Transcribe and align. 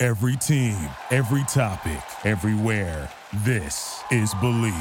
Every 0.00 0.36
team, 0.36 0.76
every 1.10 1.42
topic, 1.48 2.00
everywhere. 2.22 3.10
This 3.42 4.00
is 4.12 4.32
Believe. 4.34 4.72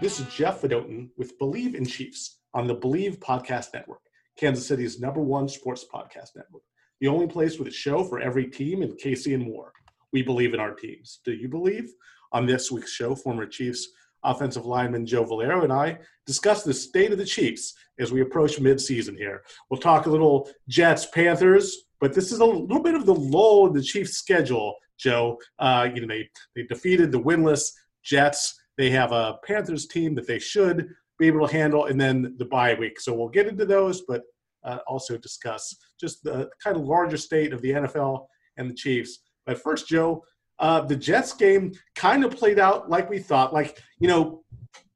This 0.00 0.18
is 0.18 0.34
Jeff 0.34 0.62
Fedotin 0.62 1.10
with 1.18 1.38
Believe 1.38 1.74
in 1.74 1.84
Chiefs 1.84 2.38
on 2.54 2.66
the 2.66 2.72
Believe 2.72 3.20
Podcast 3.20 3.74
Network, 3.74 4.00
Kansas 4.38 4.66
City's 4.66 4.98
number 4.98 5.20
one 5.20 5.46
sports 5.46 5.84
podcast 5.92 6.30
network. 6.34 6.62
The 7.02 7.08
only 7.08 7.26
place 7.26 7.58
with 7.58 7.68
a 7.68 7.72
show 7.72 8.02
for 8.02 8.18
every 8.18 8.46
team 8.46 8.80
in 8.80 8.96
KC 8.96 9.34
and 9.34 9.44
more. 9.44 9.74
We 10.14 10.22
believe 10.22 10.54
in 10.54 10.60
our 10.60 10.72
teams. 10.72 11.20
Do 11.22 11.32
you 11.32 11.50
believe? 11.50 11.92
On 12.32 12.46
this 12.46 12.70
week's 12.70 12.92
show, 12.92 13.14
former 13.14 13.44
Chiefs 13.44 13.86
offensive 14.22 14.66
lineman 14.66 15.06
Joe 15.06 15.24
Valerio 15.24 15.62
and 15.62 15.72
I 15.72 15.98
discuss 16.26 16.62
the 16.62 16.74
state 16.74 17.12
of 17.12 17.18
the 17.18 17.24
Chiefs 17.24 17.74
as 17.98 18.12
we 18.12 18.20
approach 18.20 18.58
midseason 18.58 19.16
here. 19.16 19.42
We'll 19.70 19.80
talk 19.80 20.06
a 20.06 20.10
little 20.10 20.50
Jets, 20.68 21.06
Panthers, 21.06 21.84
but 22.00 22.14
this 22.14 22.32
is 22.32 22.40
a 22.40 22.44
little 22.44 22.82
bit 22.82 22.94
of 22.94 23.06
the 23.06 23.14
lull 23.14 23.66
in 23.66 23.72
the 23.72 23.82
Chiefs' 23.82 24.16
schedule, 24.16 24.74
Joe. 24.98 25.38
Uh, 25.58 25.88
you 25.94 26.00
know, 26.00 26.06
they, 26.06 26.28
they 26.56 26.62
defeated 26.64 27.12
the 27.12 27.20
winless 27.20 27.70
Jets. 28.02 28.58
They 28.78 28.90
have 28.90 29.12
a 29.12 29.38
Panthers 29.44 29.86
team 29.86 30.14
that 30.14 30.26
they 30.26 30.38
should 30.38 30.88
be 31.18 31.26
able 31.26 31.46
to 31.46 31.52
handle, 31.52 31.86
and 31.86 32.00
then 32.00 32.34
the 32.38 32.46
bye 32.46 32.74
week. 32.74 32.98
So 32.98 33.14
we'll 33.14 33.28
get 33.28 33.46
into 33.46 33.66
those, 33.66 34.02
but 34.08 34.22
uh, 34.64 34.78
also 34.86 35.18
discuss 35.18 35.74
just 36.00 36.22
the 36.22 36.48
kind 36.62 36.76
of 36.76 36.84
larger 36.84 37.16
state 37.16 37.52
of 37.52 37.60
the 37.62 37.70
NFL 37.70 38.26
and 38.56 38.70
the 38.70 38.74
Chiefs. 38.74 39.20
But 39.46 39.60
first, 39.62 39.88
Joe, 39.88 40.24
uh, 40.60 40.82
the 40.82 40.96
Jets 40.96 41.32
game 41.32 41.72
kind 41.94 42.24
of 42.24 42.36
played 42.36 42.58
out 42.58 42.90
like 42.90 43.08
we 43.08 43.18
thought. 43.18 43.52
Like, 43.52 43.82
you 43.98 44.06
know, 44.06 44.44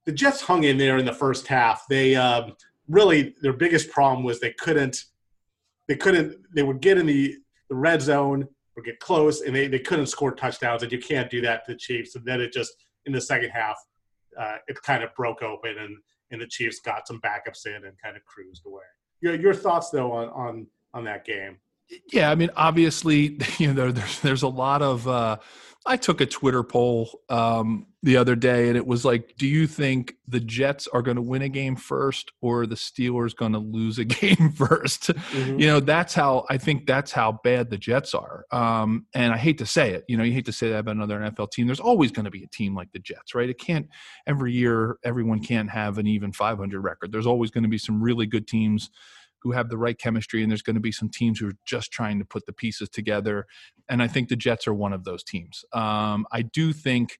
the 0.04 0.12
Jets 0.12 0.42
hung 0.42 0.64
in 0.64 0.76
there 0.76 0.98
in 0.98 1.06
the 1.06 1.12
first 1.12 1.46
half. 1.46 1.84
They 1.88 2.14
um, 2.14 2.54
really 2.88 3.34
their 3.40 3.54
biggest 3.54 3.90
problem 3.90 4.24
was 4.24 4.40
they 4.40 4.52
couldn't 4.52 5.04
they 5.88 5.96
couldn't 5.96 6.36
they 6.54 6.62
would 6.62 6.80
get 6.80 6.98
in 6.98 7.06
the, 7.06 7.36
the 7.68 7.74
red 7.74 8.02
zone 8.02 8.46
or 8.76 8.82
get 8.82 8.98
close 9.00 9.40
and 9.40 9.54
they, 9.54 9.66
they 9.66 9.78
couldn't 9.78 10.06
score 10.06 10.34
touchdowns 10.34 10.82
and 10.82 10.92
you 10.92 10.98
can't 10.98 11.30
do 11.30 11.40
that 11.40 11.64
to 11.64 11.72
the 11.72 11.78
Chiefs. 11.78 12.14
And 12.14 12.24
then 12.24 12.40
it 12.40 12.52
just 12.52 12.72
in 13.06 13.12
the 13.12 13.20
second 13.20 13.50
half 13.50 13.76
uh, 14.38 14.56
it 14.68 14.80
kind 14.82 15.02
of 15.02 15.14
broke 15.14 15.42
open 15.42 15.78
and 15.78 15.96
and 16.30 16.40
the 16.40 16.46
Chiefs 16.46 16.80
got 16.80 17.06
some 17.06 17.20
backups 17.20 17.66
in 17.66 17.84
and 17.84 17.94
kind 18.02 18.16
of 18.16 18.24
cruised 18.24 18.66
away. 18.66 18.82
Your 19.20 19.34
your 19.34 19.54
thoughts 19.54 19.88
though 19.90 20.12
on 20.12 20.28
on 20.28 20.66
on 20.92 21.04
that 21.04 21.24
game? 21.24 21.56
Yeah, 22.12 22.30
I 22.30 22.34
mean, 22.34 22.50
obviously, 22.56 23.38
you 23.58 23.72
know, 23.72 23.90
there's 23.90 24.20
there's 24.20 24.42
a 24.42 24.48
lot 24.48 24.82
of. 24.82 25.06
Uh, 25.08 25.38
I 25.86 25.98
took 25.98 26.22
a 26.22 26.26
Twitter 26.26 26.62
poll 26.62 27.20
um, 27.28 27.86
the 28.02 28.16
other 28.16 28.34
day, 28.36 28.68
and 28.68 28.76
it 28.76 28.86
was 28.86 29.04
like, 29.04 29.34
"Do 29.36 29.46
you 29.46 29.66
think 29.66 30.14
the 30.26 30.40
Jets 30.40 30.86
are 30.88 31.02
going 31.02 31.16
to 31.16 31.22
win 31.22 31.42
a 31.42 31.48
game 31.48 31.76
first, 31.76 32.32
or 32.40 32.66
the 32.66 32.74
Steelers 32.74 33.36
going 33.36 33.52
to 33.52 33.58
lose 33.58 33.98
a 33.98 34.04
game 34.04 34.36
1st 34.36 35.14
mm-hmm. 35.14 35.58
You 35.58 35.66
know, 35.66 35.80
that's 35.80 36.14
how 36.14 36.46
I 36.48 36.56
think 36.56 36.86
that's 36.86 37.12
how 37.12 37.40
bad 37.44 37.70
the 37.70 37.76
Jets 37.76 38.14
are. 38.14 38.46
Um, 38.50 39.06
and 39.14 39.32
I 39.32 39.36
hate 39.36 39.58
to 39.58 39.66
say 39.66 39.92
it, 39.92 40.04
you 40.08 40.16
know, 40.16 40.24
you 40.24 40.32
hate 40.32 40.46
to 40.46 40.52
say 40.52 40.70
that 40.70 40.78
about 40.78 40.96
another 40.96 41.20
NFL 41.20 41.50
team. 41.50 41.66
There's 41.66 41.80
always 41.80 42.10
going 42.10 42.24
to 42.24 42.30
be 42.30 42.42
a 42.42 42.48
team 42.48 42.74
like 42.74 42.90
the 42.92 42.98
Jets, 42.98 43.34
right? 43.34 43.48
It 43.48 43.58
can't 43.58 43.88
every 44.26 44.52
year. 44.52 44.96
Everyone 45.04 45.40
can't 45.40 45.70
have 45.70 45.98
an 45.98 46.06
even 46.06 46.32
500 46.32 46.80
record. 46.80 47.12
There's 47.12 47.26
always 47.26 47.50
going 47.50 47.64
to 47.64 47.70
be 47.70 47.78
some 47.78 48.02
really 48.02 48.26
good 48.26 48.46
teams 48.48 48.90
who 49.44 49.52
have 49.52 49.68
the 49.68 49.76
right 49.76 49.98
chemistry, 49.98 50.42
and 50.42 50.50
there's 50.50 50.62
going 50.62 50.74
to 50.74 50.80
be 50.80 50.90
some 50.90 51.08
teams 51.08 51.38
who 51.38 51.48
are 51.48 51.56
just 51.64 51.92
trying 51.92 52.18
to 52.18 52.24
put 52.24 52.46
the 52.46 52.52
pieces 52.52 52.88
together. 52.88 53.46
And 53.88 54.02
I 54.02 54.08
think 54.08 54.28
the 54.28 54.36
Jets 54.36 54.66
are 54.66 54.74
one 54.74 54.92
of 54.92 55.04
those 55.04 55.22
teams. 55.22 55.64
Um, 55.72 56.26
I 56.32 56.42
do 56.42 56.72
think. 56.72 57.18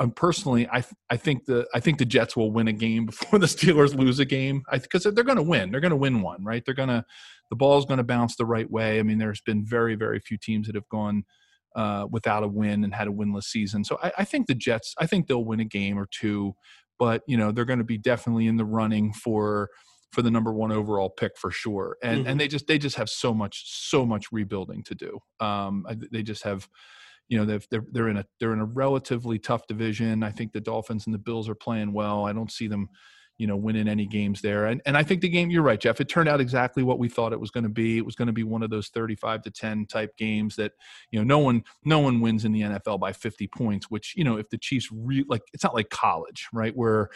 Um, 0.00 0.10
personally, 0.10 0.68
I 0.68 0.82
I 1.10 1.16
think 1.16 1.44
the 1.44 1.64
I 1.72 1.78
think 1.78 1.98
the 1.98 2.04
Jets 2.04 2.36
will 2.36 2.50
win 2.50 2.66
a 2.66 2.72
game 2.72 3.06
before 3.06 3.38
the 3.38 3.46
Steelers 3.46 3.94
lose 3.94 4.18
a 4.18 4.24
game 4.24 4.62
because 4.72 5.04
they're 5.04 5.22
going 5.22 5.36
to 5.36 5.42
win. 5.42 5.70
They're 5.70 5.80
going 5.80 5.90
to 5.90 5.96
win 5.96 6.22
one, 6.22 6.42
right? 6.42 6.64
They're 6.64 6.74
going 6.74 6.88
to 6.88 7.04
the 7.50 7.56
ball's 7.56 7.86
going 7.86 7.98
to 7.98 8.04
bounce 8.04 8.34
the 8.34 8.46
right 8.46 8.68
way. 8.68 8.98
I 8.98 9.04
mean, 9.04 9.18
there's 9.18 9.40
been 9.40 9.64
very 9.64 9.94
very 9.94 10.18
few 10.18 10.38
teams 10.38 10.66
that 10.66 10.74
have 10.74 10.88
gone 10.88 11.24
uh, 11.76 12.06
without 12.10 12.42
a 12.42 12.48
win 12.48 12.82
and 12.82 12.94
had 12.94 13.06
a 13.06 13.12
winless 13.12 13.44
season. 13.44 13.84
So 13.84 13.98
I, 14.02 14.12
I, 14.18 14.24
think 14.24 14.46
the 14.46 14.54
Jets. 14.54 14.94
I 14.98 15.06
think 15.06 15.26
they'll 15.26 15.44
win 15.44 15.60
a 15.60 15.64
game 15.64 15.98
or 15.98 16.08
two, 16.10 16.54
but 16.98 17.22
you 17.28 17.36
know 17.36 17.52
they're 17.52 17.66
going 17.66 17.78
to 17.78 17.84
be 17.84 17.98
definitely 17.98 18.46
in 18.46 18.56
the 18.56 18.64
running 18.64 19.12
for 19.12 19.68
for 20.12 20.22
the 20.22 20.30
number 20.30 20.52
one 20.52 20.72
overall 20.72 21.10
pick 21.10 21.36
for 21.36 21.50
sure. 21.50 21.96
And 22.02 22.20
mm-hmm. 22.20 22.28
and 22.28 22.40
they 22.40 22.48
just 22.48 22.66
they 22.66 22.78
just 22.78 22.96
have 22.96 23.08
so 23.08 23.34
much 23.34 23.64
so 23.66 24.06
much 24.06 24.32
rebuilding 24.32 24.82
to 24.84 24.94
do. 24.94 25.18
Um, 25.40 25.86
they 26.10 26.22
just 26.22 26.42
have, 26.44 26.68
you 27.28 27.38
know, 27.38 27.44
they've, 27.44 27.66
they're 27.70 27.84
they're 27.92 28.08
in 28.08 28.18
a 28.18 28.24
they're 28.40 28.52
in 28.52 28.60
a 28.60 28.64
relatively 28.64 29.38
tough 29.38 29.66
division. 29.66 30.22
I 30.22 30.30
think 30.30 30.52
the 30.52 30.60
Dolphins 30.60 31.06
and 31.06 31.14
the 31.14 31.18
Bills 31.18 31.48
are 31.48 31.54
playing 31.54 31.92
well. 31.92 32.24
I 32.24 32.32
don't 32.32 32.52
see 32.52 32.68
them, 32.68 32.88
you 33.36 33.46
know, 33.46 33.56
winning 33.56 33.88
any 33.88 34.06
games 34.06 34.40
there. 34.40 34.66
And 34.66 34.80
and 34.86 34.96
I 34.96 35.02
think 35.02 35.20
the 35.20 35.28
game 35.28 35.50
you're 35.50 35.62
right, 35.62 35.80
Jeff. 35.80 36.00
It 36.00 36.08
turned 36.08 36.28
out 36.28 36.40
exactly 36.40 36.82
what 36.82 37.00
we 37.00 37.08
thought 37.08 37.32
it 37.32 37.40
was 37.40 37.50
going 37.50 37.64
to 37.64 37.70
be. 37.70 37.98
It 37.98 38.06
was 38.06 38.14
going 38.14 38.28
to 38.28 38.32
be 38.32 38.44
one 38.44 38.62
of 38.62 38.70
those 38.70 38.88
35 38.88 39.42
to 39.42 39.50
10 39.50 39.86
type 39.86 40.16
games 40.16 40.56
that 40.56 40.72
you 41.10 41.18
know 41.18 41.24
no 41.24 41.40
one 41.40 41.64
no 41.84 41.98
one 41.98 42.20
wins 42.20 42.44
in 42.44 42.52
the 42.52 42.62
NFL 42.62 43.00
by 43.00 43.12
50 43.12 43.48
points. 43.48 43.90
Which 43.90 44.14
you 44.16 44.24
know 44.24 44.36
if 44.36 44.48
the 44.50 44.58
Chiefs 44.58 44.88
re- 44.92 45.26
like 45.28 45.42
it's 45.52 45.64
not 45.64 45.74
like 45.74 45.90
college, 45.90 46.46
right? 46.52 46.74
Where 46.76 47.10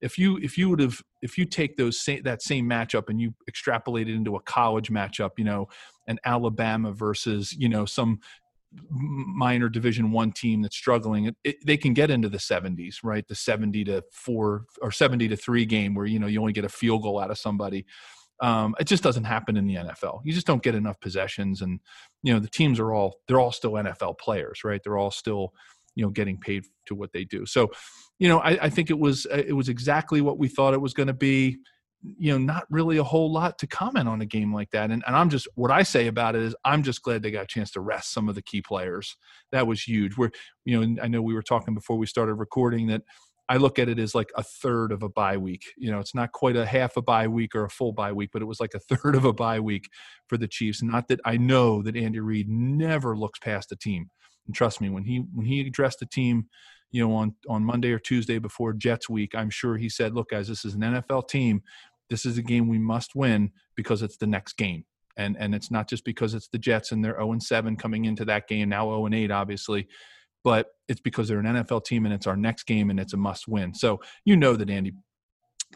if 0.00 0.18
you 0.18 0.38
if 0.38 0.58
you 0.58 0.68
would 0.68 0.80
have 0.80 1.02
if 1.22 1.38
you 1.38 1.44
take 1.44 1.76
those 1.76 2.00
same, 2.00 2.22
that 2.24 2.42
same 2.42 2.68
matchup 2.68 3.08
and 3.08 3.20
you 3.20 3.34
extrapolate 3.48 4.08
it 4.08 4.14
into 4.14 4.36
a 4.36 4.42
college 4.42 4.90
matchup, 4.90 5.32
you 5.38 5.44
know, 5.44 5.68
an 6.06 6.18
Alabama 6.24 6.92
versus 6.92 7.52
you 7.52 7.68
know 7.68 7.84
some 7.84 8.20
minor 8.90 9.68
division 9.68 10.12
one 10.12 10.32
team 10.32 10.60
that's 10.60 10.76
struggling 10.76 11.26
it, 11.26 11.36
it, 11.44 11.56
they 11.64 11.76
can 11.76 11.94
get 11.94 12.10
into 12.10 12.28
the 12.28 12.36
70s 12.36 12.96
right 13.02 13.26
the 13.26 13.34
70 13.34 13.84
to 13.84 14.02
4 14.12 14.64
or 14.82 14.92
70 14.92 15.28
to 15.28 15.36
3 15.36 15.64
game 15.64 15.94
where 15.94 16.04
you 16.04 16.18
know 16.18 16.26
you 16.26 16.40
only 16.40 16.52
get 16.52 16.64
a 16.64 16.68
field 16.68 17.02
goal 17.02 17.18
out 17.18 17.30
of 17.30 17.38
somebody 17.38 17.86
um, 18.40 18.74
it 18.78 18.84
just 18.84 19.02
doesn't 19.02 19.24
happen 19.24 19.56
in 19.56 19.66
the 19.66 19.76
NFL. 19.76 20.20
You 20.24 20.32
just 20.32 20.46
don't 20.46 20.62
get 20.62 20.74
enough 20.74 21.00
possessions, 21.00 21.62
and 21.62 21.80
you 22.22 22.34
know 22.34 22.40
the 22.40 22.48
teams 22.48 22.78
are 22.78 22.92
all 22.92 23.20
they're 23.26 23.40
all 23.40 23.52
still 23.52 23.72
NFL 23.72 24.18
players, 24.18 24.62
right? 24.64 24.80
They're 24.82 24.98
all 24.98 25.10
still 25.10 25.54
you 25.96 26.04
know 26.04 26.10
getting 26.10 26.38
paid 26.38 26.64
to 26.86 26.94
what 26.94 27.12
they 27.12 27.24
do. 27.24 27.44
So, 27.44 27.70
you 28.20 28.28
know, 28.28 28.38
I, 28.38 28.66
I 28.66 28.70
think 28.70 28.90
it 28.90 28.98
was 28.98 29.26
it 29.32 29.56
was 29.56 29.68
exactly 29.68 30.20
what 30.20 30.38
we 30.38 30.46
thought 30.46 30.74
it 30.74 30.80
was 30.80 30.94
going 30.94 31.08
to 31.08 31.14
be. 31.14 31.56
You 32.02 32.32
know, 32.32 32.38
not 32.38 32.66
really 32.70 32.98
a 32.98 33.02
whole 33.02 33.32
lot 33.32 33.58
to 33.58 33.66
comment 33.66 34.06
on 34.06 34.20
a 34.20 34.26
game 34.26 34.54
like 34.54 34.70
that. 34.70 34.92
And, 34.92 35.02
and 35.06 35.16
I'm 35.16 35.28
just 35.28 35.48
what 35.56 35.72
I 35.72 35.82
say 35.82 36.06
about 36.06 36.36
it 36.36 36.42
is 36.42 36.54
I'm 36.64 36.84
just 36.84 37.02
glad 37.02 37.22
they 37.22 37.32
got 37.32 37.44
a 37.44 37.48
chance 37.48 37.72
to 37.72 37.80
rest 37.80 38.12
some 38.12 38.28
of 38.28 38.36
the 38.36 38.42
key 38.42 38.62
players. 38.62 39.16
That 39.50 39.66
was 39.66 39.82
huge. 39.82 40.16
We're 40.16 40.30
you 40.64 40.78
know, 40.78 41.02
I 41.02 41.08
know 41.08 41.22
we 41.22 41.34
were 41.34 41.42
talking 41.42 41.74
before 41.74 41.96
we 41.96 42.06
started 42.06 42.34
recording 42.34 42.86
that 42.88 43.02
I 43.48 43.56
look 43.56 43.78
at 43.78 43.88
it 43.88 43.98
as 43.98 44.14
like 44.14 44.30
a 44.36 44.42
third 44.42 44.92
of 44.92 45.02
a 45.02 45.08
bye 45.08 45.36
week. 45.36 45.64
You 45.76 45.90
know, 45.90 46.00
it's 46.00 46.14
not 46.14 46.32
quite 46.32 46.56
a 46.56 46.66
half 46.66 46.96
a 46.96 47.02
bye 47.02 47.28
week 47.28 47.54
or 47.54 47.64
a 47.64 47.70
full 47.70 47.92
bye 47.92 48.12
week, 48.12 48.30
but 48.32 48.42
it 48.42 48.46
was 48.46 48.60
like 48.60 48.74
a 48.74 48.78
third 48.94 49.14
of 49.16 49.24
a 49.24 49.32
bye 49.32 49.60
week 49.60 49.88
for 50.28 50.36
the 50.36 50.48
Chiefs. 50.48 50.82
Not 50.82 51.08
that 51.08 51.20
I 51.24 51.36
know 51.36 51.82
that 51.82 51.96
Andy 51.96 52.20
Reid 52.20 52.48
never 52.48 53.16
looks 53.16 53.38
past 53.38 53.72
a 53.72 53.76
team. 53.76 54.10
And 54.46 54.54
trust 54.54 54.80
me, 54.80 54.88
when 54.88 55.04
he 55.04 55.24
when 55.34 55.46
he 55.46 55.60
addressed 55.60 56.00
the 56.00 56.06
team, 56.06 56.46
you 56.90 57.06
know, 57.06 57.14
on 57.14 57.34
on 57.48 57.64
Monday 57.64 57.92
or 57.92 57.98
Tuesday 57.98 58.38
before 58.38 58.72
Jets 58.72 59.08
week, 59.08 59.34
I'm 59.34 59.50
sure 59.50 59.76
he 59.76 59.88
said, 59.88 60.14
"Look, 60.14 60.30
guys, 60.30 60.48
this 60.48 60.64
is 60.64 60.74
an 60.74 60.80
NFL 60.80 61.28
team. 61.28 61.62
This 62.08 62.24
is 62.24 62.38
a 62.38 62.42
game 62.42 62.68
we 62.68 62.78
must 62.78 63.14
win 63.14 63.50
because 63.74 64.02
it's 64.02 64.16
the 64.16 64.26
next 64.26 64.54
game." 64.54 64.84
And 65.16 65.36
and 65.38 65.54
it's 65.54 65.70
not 65.70 65.88
just 65.88 66.04
because 66.04 66.34
it's 66.34 66.48
the 66.48 66.58
Jets 66.58 66.92
and 66.92 67.04
they're 67.04 67.14
0 67.14 67.32
and 67.32 67.42
7 67.42 67.76
coming 67.76 68.04
into 68.04 68.24
that 68.26 68.48
game 68.48 68.68
now 68.68 68.84
0 68.84 69.06
and 69.06 69.14
8, 69.14 69.30
obviously, 69.30 69.88
but 70.44 70.68
it's 70.88 71.00
because 71.00 71.28
they're 71.28 71.40
an 71.40 71.46
NFL 71.46 71.84
team 71.84 72.04
and 72.04 72.14
it's 72.14 72.26
our 72.26 72.36
next 72.36 72.64
game 72.64 72.90
and 72.90 73.00
it's 73.00 73.14
a 73.14 73.16
must 73.16 73.48
win. 73.48 73.74
So 73.74 74.00
you 74.24 74.36
know 74.36 74.54
that 74.56 74.70
Andy 74.70 74.92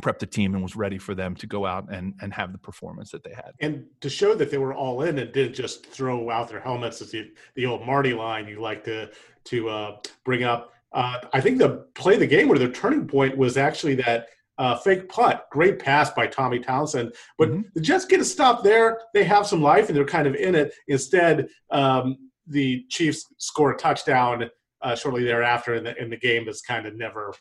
prepped 0.02 0.20
the 0.20 0.26
team 0.26 0.54
and 0.54 0.62
was 0.62 0.76
ready 0.76 0.98
for 0.98 1.14
them 1.14 1.34
to 1.36 1.46
go 1.46 1.66
out 1.66 1.92
and, 1.92 2.14
and 2.22 2.32
have 2.32 2.52
the 2.52 2.58
performance 2.58 3.10
that 3.10 3.24
they 3.24 3.32
had. 3.34 3.52
And 3.60 3.84
to 4.00 4.08
show 4.08 4.34
that 4.34 4.50
they 4.50 4.58
were 4.58 4.74
all 4.74 5.02
in 5.02 5.18
and 5.18 5.32
didn't 5.32 5.54
just 5.54 5.86
throw 5.86 6.30
out 6.30 6.48
their 6.48 6.60
helmets 6.60 7.02
as 7.02 7.10
the, 7.10 7.30
the 7.54 7.66
old 7.66 7.84
Marty 7.84 8.12
line 8.12 8.48
you 8.48 8.60
like 8.60 8.84
to 8.84 9.10
to 9.44 9.68
uh, 9.68 9.96
bring 10.24 10.44
up. 10.44 10.72
Uh, 10.92 11.18
I 11.32 11.40
think 11.40 11.58
the 11.58 11.86
play 11.94 12.14
of 12.14 12.20
the 12.20 12.26
game 12.26 12.48
where 12.48 12.58
their 12.58 12.70
turning 12.70 13.06
point 13.06 13.36
was 13.36 13.56
actually 13.56 13.94
that 13.96 14.28
uh, 14.58 14.76
fake 14.76 15.08
punt. 15.08 15.40
Great 15.50 15.78
pass 15.78 16.10
by 16.10 16.26
Tommy 16.26 16.58
Townsend. 16.58 17.14
But 17.38 17.48
mm-hmm. 17.48 17.62
the 17.74 17.80
Jets 17.80 18.04
get 18.04 18.20
a 18.20 18.24
stop 18.24 18.62
there. 18.62 19.00
They 19.14 19.24
have 19.24 19.46
some 19.46 19.62
life 19.62 19.88
and 19.88 19.96
they're 19.96 20.04
kind 20.04 20.26
of 20.26 20.34
in 20.34 20.54
it. 20.54 20.74
Instead, 20.88 21.48
um, 21.70 22.16
the 22.46 22.84
Chiefs 22.90 23.26
score 23.38 23.72
a 23.72 23.76
touchdown 23.76 24.50
uh, 24.82 24.94
shortly 24.94 25.24
thereafter, 25.24 25.74
and 25.74 25.86
the, 25.86 25.96
and 25.98 26.12
the 26.12 26.16
game 26.16 26.48
is 26.48 26.62
kind 26.62 26.86
of 26.86 26.96
never 26.96 27.32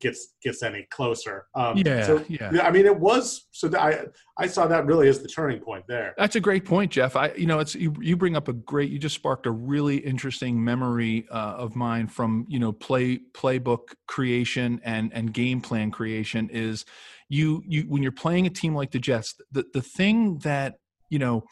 gets 0.00 0.34
gets 0.42 0.62
any 0.62 0.86
closer. 0.90 1.46
Um, 1.54 1.76
Yeah, 1.78 2.06
so, 2.06 2.24
yeah. 2.28 2.62
I 2.62 2.70
mean, 2.70 2.86
it 2.86 2.98
was 2.98 3.46
so. 3.50 3.70
I 3.76 4.06
I 4.38 4.46
saw 4.46 4.66
that 4.66 4.86
really 4.86 5.08
as 5.08 5.20
the 5.20 5.28
turning 5.28 5.60
point 5.60 5.84
there. 5.88 6.14
That's 6.18 6.36
a 6.36 6.40
great 6.40 6.64
point, 6.64 6.92
Jeff. 6.92 7.16
I, 7.16 7.32
you 7.32 7.46
know, 7.46 7.58
it's 7.58 7.74
you, 7.74 7.94
you 8.00 8.16
bring 8.16 8.36
up 8.36 8.48
a 8.48 8.52
great. 8.52 8.90
You 8.90 8.98
just 8.98 9.14
sparked 9.14 9.46
a 9.46 9.50
really 9.50 9.96
interesting 9.96 10.62
memory 10.62 11.26
uh, 11.30 11.54
of 11.56 11.76
mine 11.76 12.06
from 12.06 12.46
you 12.48 12.58
know 12.58 12.72
play 12.72 13.20
playbook 13.32 13.94
creation 14.06 14.80
and 14.84 15.12
and 15.12 15.32
game 15.32 15.60
plan 15.60 15.90
creation. 15.90 16.48
Is 16.50 16.84
you 17.28 17.62
you 17.66 17.82
when 17.82 18.02
you're 18.02 18.12
playing 18.12 18.46
a 18.46 18.50
team 18.50 18.74
like 18.74 18.90
the 18.90 18.98
Jets, 18.98 19.34
the 19.52 19.64
the 19.72 19.82
thing 19.82 20.38
that 20.38 20.74
you 21.10 21.18
know 21.18 21.44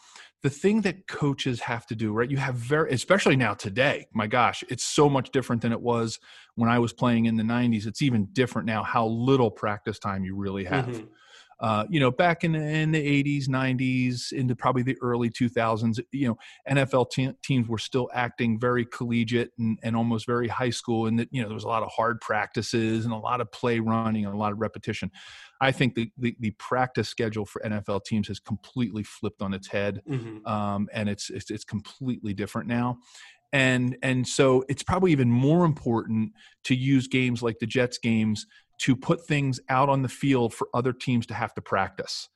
the 0.44 0.50
thing 0.50 0.82
that 0.82 1.08
coaches 1.08 1.58
have 1.60 1.86
to 1.86 1.96
do 1.96 2.12
right? 2.12 2.30
You 2.30 2.36
have 2.36 2.54
very 2.54 2.92
especially 2.92 3.34
now 3.34 3.54
today 3.54 4.06
my 4.12 4.26
gosh 4.26 4.62
it's 4.68 4.84
so 4.84 5.08
much 5.08 5.30
different 5.30 5.62
than 5.62 5.72
it 5.72 5.80
was 5.80 6.20
when 6.54 6.68
i 6.70 6.78
was 6.78 6.92
playing 6.92 7.24
in 7.24 7.36
the 7.36 7.42
90s 7.42 7.86
it's 7.86 8.02
even 8.02 8.26
different 8.32 8.66
now 8.66 8.82
how 8.82 9.06
little 9.06 9.50
practice 9.50 9.98
time 9.98 10.22
you 10.24 10.36
really 10.36 10.64
have. 10.64 10.86
Mhm. 10.86 11.08
Uh, 11.64 11.86
you 11.88 11.98
know, 11.98 12.10
back 12.10 12.44
in, 12.44 12.54
in 12.54 12.92
the 12.92 13.22
80s, 13.24 13.48
90s, 13.48 14.32
into 14.32 14.54
probably 14.54 14.82
the 14.82 14.98
early 15.00 15.30
2000s, 15.30 15.98
you 16.12 16.28
know, 16.28 16.36
NFL 16.68 17.10
te- 17.10 17.32
teams 17.42 17.66
were 17.66 17.78
still 17.78 18.10
acting 18.12 18.60
very 18.60 18.84
collegiate 18.84 19.50
and, 19.58 19.78
and 19.82 19.96
almost 19.96 20.26
very 20.26 20.46
high 20.46 20.68
school. 20.68 21.06
And 21.06 21.18
that, 21.18 21.28
you 21.32 21.40
know, 21.40 21.48
there 21.48 21.54
was 21.54 21.64
a 21.64 21.68
lot 21.68 21.82
of 21.82 21.88
hard 21.90 22.20
practices 22.20 23.06
and 23.06 23.14
a 23.14 23.16
lot 23.16 23.40
of 23.40 23.50
play 23.50 23.78
running 23.80 24.26
and 24.26 24.34
a 24.34 24.36
lot 24.36 24.52
of 24.52 24.60
repetition. 24.60 25.10
I 25.58 25.72
think 25.72 25.94
the, 25.94 26.10
the, 26.18 26.36
the 26.38 26.50
practice 26.58 27.08
schedule 27.08 27.46
for 27.46 27.62
NFL 27.62 28.04
teams 28.04 28.28
has 28.28 28.40
completely 28.40 29.02
flipped 29.02 29.40
on 29.40 29.54
its 29.54 29.68
head 29.68 30.02
Mhm. 30.06 30.46
um, 30.46 30.88
and 30.92 31.08
it's, 31.08 31.30
it's 31.30 31.50
it's 31.50 31.64
completely 31.64 32.34
different 32.34 32.68
now. 32.68 32.98
And 33.54 33.96
and 34.02 34.26
so 34.26 34.64
it's 34.68 34.82
probably 34.82 35.12
even 35.12 35.30
more 35.30 35.64
important 35.64 36.32
to 36.64 36.74
use 36.74 37.06
games 37.06 37.40
like 37.40 37.60
the 37.60 37.66
Jets 37.66 37.98
games 37.98 38.46
to 38.80 38.96
put 38.96 39.26
things 39.26 39.60
out 39.68 39.88
on 39.88 40.02
the 40.02 40.08
field 40.08 40.52
for 40.52 40.68
other 40.74 40.92
teams 40.92 41.24
to 41.26 41.34
have 41.34 41.54
to 41.54 41.62
practice. 41.62 42.28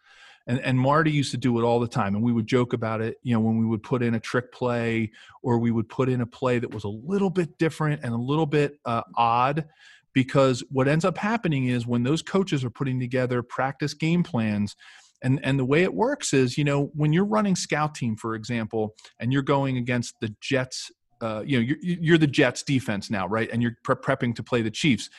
And, 0.46 0.60
and 0.60 0.78
Marty 0.78 1.10
used 1.10 1.32
to 1.32 1.36
do 1.36 1.58
it 1.58 1.62
all 1.62 1.80
the 1.80 1.88
time, 1.88 2.14
and 2.14 2.24
we 2.24 2.32
would 2.32 2.46
joke 2.46 2.72
about 2.72 3.00
it. 3.02 3.16
You 3.24 3.34
know, 3.34 3.40
when 3.40 3.58
we 3.58 3.66
would 3.66 3.82
put 3.82 4.02
in 4.02 4.14
a 4.14 4.20
trick 4.20 4.52
play, 4.52 5.10
or 5.42 5.58
we 5.58 5.72
would 5.72 5.88
put 5.88 6.08
in 6.08 6.20
a 6.20 6.26
play 6.26 6.60
that 6.60 6.72
was 6.72 6.84
a 6.84 6.88
little 6.88 7.30
bit 7.30 7.58
different 7.58 8.02
and 8.04 8.14
a 8.14 8.16
little 8.16 8.46
bit 8.46 8.78
uh, 8.86 9.02
odd, 9.16 9.66
because 10.14 10.62
what 10.70 10.86
ends 10.86 11.04
up 11.04 11.18
happening 11.18 11.66
is 11.66 11.86
when 11.86 12.04
those 12.04 12.22
coaches 12.22 12.64
are 12.64 12.70
putting 12.70 13.00
together 13.00 13.42
practice 13.42 13.92
game 13.92 14.22
plans, 14.22 14.76
and 15.20 15.40
and 15.42 15.58
the 15.58 15.64
way 15.64 15.82
it 15.82 15.92
works 15.92 16.32
is, 16.32 16.56
you 16.56 16.64
know, 16.64 16.92
when 16.94 17.12
you're 17.12 17.24
running 17.24 17.56
scout 17.56 17.94
team, 17.96 18.16
for 18.16 18.36
example, 18.36 18.94
and 19.18 19.32
you're 19.32 19.42
going 19.42 19.76
against 19.76 20.14
the 20.20 20.32
Jets, 20.40 20.92
uh, 21.20 21.42
you 21.44 21.58
know, 21.58 21.62
you're, 21.62 21.78
you're 21.80 22.18
the 22.18 22.26
Jets 22.26 22.62
defense 22.62 23.10
now, 23.10 23.26
right? 23.26 23.48
And 23.52 23.62
you're 23.62 23.76
pre- 23.82 23.96
prepping 23.96 24.34
to 24.36 24.42
play 24.42 24.62
the 24.62 24.70
Chiefs. 24.70 25.10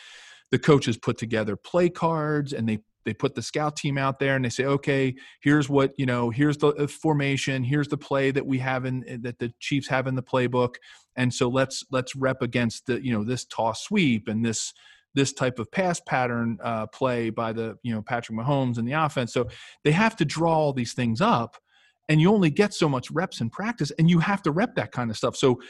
The 0.51 0.59
coaches 0.59 0.97
put 0.97 1.17
together 1.17 1.55
play 1.55 1.89
cards 1.89 2.53
and 2.53 2.67
they 2.67 2.79
they 3.05 3.13
put 3.13 3.33
the 3.33 3.41
scout 3.41 3.75
team 3.75 3.97
out 3.97 4.19
there 4.19 4.35
and 4.35 4.43
they 4.43 4.49
say 4.49 4.65
okay 4.65 5.15
here's 5.39 5.69
what 5.69 5.93
you 5.97 6.05
know 6.05 6.29
here's 6.29 6.57
the 6.57 6.69
uh, 6.69 6.87
formation. 6.87 7.63
Here's 7.63 7.87
the 7.87 7.97
play 7.97 8.31
that 8.31 8.45
we 8.45 8.59
have 8.59 8.85
in 8.85 9.19
that 9.21 9.39
the 9.39 9.53
chiefs 9.59 9.87
have 9.87 10.07
in 10.07 10.15
the 10.15 10.23
playbook. 10.23 10.75
And 11.15 11.33
so 11.33 11.49
let's 11.49 11.83
let's 11.91 12.15
rep 12.15 12.41
against 12.41 12.87
the 12.87 13.03
you 13.03 13.13
know 13.13 13.23
this 13.23 13.45
toss 13.45 13.83
sweep 13.83 14.27
and 14.27 14.43
this 14.43 14.73
this 15.15 15.33
type 15.33 15.59
of 15.59 15.71
pass 15.71 15.99
pattern 15.99 16.57
uh, 16.63 16.87
play 16.87 17.29
by 17.29 17.53
the 17.53 17.77
you 17.83 17.93
know 17.93 18.01
patrick 18.01 18.37
mahomes 18.37 18.77
and 18.77 18.87
the 18.87 18.93
offense. 18.93 19.33
So 19.33 19.47
they 19.83 19.91
have 19.91 20.15
to 20.17 20.25
draw 20.25 20.53
all 20.53 20.73
these 20.73 20.93
things 20.93 21.21
up 21.21 21.57
and 22.09 22.19
you 22.19 22.31
only 22.33 22.49
get 22.49 22.73
so 22.73 22.89
much 22.89 23.11
reps 23.11 23.39
in 23.39 23.49
practice 23.49 23.91
and 23.99 24.09
you 24.09 24.19
have 24.19 24.41
to 24.41 24.51
rep 24.51 24.75
that 24.75 24.91
kind 24.91 25.11
of 25.11 25.15
stuff. 25.15 25.37
So 25.37 25.61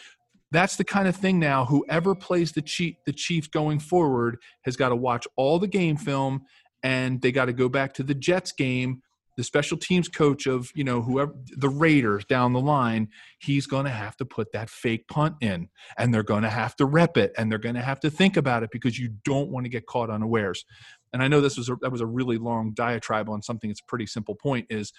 that's 0.51 0.75
the 0.75 0.83
kind 0.83 1.07
of 1.07 1.15
thing 1.15 1.39
now 1.39 1.65
whoever 1.65 2.15
plays 2.15 2.51
the 2.51 2.61
chief 2.61 2.95
the 3.05 3.13
chiefs 3.13 3.47
going 3.47 3.79
forward 3.79 4.37
has 4.63 4.75
got 4.75 4.89
to 4.89 4.95
watch 4.95 5.27
all 5.35 5.59
the 5.59 5.67
game 5.67 5.97
film 5.97 6.41
and 6.83 7.21
they 7.21 7.31
got 7.31 7.45
to 7.45 7.53
go 7.53 7.69
back 7.69 7.93
to 7.95 8.03
the 8.03 8.15
jets 8.15 8.51
game. 8.51 9.01
The 9.37 9.43
special 9.43 9.77
teams 9.77 10.09
coach 10.09 10.47
of 10.47 10.69
you 10.75 10.83
know 10.83 11.01
whoever 11.01 11.33
the 11.55 11.69
raiders 11.69 12.25
down 12.25 12.51
the 12.51 12.59
line 12.59 13.07
he's 13.39 13.67
going 13.67 13.85
to 13.85 13.91
have 13.91 14.17
to 14.17 14.25
put 14.25 14.51
that 14.51 14.69
fake 14.69 15.07
punt 15.07 15.35
in 15.39 15.69
and 15.97 16.13
they're 16.13 16.23
going 16.23 16.43
to 16.43 16.49
have 16.49 16.75
to 16.75 16.85
rep 16.85 17.15
it 17.15 17.31
and 17.37 17.49
they're 17.49 17.57
going 17.57 17.75
to 17.75 17.81
have 17.81 18.01
to 18.01 18.09
think 18.09 18.35
about 18.35 18.63
it 18.63 18.69
because 18.71 18.99
you 18.99 19.15
don't 19.23 19.49
want 19.49 19.63
to 19.63 19.69
get 19.69 19.85
caught 19.85 20.09
unawares. 20.09 20.65
And 21.13 21.23
i 21.23 21.29
know 21.29 21.39
this 21.39 21.57
was 21.57 21.69
a, 21.69 21.77
that 21.81 21.91
was 21.91 22.01
a 22.01 22.05
really 22.05 22.37
long 22.37 22.73
diatribe 22.73 23.29
on 23.29 23.41
something 23.41 23.69
that's 23.69 23.79
a 23.79 23.85
pretty 23.85 24.07
simple 24.07 24.35
point 24.35 24.65
is 24.69 24.91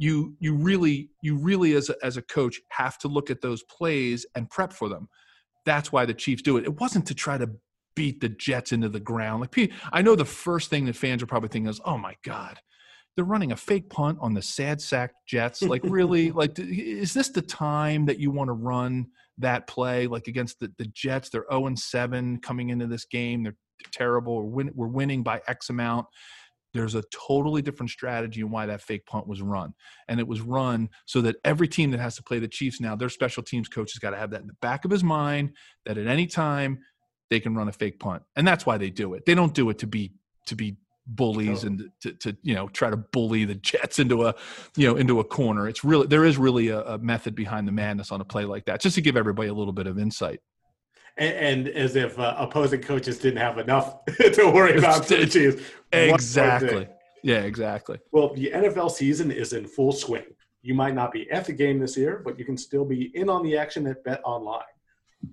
you 0.00 0.34
you 0.40 0.54
really 0.54 1.10
you 1.20 1.36
really 1.36 1.74
as 1.74 1.90
a, 1.90 1.94
as 2.02 2.16
a 2.16 2.22
coach 2.22 2.58
have 2.70 2.96
to 2.98 3.06
look 3.06 3.28
at 3.28 3.42
those 3.42 3.62
plays 3.64 4.24
and 4.34 4.48
prep 4.48 4.72
for 4.72 4.88
them. 4.88 5.10
That's 5.66 5.92
why 5.92 6.06
the 6.06 6.14
chiefs 6.14 6.40
do 6.40 6.56
it. 6.56 6.64
It 6.64 6.80
wasn't 6.80 7.06
to 7.08 7.14
try 7.14 7.36
to 7.36 7.50
beat 7.94 8.22
the 8.22 8.30
jets 8.30 8.72
into 8.72 8.88
the 8.88 8.98
ground. 8.98 9.42
Like 9.42 9.72
i 9.92 10.00
know 10.00 10.16
the 10.16 10.24
first 10.24 10.70
thing 10.70 10.86
that 10.86 10.96
fans 10.96 11.22
are 11.22 11.26
probably 11.26 11.50
thinking 11.50 11.68
is 11.68 11.82
oh 11.84 11.98
my 11.98 12.16
god 12.24 12.58
they're 13.14 13.26
running 13.26 13.52
a 13.52 13.56
fake 13.56 13.90
punt 13.90 14.16
on 14.22 14.32
the 14.32 14.40
sad 14.40 14.80
sack 14.80 15.12
jets. 15.26 15.60
Like 15.60 15.82
really? 15.84 16.30
Like 16.30 16.58
is 16.58 17.12
this 17.12 17.28
the 17.28 17.42
time 17.42 18.06
that 18.06 18.18
you 18.18 18.30
want 18.30 18.48
to 18.48 18.54
run 18.54 19.06
that 19.36 19.66
play 19.66 20.06
like 20.06 20.28
against 20.28 20.60
the, 20.60 20.72
the 20.78 20.86
jets? 20.86 21.28
They're 21.28 21.44
0 21.50 21.66
and 21.66 21.78
7 21.78 22.40
coming 22.40 22.70
into 22.70 22.86
this 22.86 23.04
game. 23.04 23.42
They're 23.42 23.56
terrible. 23.92 24.36
We're, 24.36 24.44
win- 24.44 24.72
we're 24.74 24.86
winning 24.86 25.22
by 25.22 25.42
x 25.46 25.68
amount 25.68 26.06
there's 26.72 26.94
a 26.94 27.02
totally 27.10 27.62
different 27.62 27.90
strategy 27.90 28.40
in 28.40 28.50
why 28.50 28.66
that 28.66 28.82
fake 28.82 29.06
punt 29.06 29.26
was 29.26 29.42
run. 29.42 29.74
And 30.08 30.20
it 30.20 30.26
was 30.26 30.40
run 30.40 30.88
so 31.06 31.20
that 31.22 31.36
every 31.44 31.68
team 31.68 31.90
that 31.90 32.00
has 32.00 32.16
to 32.16 32.22
play 32.22 32.38
the 32.38 32.48
Chiefs 32.48 32.80
now, 32.80 32.94
their 32.96 33.08
special 33.08 33.42
teams 33.42 33.68
coach 33.68 33.92
has 33.92 33.98
got 33.98 34.10
to 34.10 34.16
have 34.16 34.30
that 34.30 34.42
in 34.42 34.46
the 34.46 34.56
back 34.60 34.84
of 34.84 34.90
his 34.90 35.04
mind 35.04 35.52
that 35.86 35.98
at 35.98 36.06
any 36.06 36.26
time 36.26 36.80
they 37.28 37.40
can 37.40 37.54
run 37.54 37.68
a 37.68 37.72
fake 37.72 37.98
punt. 37.98 38.22
And 38.36 38.46
that's 38.46 38.66
why 38.66 38.78
they 38.78 38.90
do 38.90 39.14
it. 39.14 39.24
They 39.26 39.34
don't 39.34 39.54
do 39.54 39.70
it 39.70 39.78
to 39.78 39.86
be 39.86 40.12
to 40.46 40.56
be 40.56 40.76
bullies 41.06 41.64
and 41.64 41.90
to, 42.02 42.12
to 42.12 42.36
you 42.42 42.54
know 42.54 42.68
try 42.68 42.90
to 42.90 42.96
bully 42.96 43.44
the 43.44 43.54
Jets 43.54 43.98
into 43.98 44.26
a 44.26 44.34
you 44.76 44.86
know 44.86 44.96
into 44.96 45.20
a 45.20 45.24
corner. 45.24 45.68
It's 45.68 45.84
really 45.84 46.06
there 46.06 46.24
is 46.24 46.38
really 46.38 46.68
a, 46.68 46.80
a 46.82 46.98
method 46.98 47.34
behind 47.34 47.66
the 47.66 47.72
madness 47.72 48.12
on 48.12 48.20
a 48.20 48.24
play 48.24 48.44
like 48.44 48.66
that, 48.66 48.80
just 48.80 48.94
to 48.96 49.00
give 49.00 49.16
everybody 49.16 49.48
a 49.48 49.54
little 49.54 49.72
bit 49.72 49.86
of 49.86 49.98
insight. 49.98 50.40
And, 51.16 51.66
and 51.66 51.68
as 51.68 51.96
if 51.96 52.18
uh, 52.18 52.34
opposing 52.38 52.80
coaches 52.80 53.18
didn't 53.18 53.38
have 53.38 53.58
enough 53.58 54.04
to 54.06 54.50
worry 54.50 54.78
about 54.78 55.06
Chiefs. 55.06 55.62
Exactly. 55.92 56.88
Yeah, 57.22 57.40
exactly. 57.40 57.98
Well, 58.12 58.34
the 58.34 58.50
NFL 58.52 58.90
season 58.90 59.30
is 59.30 59.52
in 59.52 59.66
full 59.66 59.92
swing. 59.92 60.24
You 60.62 60.74
might 60.74 60.94
not 60.94 61.12
be 61.12 61.30
at 61.30 61.46
the 61.46 61.52
game 61.52 61.78
this 61.78 61.96
year, 61.96 62.22
but 62.24 62.38
you 62.38 62.44
can 62.44 62.56
still 62.56 62.84
be 62.84 63.10
in 63.16 63.28
on 63.28 63.42
the 63.42 63.56
action 63.56 63.86
at 63.86 64.04
Bet 64.04 64.20
Online. 64.24 64.62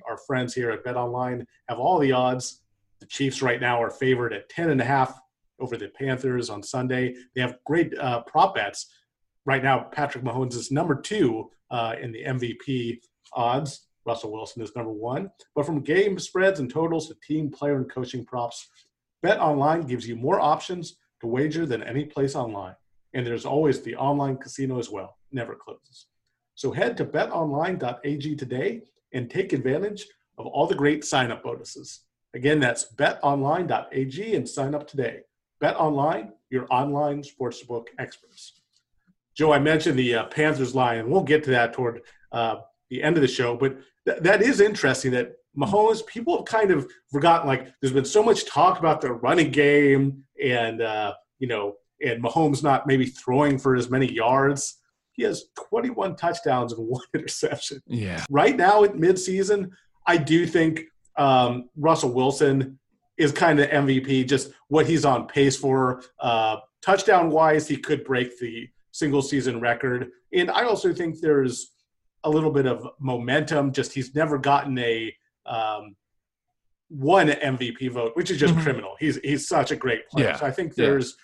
Our 0.07 0.18
friends 0.18 0.53
here 0.53 0.71
at 0.71 0.83
Bet 0.83 0.97
Online 0.97 1.45
have 1.69 1.79
all 1.79 2.00
the 2.00 2.12
odds. 2.12 2.62
The 3.00 3.06
Chiefs 3.06 3.41
right 3.41 3.62
now 3.62 3.81
are 3.81 3.89
favored 3.89 4.33
at 4.33 4.50
10 4.50 4.69
and 4.69 4.81
a 4.81 4.85
half 4.85 5.19
over 5.59 5.77
the 5.77 5.89
Panthers 5.89 6.50
on 6.50 6.63
Sunday. 6.63 7.15
They 7.35 7.41
have 7.41 7.57
great 7.65 7.97
uh, 7.97 8.21
prop 8.21 8.56
bets. 8.56 8.88
Right 9.45 9.63
now, 9.63 9.88
Patrick 9.91 10.24
Mahomes 10.24 10.55
is 10.55 10.72
number 10.72 10.96
two 10.96 11.51
uh, 11.72 11.96
in 12.01 12.12
the 12.12 12.24
MVP 12.24 13.00
odds. 13.34 13.87
Russell 14.08 14.32
Wilson 14.32 14.64
is 14.64 14.76
number 14.76 14.92
one. 14.92 15.30
But 15.54 15.66
from 15.66 15.82
game 15.82 16.18
spreads 16.18 16.60
and 16.60 16.70
totals 16.70 17.10
to 17.10 17.16
team, 17.28 17.52
player, 17.52 17.76
and 17.76 17.92
coaching 17.92 18.26
props, 18.26 18.70
Bet 19.22 19.40
Online 19.40 19.82
gives 19.82 20.08
you 20.08 20.16
more 20.16 20.40
options 20.40 20.96
to 21.20 21.28
wager 21.28 21.66
than 21.66 21.84
any 21.84 22.06
place 22.06 22.36
online. 22.36 22.76
And 23.14 23.28
there's 23.28 23.46
always 23.46 23.82
the 23.82 23.96
online 23.96 24.38
casino 24.38 24.80
as 24.80 24.90
well, 24.90 25.18
never 25.32 25.56
closes. 25.56 26.08
So 26.56 26.72
head 26.72 26.96
to 26.98 27.06
betonline.ag 27.06 28.36
today 28.36 28.84
and 29.14 29.30
take 29.30 29.54
advantage 29.54 30.08
of 30.38 30.46
all 30.46 30.68
the 30.68 30.76
great 30.76 31.04
sign 31.04 31.32
up 31.32 31.44
bonuses. 31.44 32.02
Again, 32.34 32.60
that's 32.60 32.94
betonline.ag 32.96 34.36
and 34.36 34.48
sign 34.48 34.76
up 34.76 34.88
today. 34.88 35.22
Bet 35.60 35.76
Online, 35.76 36.34
your 36.50 36.68
online 36.72 37.24
sportsbook 37.24 37.88
experts. 37.98 38.62
Joe, 39.36 39.52
I 39.54 39.60
mentioned 39.60 39.98
the 39.98 40.16
uh, 40.16 40.26
Panthers 40.26 40.76
line, 40.76 41.00
and 41.00 41.10
we'll 41.10 41.24
get 41.24 41.44
to 41.46 41.52
that 41.52 41.74
toward 41.74 42.02
uh, 42.32 42.58
the 42.89 43.03
end 43.03 43.17
of 43.17 43.22
the 43.22 43.27
show, 43.27 43.56
but 43.56 43.77
th- 44.06 44.20
that 44.22 44.41
is 44.41 44.62
interesting 44.62 45.12
that 45.12 45.34
Mahomes, 45.58 46.06
people 46.06 46.38
have 46.38 46.46
kind 46.46 46.72
of 46.72 46.89
forgotten, 47.12 47.48
like, 47.48 47.67
there's 47.82 47.94
been 47.94 48.06
so 48.06 48.22
much 48.22 48.46
talk 48.46 48.79
about 48.79 49.01
the 49.01 49.12
running 49.12 49.51
game 49.51 50.24
and, 50.44 50.82
uh, 50.82 51.13
you 51.39 51.48
know, 51.48 51.75
and 52.01 52.24
Mahomes 52.24 52.62
not 52.62 52.86
maybe 52.86 53.06
throwing 53.06 53.58
for 53.58 53.75
as 53.75 53.89
many 53.89 54.12
yards. 54.12 54.79
He 55.13 55.24
has 55.24 55.46
21 55.70 56.15
touchdowns 56.15 56.74
and 56.74 56.88
one 56.88 57.01
interception. 57.13 57.82
Yeah. 57.88 58.24
Right 58.29 58.56
now 58.56 58.84
at 58.84 58.94
midseason, 58.94 59.72
I 60.06 60.17
do 60.17 60.46
think 60.46 60.84
um, 61.17 61.70
Russell 61.75 62.12
Wilson 62.13 62.77
is 63.17 63.32
kind 63.32 63.60
of 63.60 63.67
MVP, 63.70 64.27
just 64.27 64.51
what 64.67 64.86
he's 64.86 65.06
on 65.06 65.27
pace 65.27 65.58
for. 65.58 66.03
Uh, 66.20 66.58
touchdown 66.84 67.32
wise, 67.32 67.67
he 67.67 67.77
could 67.77 68.03
break 68.03 68.39
the 68.39 68.70
single 68.91 69.22
season 69.24 69.60
record. 69.60 70.12
And 70.34 70.51
I 70.51 70.63
also 70.63 70.94
think 70.94 71.20
there's 71.20 71.72
a 72.27 72.29
little 72.29 72.51
bit 72.51 72.65
of 72.65 72.88
momentum, 73.00 73.72
just 73.72 73.93
he's 73.93 74.13
never 74.13 74.38
gotten 74.38 74.77
a 74.77 75.15
um, 75.46 75.96
one 76.89 77.27
MVP 77.29 77.89
vote, 77.91 78.12
which 78.15 78.29
is 78.31 78.38
just 78.39 78.53
Mhm. 78.53 78.63
criminal. 78.63 78.96
He's 79.00 79.17
he's 79.24 79.48
such 79.48 79.72
a 79.72 79.75
great 79.75 80.07
player. 80.10 80.27
Yeah. 80.27 80.36
So 80.38 80.46
I 80.46 80.51
think 80.51 80.74
Yeah. 80.75 80.86
there's, 80.86 81.15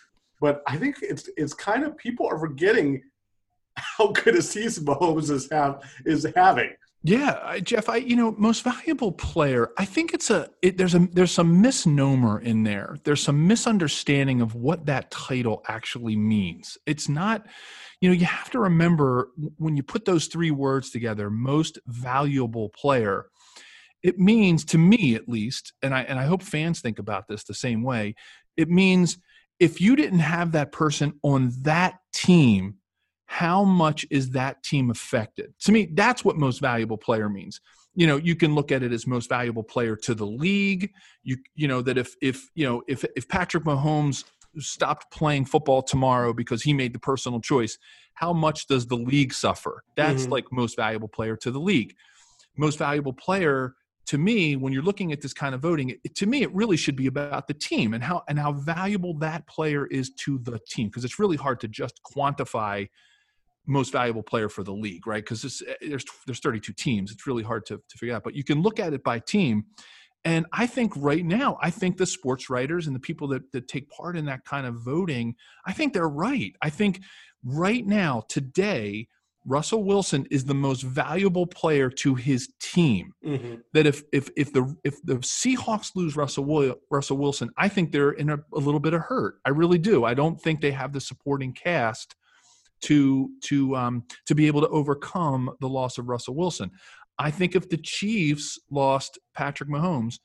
but 0.42 0.62
I 0.68 0.78
think 0.78 0.98
it's 1.02 1.30
it's 1.38 1.54
kind 1.54 1.84
of 1.84 1.98
people 1.98 2.26
are 2.28 2.40
forgetting 2.40 3.04
how 3.76 4.08
good 4.12 4.36
a 4.36 4.42
season 4.42 4.86
Mahomes 4.86 5.30
is 5.30 5.50
have 5.52 5.82
is 6.06 6.26
having. 6.36 6.72
Yeah, 7.06 7.60
Jeff. 7.60 7.90
I 7.90 7.98
you 7.98 8.16
know 8.16 8.32
most 8.38 8.64
valuable 8.64 9.12
player. 9.12 9.72
I 9.78 9.84
think 9.86 10.14
it's 10.14 10.30
a 10.30 10.50
it, 10.62 10.78
there's 10.78 10.96
a 10.96 11.00
there's 11.12 11.32
some 11.32 11.62
misnomer 11.62 12.40
in 12.40 12.64
there. 12.64 12.96
There's 13.04 13.22
some 13.22 13.46
misunderstanding 13.46 14.40
of 14.40 14.56
what 14.56 14.86
that 14.86 15.12
title 15.12 15.64
actually 15.68 16.16
means. 16.16 16.78
It's 16.86 17.10
not. 17.10 17.46
You 18.04 18.10
know, 18.10 18.16
you 18.16 18.26
have 18.26 18.50
to 18.50 18.60
remember 18.60 19.30
when 19.56 19.78
you 19.78 19.82
put 19.82 20.04
those 20.04 20.28
three 20.28 20.52
words 20.52 20.90
together, 20.90 21.30
most 21.30 21.80
valuable 21.88 22.68
player, 22.68 23.28
it 24.04 24.20
means 24.20 24.66
to 24.66 24.78
me 24.78 25.16
at 25.16 25.30
least, 25.30 25.72
and 25.82 25.96
I 25.96 26.02
and 26.02 26.20
I 26.20 26.26
hope 26.26 26.44
fans 26.44 26.82
think 26.82 27.00
about 27.00 27.30
this 27.30 27.46
the 27.46 27.54
same 27.54 27.82
way. 27.82 28.16
It 28.58 28.70
means 28.70 29.20
if 29.58 29.80
you 29.80 29.96
didn't 29.96 30.20
have 30.20 30.52
that 30.52 30.74
person 30.74 31.14
on 31.24 31.54
that 31.62 32.00
team 32.12 32.76
how 33.26 33.64
much 33.64 34.06
is 34.12 34.30
that 34.32 34.62
team 34.62 34.92
affected? 34.92 35.54
To 35.62 35.72
me, 35.72 35.90
that's 35.94 36.24
what 36.24 36.36
most 36.36 36.60
valuable 36.60 36.98
player 36.98 37.30
means. 37.30 37.62
You 37.96 38.06
know, 38.06 38.18
you 38.18 38.36
can 38.36 38.54
look 38.54 38.72
at 38.72 38.84
it 38.84 38.92
as 38.92 39.08
most 39.08 39.28
valuable 39.28 39.64
player 39.64 39.96
to 39.96 40.14
the 40.14 40.28
league. 40.28 40.92
You 41.24 41.38
you 41.56 41.68
know 41.68 41.82
that 41.82 41.98
if 41.98 42.16
if 42.22 42.48
you 42.54 42.68
know 42.68 42.84
if 42.88 43.04
if 43.16 43.28
Patrick 43.28 43.64
Mahomes 43.64 44.26
stopped 44.60 45.12
playing 45.12 45.46
football 45.46 45.82
tomorrow 45.82 46.34
because 46.34 46.64
he 46.64 46.74
made 46.74 46.94
the 46.94 47.00
personal 47.00 47.40
choice, 47.40 47.78
how 48.14 48.34
much 48.34 48.68
does 48.68 48.88
the 48.88 48.98
league 48.98 49.34
suffer? 49.34 49.84
That's 49.96 50.24
mm-hmm. 50.24 50.32
like 50.32 50.46
most 50.52 50.76
valuable 50.76 51.08
player 51.08 51.36
to 51.38 51.52
the 51.52 51.60
league. 51.60 51.96
Most 52.58 52.78
valuable 52.78 53.14
player 53.14 53.74
to 54.06 54.18
me 54.18 54.56
when 54.56 54.74
you're 54.74 54.84
looking 54.84 55.12
at 55.12 55.22
this 55.22 55.34
kind 55.34 55.56
of 55.56 55.62
voting 55.62 55.98
it, 56.04 56.14
to 56.14 56.26
me 56.26 56.44
it 56.44 56.54
really 56.54 56.76
should 56.76 56.96
be 56.96 57.08
about 57.08 57.48
the 57.48 57.54
team 57.54 57.94
and 57.94 58.04
how 58.04 58.22
and 58.28 58.38
how 58.38 58.52
valuable 58.52 59.18
that 59.18 59.48
player 59.48 59.88
is 59.88 60.12
to 60.12 60.40
the 60.40 60.60
team 60.68 60.90
because 60.90 61.06
it's 61.06 61.20
really 61.20 61.38
hard 61.38 61.58
to 61.62 61.70
just 61.70 62.02
quantify 62.04 62.86
most 63.66 63.92
valuable 63.92 64.24
player 64.24 64.50
for 64.50 64.64
the 64.64 64.74
league, 64.74 65.08
right? 65.08 65.24
Because 65.24 65.64
eh, 65.68 65.74
there's 65.82 66.06
there's 66.26 66.40
32 66.40 66.74
teams. 66.74 67.12
It's 67.12 67.28
really 67.28 67.44
hard 67.44 67.66
to, 67.68 67.78
to 67.78 67.98
figure 67.98 68.16
out, 68.16 68.24
but 68.24 68.36
you 68.36 68.44
can 68.44 68.62
look 68.62 68.80
at 68.80 68.94
it 68.94 69.04
by 69.04 69.20
team. 69.20 69.66
And 70.26 70.46
I 70.54 70.68
think 70.68 70.94
right 70.96 71.26
now, 71.26 71.58
I 71.62 71.70
think 71.70 71.98
the 71.98 72.06
sports 72.06 72.50
writers 72.50 72.88
and 72.88 72.96
the 72.96 73.00
people 73.00 73.28
that, 73.30 73.52
that 73.52 73.68
take 73.68 73.90
part 73.90 74.16
in 74.16 74.26
that 74.26 74.46
kind 74.46 74.66
of 74.66 74.76
voting, 74.76 75.36
I 75.66 75.74
think 75.74 75.94
they're 75.94 76.08
right. 76.08 76.56
I 76.62 76.70
think 76.70 77.02
right 77.44 77.86
now, 77.86 78.24
today, 78.30 79.08
Russell 79.46 79.84
Wilson 79.84 80.26
is 80.32 80.46
the 80.46 80.54
most 80.54 80.84
valuable 80.84 81.46
player 81.46 81.90
to 81.90 82.16
his 82.16 82.50
team. 82.62 83.14
Mm-hmm. 83.26 83.56
That 83.74 83.86
if 83.86 84.04
if 84.14 84.30
if 84.38 84.54
the 84.54 84.74
if 84.84 85.02
the 85.04 85.16
Seahawks 85.16 85.92
lose 85.96 86.16
Russell 86.16 86.76
Russell 86.90 87.18
Wilson, 87.18 87.50
I 87.58 87.68
think 87.68 87.92
they're 87.92 88.12
in 88.12 88.30
a, 88.30 88.38
a 88.54 88.60
little 88.60 88.80
bit 88.80 88.94
of 88.94 89.02
hurt. 89.02 89.40
I 89.46 89.50
really 89.50 89.78
do. 89.78 90.06
I 90.06 90.14
don't 90.14 90.40
think 90.40 90.62
they 90.62 90.72
have 90.72 90.94
the 90.94 91.02
supporting 91.02 91.52
cast 91.52 92.16
to 92.84 93.32
to 93.42 93.76
um, 93.76 94.04
to 94.28 94.36
be 94.36 94.48
able 94.48 94.62
to 94.62 94.70
overcome 94.70 95.52
the 95.60 95.70
loss 95.70 95.98
of 95.98 96.08
Russell 96.08 96.36
Wilson. 96.36 96.72
I 97.20 97.32
think 97.32 97.56
if 97.56 97.70
the 97.70 97.78
Chiefs 97.78 98.60
lost 98.70 99.20
Patrick 99.36 99.70
Mahomes, 99.70 100.20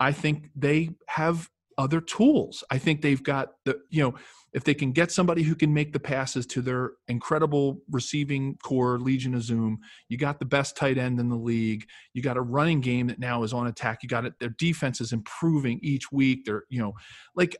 I 0.00 0.12
think 0.12 0.50
they 0.56 0.90
have 1.08 1.48
other 1.78 2.00
tools. 2.00 2.64
I 2.70 2.78
think 2.78 3.00
they've 3.00 3.22
got 3.22 3.52
the 3.64 3.78
you 3.90 4.02
know 4.02 4.14
if 4.52 4.64
they 4.64 4.74
can 4.74 4.92
get 4.92 5.10
somebody 5.10 5.42
who 5.42 5.54
can 5.54 5.72
make 5.72 5.94
the 5.94 6.00
passes 6.00 6.46
to 6.46 6.60
their 6.60 6.92
incredible 7.08 7.80
receiving 7.90 8.58
corps, 8.62 8.98
Legion 8.98 9.34
of 9.34 9.42
Zoom, 9.42 9.78
you 10.10 10.18
got 10.18 10.38
the 10.38 10.44
best 10.44 10.76
tight 10.76 10.98
end 10.98 11.18
in 11.18 11.30
the 11.30 11.36
league. 11.36 11.86
You 12.12 12.22
got 12.22 12.36
a 12.36 12.42
running 12.42 12.82
game 12.82 13.06
that 13.06 13.18
now 13.18 13.44
is 13.44 13.54
on 13.54 13.66
attack. 13.66 14.02
You 14.02 14.10
got 14.10 14.26
it. 14.26 14.34
Their 14.40 14.54
defense 14.58 15.00
is 15.00 15.12
improving 15.12 15.80
each 15.82 16.12
week. 16.12 16.44
They're 16.44 16.64
you 16.68 16.80
know 16.80 16.92
like 17.34 17.56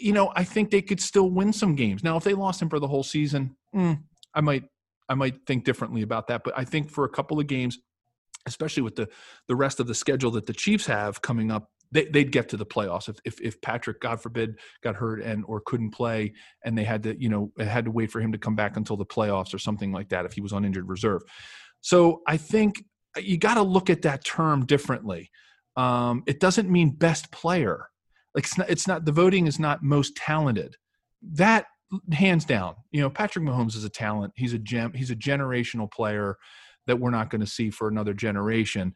you 0.00 0.12
know, 0.12 0.32
I 0.36 0.44
think 0.44 0.70
they 0.70 0.82
could 0.82 1.00
still 1.00 1.30
win 1.30 1.52
some 1.52 1.74
games. 1.74 2.04
Now, 2.04 2.16
if 2.16 2.24
they 2.24 2.34
lost 2.34 2.62
him 2.62 2.68
for 2.68 2.78
the 2.78 2.88
whole 2.88 3.02
season, 3.02 3.56
mm, 3.74 4.00
I 4.34 4.40
might 4.40 4.64
I 5.08 5.14
might 5.14 5.46
think 5.46 5.64
differently 5.64 6.02
about 6.02 6.28
that. 6.28 6.42
But 6.44 6.54
I 6.56 6.64
think 6.64 6.90
for 6.90 7.04
a 7.04 7.08
couple 7.08 7.40
of 7.40 7.46
games, 7.46 7.78
especially 8.46 8.82
with 8.82 8.96
the 8.96 9.08
the 9.46 9.56
rest 9.56 9.80
of 9.80 9.86
the 9.86 9.94
schedule 9.94 10.30
that 10.32 10.46
the 10.46 10.52
Chiefs 10.52 10.86
have 10.86 11.22
coming 11.22 11.50
up, 11.50 11.70
they, 11.90 12.08
would 12.12 12.32
get 12.32 12.48
to 12.50 12.56
the 12.56 12.66
playoffs 12.66 13.08
if, 13.08 13.16
if 13.24 13.40
if 13.40 13.60
Patrick, 13.60 14.00
God 14.00 14.20
forbid, 14.20 14.58
got 14.82 14.96
hurt 14.96 15.22
and 15.22 15.44
or 15.46 15.60
couldn't 15.60 15.90
play, 15.90 16.32
and 16.64 16.76
they 16.76 16.84
had 16.84 17.02
to 17.04 17.20
you 17.20 17.28
know 17.28 17.52
had 17.58 17.84
to 17.86 17.90
wait 17.90 18.10
for 18.10 18.20
him 18.20 18.32
to 18.32 18.38
come 18.38 18.56
back 18.56 18.76
until 18.76 18.96
the 18.96 19.06
playoffs 19.06 19.54
or 19.54 19.58
something 19.58 19.92
like 19.92 20.08
that 20.10 20.24
if 20.24 20.32
he 20.32 20.40
was 20.40 20.52
on 20.52 20.64
injured 20.64 20.88
reserve. 20.88 21.22
So 21.80 22.22
I 22.26 22.36
think 22.36 22.84
you 23.16 23.38
got 23.38 23.54
to 23.54 23.62
look 23.62 23.90
at 23.90 24.02
that 24.02 24.24
term 24.24 24.66
differently. 24.66 25.30
Um, 25.76 26.24
it 26.26 26.40
doesn't 26.40 26.68
mean 26.68 26.90
best 26.90 27.30
player 27.30 27.88
like 28.34 28.44
it's 28.44 28.58
not, 28.58 28.70
it's 28.70 28.86
not 28.86 29.04
the 29.04 29.12
voting 29.12 29.46
is 29.46 29.58
not 29.58 29.82
most 29.82 30.16
talented. 30.16 30.76
That 31.22 31.66
hands 32.12 32.44
down, 32.44 32.74
you 32.90 33.00
know, 33.00 33.10
Patrick 33.10 33.44
Mahomes 33.44 33.76
is 33.76 33.84
a 33.84 33.88
talent. 33.88 34.32
He's 34.36 34.52
a 34.52 34.58
gem. 34.58 34.92
He's 34.92 35.10
a 35.10 35.16
generational 35.16 35.90
player 35.90 36.36
that 36.86 36.98
we're 36.98 37.10
not 37.10 37.30
going 37.30 37.40
to 37.40 37.46
see 37.46 37.70
for 37.70 37.88
another 37.88 38.14
generation. 38.14 38.94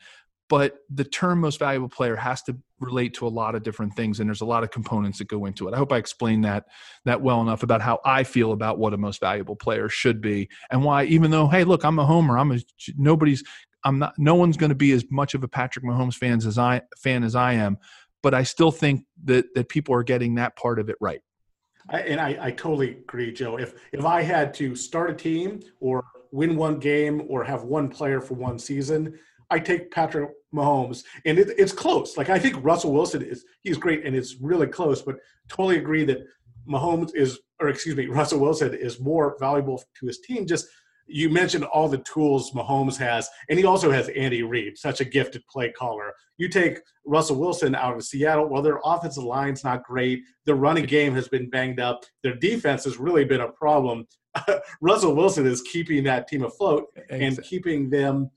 But 0.48 0.78
the 0.90 1.04
term 1.04 1.40
most 1.40 1.58
valuable 1.58 1.88
player 1.88 2.16
has 2.16 2.42
to 2.42 2.56
relate 2.78 3.14
to 3.14 3.26
a 3.26 3.28
lot 3.28 3.54
of 3.54 3.62
different 3.62 3.94
things, 3.94 4.20
and 4.20 4.28
there's 4.28 4.42
a 4.42 4.46
lot 4.46 4.62
of 4.62 4.70
components 4.70 5.18
that 5.18 5.28
go 5.28 5.46
into 5.46 5.66
it. 5.66 5.72
I 5.72 5.78
hope 5.78 5.92
I 5.92 5.96
explained 5.96 6.44
that 6.44 6.64
that 7.06 7.22
well 7.22 7.40
enough 7.40 7.62
about 7.62 7.80
how 7.80 8.00
I 8.04 8.24
feel 8.24 8.52
about 8.52 8.78
what 8.78 8.92
a 8.92 8.98
most 8.98 9.20
valuable 9.20 9.56
player 9.56 9.88
should 9.88 10.20
be, 10.20 10.50
and 10.70 10.84
why. 10.84 11.04
Even 11.04 11.30
though, 11.30 11.48
hey, 11.48 11.64
look, 11.64 11.84
I'm 11.84 11.98
a 11.98 12.04
homer. 12.04 12.38
I'm 12.38 12.52
a 12.52 12.58
nobody's. 12.98 13.42
I'm 13.84 13.98
not. 13.98 14.12
No 14.18 14.34
one's 14.34 14.58
going 14.58 14.70
to 14.70 14.76
be 14.76 14.92
as 14.92 15.04
much 15.10 15.32
of 15.32 15.42
a 15.42 15.48
Patrick 15.48 15.86
Mahomes 15.86 16.16
fans 16.16 16.44
as 16.44 16.58
I 16.58 16.82
fan 16.98 17.24
as 17.24 17.34
I 17.34 17.54
am 17.54 17.78
but 18.22 18.34
I 18.34 18.44
still 18.44 18.70
think 18.70 19.04
that 19.24 19.46
that 19.54 19.68
people 19.68 19.94
are 19.94 20.04
getting 20.04 20.36
that 20.36 20.56
part 20.56 20.78
of 20.78 20.88
it 20.88 20.96
right. 21.00 21.20
I, 21.90 22.00
and 22.00 22.20
I, 22.20 22.38
I 22.40 22.50
totally 22.50 22.90
agree, 22.92 23.32
Joe. 23.32 23.58
If 23.58 23.74
if 23.92 24.04
I 24.04 24.22
had 24.22 24.54
to 24.54 24.74
start 24.74 25.10
a 25.10 25.14
team 25.14 25.60
or 25.80 26.04
win 26.30 26.56
one 26.56 26.78
game 26.78 27.22
or 27.28 27.44
have 27.44 27.64
one 27.64 27.88
player 27.88 28.20
for 28.20 28.34
one 28.34 28.58
season, 28.58 29.18
I 29.50 29.58
take 29.58 29.90
Patrick 29.90 30.30
Mahomes, 30.54 31.04
and 31.24 31.38
it, 31.38 31.50
it's 31.58 31.72
close. 31.72 32.16
Like 32.16 32.30
I 32.30 32.38
think 32.38 32.56
Russell 32.64 32.92
Wilson 32.92 33.22
is 33.22 33.44
he's 33.62 33.76
great, 33.76 34.04
and 34.04 34.16
it's 34.16 34.36
really 34.40 34.66
close. 34.66 35.02
But 35.02 35.16
totally 35.48 35.76
agree 35.76 36.04
that 36.04 36.26
Mahomes 36.68 37.14
is, 37.14 37.40
or 37.60 37.68
excuse 37.68 37.96
me, 37.96 38.06
Russell 38.18 38.40
Wilson 38.40 38.74
is 38.74 39.00
more 39.00 39.36
valuable 39.38 39.82
to 39.98 40.06
his 40.06 40.20
team 40.20 40.46
just 40.46 40.66
you 41.06 41.28
mentioned 41.28 41.64
all 41.64 41.88
the 41.88 41.98
tools 41.98 42.52
Mahomes 42.52 42.96
has, 42.96 43.28
and 43.48 43.58
he 43.58 43.64
also 43.64 43.90
has 43.90 44.08
Andy 44.10 44.42
Reid, 44.42 44.78
such 44.78 45.00
a 45.00 45.04
gifted 45.04 45.42
play 45.48 45.70
caller. 45.70 46.12
You 46.38 46.48
take 46.48 46.80
Russell 47.04 47.36
Wilson 47.36 47.74
out 47.74 47.96
of 47.96 48.04
Seattle, 48.04 48.48
well, 48.48 48.62
their 48.62 48.80
offensive 48.84 49.24
line's 49.24 49.64
not 49.64 49.84
great. 49.84 50.22
Their 50.46 50.54
running 50.54 50.86
game 50.86 51.14
has 51.14 51.28
been 51.28 51.50
banged 51.50 51.80
up. 51.80 52.04
Their 52.22 52.36
defense 52.36 52.84
has 52.84 52.98
really 52.98 53.24
been 53.24 53.40
a 53.40 53.52
problem. 53.52 54.06
Russell 54.80 55.14
Wilson 55.14 55.46
is 55.46 55.62
keeping 55.62 56.04
that 56.04 56.28
team 56.28 56.44
afloat 56.44 56.86
exactly. 56.96 57.26
and 57.26 57.42
keeping 57.42 57.90
them 57.90 58.30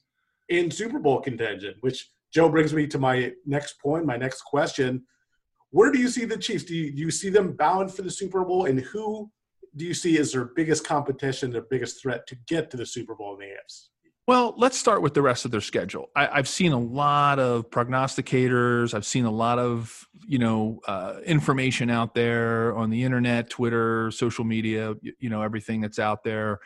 in 0.49 0.69
Super 0.69 0.99
Bowl 0.99 1.21
contention, 1.21 1.75
which 1.81 2.09
Joe 2.33 2.49
brings 2.49 2.73
me 2.73 2.85
to 2.87 2.99
my 2.99 3.31
next 3.45 3.79
point, 3.79 4.05
my 4.05 4.17
next 4.17 4.41
question. 4.41 5.03
Where 5.71 5.91
do 5.91 5.99
you 5.99 6.09
see 6.09 6.25
the 6.25 6.37
Chiefs? 6.37 6.63
Do 6.63 6.75
you, 6.75 6.91
do 6.91 7.01
you 7.01 7.11
see 7.11 7.29
them 7.29 7.53
bound 7.53 7.93
for 7.93 8.01
the 8.01 8.11
Super 8.11 8.43
Bowl, 8.43 8.65
and 8.65 8.79
who 8.79 9.29
do 9.75 9.85
you 9.85 9.93
see 9.93 10.17
as 10.17 10.31
their 10.31 10.45
biggest 10.45 10.85
competition, 10.85 11.51
their 11.51 11.65
biggest 11.69 12.01
threat 12.01 12.27
to 12.27 12.35
get 12.47 12.71
to 12.71 12.77
the 12.77 12.85
Super 12.85 13.15
Bowl 13.15 13.33
in 13.33 13.39
the 13.39 13.45
AFC? 13.45 13.89
Well, 14.27 14.55
let's 14.57 14.75
start 14.75 15.03
with 15.03 15.13
the 15.13 15.21
rest 15.21 15.45
of 15.45 15.51
their 15.51 15.61
schedule. 15.61 16.09
I, 16.15 16.37
have 16.37 16.47
seen 16.47 16.71
a 16.71 16.79
lot 16.79 17.37
of 17.37 17.69
prognosticators. 17.69 18.95
I've 18.95 19.05
seen 19.05 19.25
a 19.25 19.31
lot 19.31 19.59
of 19.59 20.07
you 20.27 20.39
know 20.39 20.79
uh, 20.87 21.17
information 21.25 21.91
out 21.91 22.15
there 22.15 22.75
on 22.75 22.89
the 22.89 23.03
internet, 23.03 23.51
Twitter, 23.51 24.09
social 24.09 24.43
media. 24.43 24.95
You, 25.01 25.13
you 25.19 25.29
know 25.29 25.43
everything 25.43 25.79
that's 25.79 25.99
out 25.99 26.23
there, 26.23 26.57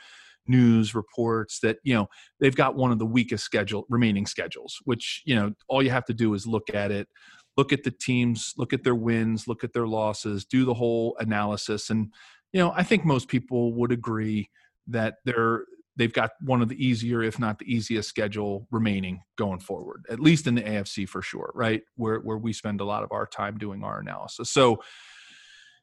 news 0.47 0.95
reports 0.95 1.59
that 1.59 1.79
you 1.83 1.95
know 1.95 2.07
they've 2.39 2.55
got 2.55 2.75
one 2.75 2.93
of 2.93 2.99
the 2.99 3.05
weakest 3.05 3.43
schedule 3.43 3.85
remaining 3.89 4.25
schedules. 4.25 4.77
Which 4.85 5.21
you 5.25 5.35
know 5.35 5.53
all 5.67 5.83
you 5.83 5.89
have 5.89 6.05
to 6.05 6.13
do 6.13 6.35
is 6.35 6.47
look 6.47 6.73
at 6.73 6.91
it, 6.91 7.09
look 7.57 7.73
at 7.73 7.83
the 7.83 7.91
teams, 7.91 8.53
look 8.55 8.71
at 8.71 8.85
their 8.85 8.95
wins, 8.95 9.49
look 9.49 9.65
at 9.65 9.73
their 9.73 9.87
losses, 9.87 10.45
do 10.45 10.63
the 10.63 10.73
whole 10.73 11.17
analysis, 11.19 11.89
and 11.89 12.13
you 12.53 12.59
know, 12.59 12.71
I 12.75 12.83
think 12.83 13.05
most 13.05 13.27
people 13.27 13.73
would 13.75 13.91
agree 13.91 14.49
that 14.87 15.15
they're 15.25 15.65
they've 15.95 16.13
got 16.13 16.31
one 16.41 16.61
of 16.61 16.69
the 16.69 16.83
easier, 16.83 17.21
if 17.21 17.39
not 17.39 17.59
the 17.59 17.71
easiest, 17.71 18.07
schedule 18.07 18.67
remaining 18.71 19.21
going 19.37 19.59
forward, 19.59 20.05
at 20.09 20.19
least 20.19 20.47
in 20.47 20.55
the 20.55 20.61
AFC 20.61 21.07
for 21.07 21.21
sure, 21.21 21.51
right? 21.53 21.81
Where 21.95 22.19
where 22.19 22.37
we 22.37 22.53
spend 22.53 22.81
a 22.81 22.85
lot 22.85 23.03
of 23.03 23.11
our 23.11 23.25
time 23.27 23.57
doing 23.57 23.83
our 23.83 23.99
analysis. 23.99 24.49
So, 24.49 24.81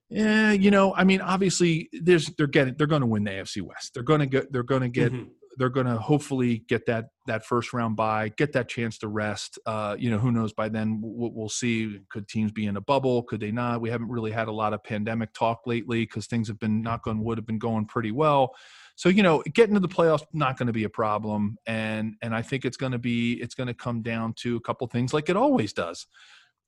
yeah, 0.09 0.53
you 0.53 0.71
know, 0.71 0.95
I 0.95 1.05
mean, 1.05 1.21
obviously, 1.21 1.89
there's 1.93 2.27
they're 2.39 2.47
getting 2.47 2.75
they're 2.77 2.87
going 2.87 3.03
to 3.03 3.07
win 3.07 3.25
the 3.25 3.33
AFC 3.33 3.63
West. 3.63 3.93
They're 3.95 4.03
going 4.03 4.21
to 4.21 4.27
get 4.27 4.53
they're 4.53 4.63
going 4.63 4.83
to 4.83 4.89
get 4.89 5.13
mm-hmm 5.13 5.29
they're 5.57 5.71
going 5.71 5.87
to 5.87 5.97
hopefully 5.97 6.65
get 6.69 6.87
that 6.87 7.07
that 7.27 7.45
first 7.45 7.73
round 7.73 7.97
bye, 7.97 8.31
get 8.37 8.53
that 8.53 8.69
chance 8.69 8.99
to 8.99 9.09
rest. 9.09 9.59
Uh, 9.67 9.97
you 9.99 10.11
know, 10.11 10.19
who 10.19 10.31
knows? 10.31 10.53
By 10.53 10.69
then, 10.69 11.01
we'll, 11.03 11.33
we'll, 11.33 11.49
see. 11.49 11.99
Could 12.11 12.29
teams 12.29 12.53
be 12.53 12.67
in 12.67 12.77
a 12.77 12.81
bubble? 12.81 13.23
Could 13.23 13.41
they 13.41 13.51
not? 13.51 13.81
We 13.81 13.91
haven't 13.91 14.11
really 14.11 14.31
had 14.31 14.49
a 14.49 14.53
lot 14.53 14.73
of 14.73 14.85
pandemic 14.85 15.33
talk 15.33 15.63
lately 15.67 16.05
because 16.05 16.27
things 16.27 16.49
have 16.49 16.59
been, 16.59 16.83
knock 16.83 17.07
on 17.07 17.25
wood, 17.25 17.39
have 17.39 17.47
been 17.47 17.59
going 17.59 17.87
pretty 17.87 18.13
well. 18.13 18.55
So 18.97 19.09
you 19.09 19.23
know, 19.23 19.43
getting 19.55 19.75
to 19.75 19.81
the 19.81 19.89
playoffs 19.89 20.25
not 20.33 20.59
going 20.59 20.69
to 20.69 20.73
be 20.73 20.85
a 20.85 20.91
problem, 20.91 21.57
and 21.67 22.15
and 22.23 22.35
I 22.35 22.43
think 22.43 22.65
it's 22.65 22.77
going 22.77 22.93
to 22.93 22.99
be 22.99 23.35
it's 23.35 23.55
going 23.55 23.69
to 23.69 23.75
come 23.75 24.03
down 24.03 24.35
to 24.39 24.57
a 24.57 24.61
couple 24.61 24.87
things 24.87 25.13
like 25.13 25.29
it 25.29 25.37
always 25.37 25.73
does 25.73 26.07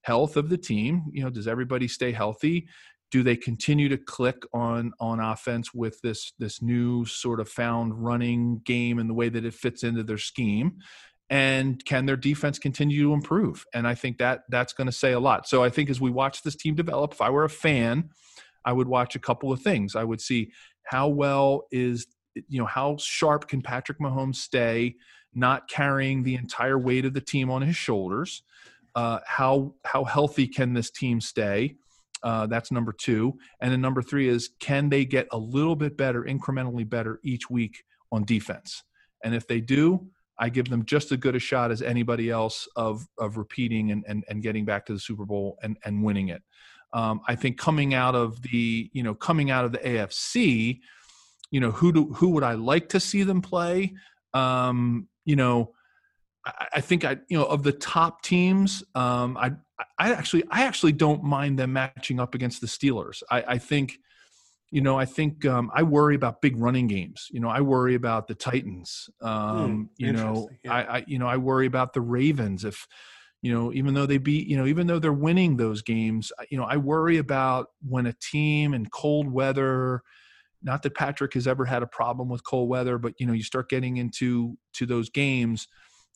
health 0.02 0.37
of 0.37 0.49
the 0.49 0.57
team 0.57 1.02
you 1.12 1.23
know 1.23 1.28
does 1.28 1.49
everybody 1.49 1.88
stay 1.88 2.12
healthy 2.12 2.68
do 3.11 3.23
they 3.23 3.37
continue 3.37 3.88
to 3.88 3.97
click 3.97 4.43
on 4.53 4.93
on 5.00 5.21
offense 5.21 5.73
with 5.73 6.00
this 6.03 6.33
this 6.38 6.61
new 6.61 7.05
sort 7.05 7.41
of 7.41 7.49
found 7.49 8.05
running 8.05 8.61
game 8.65 8.99
and 8.99 9.09
the 9.09 9.15
way 9.15 9.29
that 9.29 9.45
it 9.45 9.55
fits 9.55 9.83
into 9.83 10.03
their 10.03 10.19
scheme 10.19 10.79
and 11.31 11.85
can 11.85 12.07
their 12.07 12.17
defense 12.17 12.59
continue 12.59 13.03
to 13.05 13.12
improve? 13.12 13.65
And 13.75 13.87
I 13.87 13.95
think 13.95 14.19
that 14.19 14.43
that's 14.49 14.73
going 14.73 14.87
to 14.87 14.93
say 14.93 15.12
a 15.12 15.21
lot. 15.21 15.49
So 15.49 15.62
I 15.62 15.71
think 15.71 15.91
as 15.91 16.00
we 16.00 16.11
watch 16.11 16.43
this 16.43 16.57
team 16.57 16.75
develop, 16.75 17.12
if 17.12 17.21
I 17.21 17.31
were 17.31 17.45
a 17.45 17.50
fan, 17.50 18.11
I 18.65 18.73
would 18.73 18.88
watch 18.88 19.15
a 19.15 19.19
couple 19.19 19.53
of 19.53 19.61
things. 19.61 19.95
I 19.95 20.05
would 20.05 20.21
see 20.21 20.53
how 20.85 21.09
well 21.09 21.67
is 21.71 22.07
you 22.49 22.59
know 22.59 22.67
how 22.67 22.97
sharp 22.99 23.49
can 23.49 23.62
Patrick 23.62 23.99
Mahomes 23.99 24.37
stay, 24.37 24.97
not 25.35 25.69
carrying 25.69 26.23
the 26.23 26.35
entire 26.35 26.79
weight 26.79 27.05
of 27.05 27.15
the 27.15 27.21
team 27.21 27.50
on 27.50 27.62
his 27.62 27.77
shoulders. 27.77 28.43
Uh, 28.95 29.19
how 29.27 29.75
how 29.85 30.05
healthy 30.05 30.47
can 30.47 30.73
this 30.73 30.91
team 30.91 31.21
stay? 31.21 31.77
Uh, 32.22 32.46
that's 32.46 32.72
number 32.72 32.92
two. 32.92 33.38
And 33.60 33.72
then 33.72 33.80
number 33.80 34.02
three 34.02 34.28
is 34.28 34.50
can 34.60 34.88
they 34.88 35.04
get 35.04 35.28
a 35.32 35.38
little 35.38 35.76
bit 35.76 35.96
better, 35.96 36.25
incrementally 36.25 36.88
better 36.88 37.20
each 37.22 37.50
week 37.50 37.84
on 38.12 38.25
defense? 38.25 38.82
And 39.25 39.34
if 39.34 39.46
they 39.46 39.60
do, 39.60 40.08
I 40.38 40.48
give 40.48 40.68
them 40.68 40.84
just 40.84 41.10
as 41.10 41.18
good 41.18 41.34
a 41.34 41.38
shot 41.38 41.70
as 41.70 41.82
anybody 41.82 42.30
else 42.30 42.68
of 42.76 43.06
of 43.18 43.37
repeating 43.37 43.90
and 43.90 44.04
and, 44.06 44.25
and 44.28 44.42
getting 44.42 44.64
back 44.64 44.87
to 44.87 44.92
the 44.92 45.00
Super 45.00 45.25
Bowl 45.25 45.58
and 45.62 45.76
and 45.84 46.02
winning 46.04 46.28
it. 46.28 46.42
Um, 46.92 47.20
I 47.26 47.34
think 47.34 47.58
coming 47.58 47.94
out 47.94 48.14
of 48.14 48.40
the 48.42 48.90
you 48.92 49.02
know 49.02 49.14
coming 49.14 49.50
out 49.50 49.64
of 49.64 49.72
the 49.72 49.78
AFC, 49.78 50.80
you 51.50 51.60
know 51.60 51.70
who 51.72 51.92
do 51.92 52.12
who 52.14 52.30
would 52.30 52.44
I 52.44 52.54
like 52.54 52.88
to 52.90 53.00
see 53.00 53.25
them 53.25 53.42
play? 53.42 53.94
Um, 54.32 55.08
you 55.25 55.37
know, 55.37 55.75
I, 56.46 56.66
I, 56.75 56.80
think 56.80 57.04
I 57.04 57.18
you 57.28 57.38
know 57.38 57.44
of 57.44 57.62
the 57.62 57.72
top 57.72 58.22
teams, 58.22 58.84
um, 58.94 59.37
I 59.37 59.52
I 59.99 60.12
actually 60.12 60.44
I 60.50 60.64
actually 60.64 60.92
don't 60.92 61.23
mind 61.23 61.58
them 61.58 61.73
matching 61.73 62.20
up 62.20 62.35
against 62.35 62.61
the 62.61 62.66
Steelers. 62.66 63.23
I, 63.30 63.44
I 63.47 63.58
think 63.58 63.99
you 64.70 64.82
know, 64.82 64.99
I 64.99 65.06
think 65.06 65.47
um, 65.47 65.70
I 65.75 65.82
worry 65.82 66.14
about 66.14 66.42
big 66.42 66.56
running 66.58 66.88
games. 66.88 67.28
You 67.30 67.40
know, 67.40 67.49
I 67.49 67.62
worry 67.62 67.94
about 67.94 68.28
the 68.28 68.35
Titans. 68.35 69.08
Um, 69.23 69.30
mm, 69.30 69.88
you 69.97 70.12
know, 70.12 70.50
yeah. 70.62 70.75
I, 70.75 70.97
I, 70.99 71.04
you 71.06 71.18
know, 71.18 71.26
I 71.26 71.38
worry 71.38 71.66
about 71.66 71.94
the 71.94 72.02
Ravens. 72.02 72.64
If 72.64 72.87
you 73.40 73.52
know, 73.52 73.73
even 73.73 73.94
though 73.94 74.04
they 74.04 74.18
beat, 74.18 74.47
you 74.47 74.56
know, 74.56 74.66
even 74.66 74.87
though 74.87 74.99
they're 74.99 75.12
winning 75.12 75.56
those 75.56 75.80
games, 75.80 76.32
you 76.50 76.58
know, 76.58 76.64
I 76.64 76.76
worry 76.76 77.16
about 77.16 77.68
when 77.88 78.06
a 78.06 78.14
team 78.20 78.75
in 78.75 78.87
cold 78.87 79.30
weather. 79.30 80.02
Not 80.61 80.82
that 80.82 80.97
Patrick 80.97 81.35
has 81.35 81.47
ever 81.47 81.64
had 81.64 81.85
a 81.85 81.87
problem 81.87 82.28
with 82.28 82.44
cold 82.44 82.68
weather, 82.68 82.99
but 82.99 83.14
you 83.18 83.26
know, 83.26 83.32
you 83.32 83.44
start 83.44 83.70
getting 83.70 83.97
into 83.97 84.58
to 84.75 84.87
those 84.87 85.08
games 85.08 85.68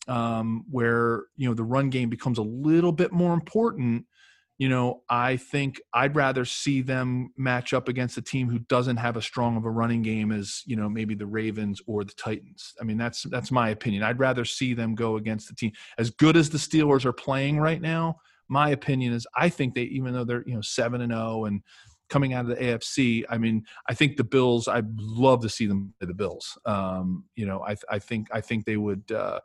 um, 0.08 0.64
where 0.70 1.24
you 1.36 1.48
know 1.48 1.54
the 1.54 1.64
run 1.64 1.90
game 1.90 2.08
becomes 2.08 2.38
a 2.38 2.42
little 2.42 2.92
bit 2.92 3.12
more 3.12 3.34
important 3.34 4.06
you 4.62 4.68
know, 4.68 5.02
I 5.08 5.38
think 5.38 5.80
I'd 5.92 6.14
rather 6.14 6.44
see 6.44 6.82
them 6.82 7.32
match 7.36 7.72
up 7.72 7.88
against 7.88 8.16
a 8.16 8.22
team 8.22 8.48
who 8.48 8.60
doesn't 8.60 8.98
have 8.98 9.16
a 9.16 9.20
strong 9.20 9.56
of 9.56 9.64
a 9.64 9.70
running 9.70 10.02
game 10.02 10.30
as, 10.30 10.62
you 10.66 10.76
know, 10.76 10.88
maybe 10.88 11.16
the 11.16 11.26
Ravens 11.26 11.80
or 11.88 12.04
the 12.04 12.12
Titans. 12.12 12.72
I 12.80 12.84
mean, 12.84 12.96
that's 12.96 13.24
that's 13.24 13.50
my 13.50 13.70
opinion. 13.70 14.04
I'd 14.04 14.20
rather 14.20 14.44
see 14.44 14.72
them 14.72 14.94
go 14.94 15.16
against 15.16 15.48
the 15.48 15.56
team 15.56 15.72
as 15.98 16.10
good 16.10 16.36
as 16.36 16.48
the 16.48 16.58
Steelers 16.58 17.04
are 17.04 17.12
playing 17.12 17.58
right 17.58 17.80
now. 17.80 18.20
My 18.46 18.70
opinion 18.70 19.12
is 19.14 19.26
I 19.36 19.48
think 19.48 19.74
they 19.74 19.82
even 19.82 20.12
though 20.12 20.24
they're, 20.24 20.44
you 20.46 20.54
know, 20.54 20.62
7 20.62 21.00
and 21.00 21.12
0 21.12 21.46
and 21.46 21.60
coming 22.08 22.32
out 22.32 22.48
of 22.48 22.56
the 22.56 22.62
AFC, 22.62 23.24
I 23.28 23.38
mean, 23.38 23.64
I 23.88 23.94
think 23.94 24.16
the 24.16 24.22
Bills 24.22 24.68
I'd 24.68 24.96
love 24.96 25.42
to 25.42 25.48
see 25.48 25.66
them 25.66 25.92
play 25.98 26.06
the 26.06 26.14
Bills. 26.14 26.56
Um, 26.66 27.24
you 27.34 27.46
know, 27.46 27.64
I 27.66 27.74
I 27.90 27.98
think 27.98 28.28
I 28.30 28.40
think 28.40 28.64
they 28.64 28.76
would 28.76 29.10
uh 29.10 29.40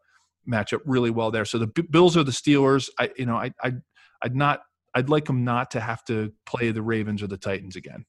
match 0.48 0.74
up 0.74 0.82
really 0.86 1.12
well 1.12 1.32
there. 1.32 1.46
So 1.46 1.58
the 1.58 1.68
B- 1.68 1.84
Bills 1.84 2.18
are 2.18 2.24
the 2.24 2.32
Steelers. 2.32 2.90
I 3.00 3.12
you 3.18 3.26
know, 3.26 3.36
I 3.36 3.52
I 3.64 3.74
I'd 4.22 4.36
not 4.36 4.62
I'd 4.96 5.10
like 5.10 5.26
them 5.26 5.44
not 5.44 5.72
to 5.72 5.80
have 5.80 6.04
to 6.06 6.32
play 6.46 6.72
the 6.72 6.82
Ravens 6.82 7.22
or 7.22 7.28
the 7.28 7.38
Titans 7.38 7.76
again. 7.76 8.06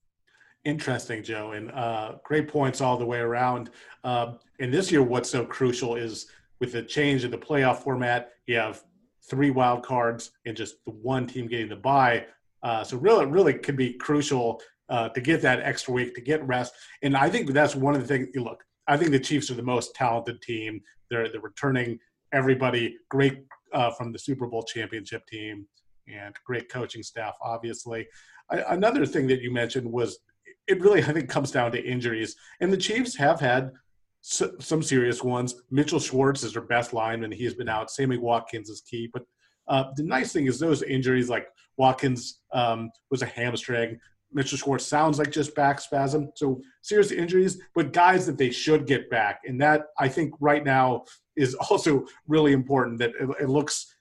Interesting, 0.64 1.22
Joe, 1.22 1.52
and 1.52 1.70
uh, 1.72 2.14
great 2.24 2.48
points 2.48 2.80
all 2.80 2.96
the 2.96 3.06
way 3.06 3.18
around. 3.18 3.70
Uh, 4.04 4.34
and 4.58 4.72
this 4.72 4.90
year, 4.90 5.02
what's 5.02 5.30
so 5.30 5.44
crucial 5.44 5.94
is 5.96 6.26
with 6.60 6.72
the 6.72 6.82
change 6.82 7.24
in 7.24 7.30
the 7.30 7.38
playoff 7.38 7.78
format, 7.78 8.32
you 8.46 8.56
have 8.56 8.82
three 9.28 9.50
wild 9.50 9.84
cards 9.84 10.32
and 10.46 10.56
just 10.56 10.76
the 10.84 10.90
one 10.90 11.26
team 11.26 11.46
getting 11.46 11.68
the 11.68 11.76
bye. 11.76 12.26
Uh, 12.62 12.82
so 12.82 12.96
really, 12.96 13.26
really 13.26 13.54
could 13.54 13.76
be 13.76 13.92
crucial 13.94 14.60
uh, 14.88 15.08
to 15.10 15.20
get 15.20 15.40
that 15.42 15.60
extra 15.60 15.92
week 15.92 16.14
to 16.14 16.20
get 16.20 16.46
rest. 16.46 16.72
And 17.02 17.16
I 17.16 17.28
think 17.28 17.52
that's 17.52 17.76
one 17.76 17.94
of 17.94 18.00
the 18.00 18.06
things. 18.08 18.28
You 18.34 18.42
look, 18.42 18.64
I 18.86 18.96
think 18.96 19.10
the 19.10 19.20
Chiefs 19.20 19.50
are 19.50 19.54
the 19.54 19.62
most 19.62 19.94
talented 19.94 20.40
team. 20.42 20.80
They're 21.10 21.30
they're 21.30 21.40
returning 21.40 21.98
everybody 22.32 22.96
great 23.08 23.44
uh, 23.72 23.90
from 23.90 24.12
the 24.12 24.18
Super 24.18 24.46
Bowl 24.46 24.62
championship 24.62 25.26
team 25.26 25.66
and 26.12 26.34
great 26.44 26.70
coaching 26.70 27.02
staff, 27.02 27.34
obviously. 27.42 28.06
I, 28.50 28.58
another 28.68 29.04
thing 29.06 29.26
that 29.28 29.42
you 29.42 29.52
mentioned 29.52 29.90
was 29.90 30.18
it 30.66 30.80
really, 30.80 31.02
I 31.02 31.12
think, 31.12 31.28
comes 31.28 31.50
down 31.50 31.72
to 31.72 31.82
injuries. 31.82 32.36
And 32.60 32.72
the 32.72 32.76
Chiefs 32.76 33.16
have 33.16 33.40
had 33.40 33.72
some 34.20 34.82
serious 34.82 35.22
ones. 35.22 35.54
Mitchell 35.70 36.00
Schwartz 36.00 36.42
is 36.42 36.52
their 36.52 36.62
best 36.62 36.92
lineman. 36.92 37.32
He's 37.32 37.54
been 37.54 37.68
out. 37.68 37.90
Sammy 37.90 38.18
Watkins 38.18 38.68
is 38.68 38.82
key. 38.82 39.08
But 39.12 39.22
uh, 39.68 39.84
the 39.96 40.02
nice 40.02 40.32
thing 40.32 40.46
is 40.46 40.58
those 40.58 40.82
injuries, 40.82 41.28
like 41.28 41.46
Watkins 41.76 42.40
um, 42.52 42.90
was 43.10 43.22
a 43.22 43.26
hamstring. 43.26 43.98
Mitchell 44.32 44.58
Schwartz 44.58 44.86
sounds 44.86 45.18
like 45.18 45.30
just 45.30 45.54
back 45.54 45.80
spasm. 45.80 46.30
So 46.34 46.60
serious 46.82 47.12
injuries, 47.12 47.60
but 47.74 47.92
guys 47.92 48.26
that 48.26 48.38
they 48.38 48.50
should 48.50 48.86
get 48.86 49.08
back. 49.10 49.40
And 49.46 49.60
that 49.60 49.86
I 49.98 50.08
think 50.08 50.34
right 50.40 50.64
now 50.64 51.04
is 51.36 51.54
also 51.70 52.04
really 52.26 52.52
important 52.52 52.98
that 52.98 53.10
it, 53.20 53.28
it 53.40 53.48
looks 53.48 53.94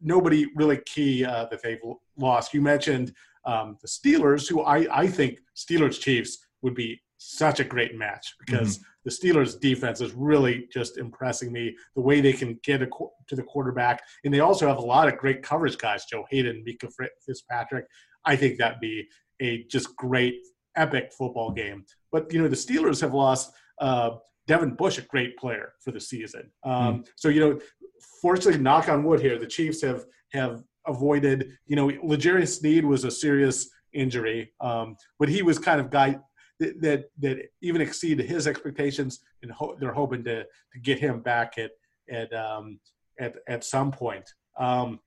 nobody 0.00 0.46
really 0.56 0.78
key 0.86 1.24
uh, 1.24 1.46
that 1.46 1.62
they've 1.62 1.80
lost. 2.16 2.52
You 2.52 2.60
mentioned 2.60 3.14
um, 3.44 3.76
the 3.80 3.88
Steelers, 3.88 4.48
who 4.48 4.62
I, 4.62 4.86
I 5.02 5.06
think 5.06 5.38
Steelers 5.56 6.00
Chiefs 6.00 6.38
would 6.62 6.74
be 6.74 7.00
such 7.18 7.60
a 7.60 7.64
great 7.64 7.96
match 7.96 8.34
because 8.44 8.78
mm-hmm. 8.78 8.84
the 9.04 9.10
Steelers 9.10 9.60
defense 9.60 10.00
is 10.00 10.12
really 10.12 10.68
just 10.72 10.98
impressing 10.98 11.52
me. 11.52 11.76
The 11.94 12.00
way 12.00 12.20
they 12.20 12.32
can 12.32 12.58
get 12.64 12.82
a, 12.82 12.88
to 13.28 13.36
the 13.36 13.42
quarterback, 13.42 14.02
and 14.24 14.34
they 14.34 14.40
also 14.40 14.66
have 14.66 14.78
a 14.78 14.82
lot 14.82 15.08
of 15.08 15.18
great 15.18 15.42
coverage 15.42 15.78
guys: 15.78 16.04
Joe 16.04 16.24
Haden, 16.30 16.64
Minkah 16.66 16.92
Fitzpatrick. 17.24 17.86
I 18.24 18.36
think 18.36 18.58
that'd 18.58 18.80
be 18.80 19.08
a 19.42 19.64
just 19.64 19.94
great, 19.96 20.36
epic 20.76 21.12
football 21.12 21.50
game. 21.50 21.84
But 22.10 22.32
you 22.32 22.40
know, 22.40 22.48
the 22.48 22.56
Steelers 22.56 23.00
have 23.00 23.14
lost. 23.14 23.52
Uh, 23.80 24.12
Devin 24.48 24.74
Bush, 24.74 24.98
a 24.98 25.02
great 25.02 25.36
player 25.36 25.72
for 25.84 25.92
the 25.92 26.00
season. 26.00 26.50
Um, 26.64 26.72
mm. 26.72 27.06
So 27.16 27.28
you 27.28 27.40
know, 27.40 27.60
fortunately, 28.20 28.60
knock 28.60 28.88
on 28.88 29.04
wood 29.04 29.20
here, 29.20 29.38
the 29.38 29.46
Chiefs 29.46 29.82
have 29.82 30.04
have 30.32 30.62
avoided. 30.86 31.52
You 31.66 31.76
know, 31.76 31.86
L'Jarius 32.02 32.58
Sneed 32.58 32.84
was 32.84 33.04
a 33.04 33.10
serious 33.10 33.68
injury, 33.92 34.52
um, 34.60 34.96
but 35.18 35.28
he 35.28 35.42
was 35.42 35.58
kind 35.58 35.80
of 35.80 35.90
guy 35.90 36.18
that 36.60 36.80
that, 36.80 37.04
that 37.20 37.38
even 37.60 37.80
exceeded 37.80 38.26
his 38.26 38.46
expectations, 38.46 39.20
and 39.42 39.50
ho- 39.52 39.76
they're 39.78 39.92
hoping 39.92 40.24
to 40.24 40.42
to 40.44 40.80
get 40.82 40.98
him 40.98 41.20
back 41.20 41.58
at 41.58 41.70
at 42.10 42.32
um, 42.32 42.78
at 43.20 43.36
at 43.48 43.64
some 43.64 43.90
point. 43.90 44.28
Um, 44.58 45.00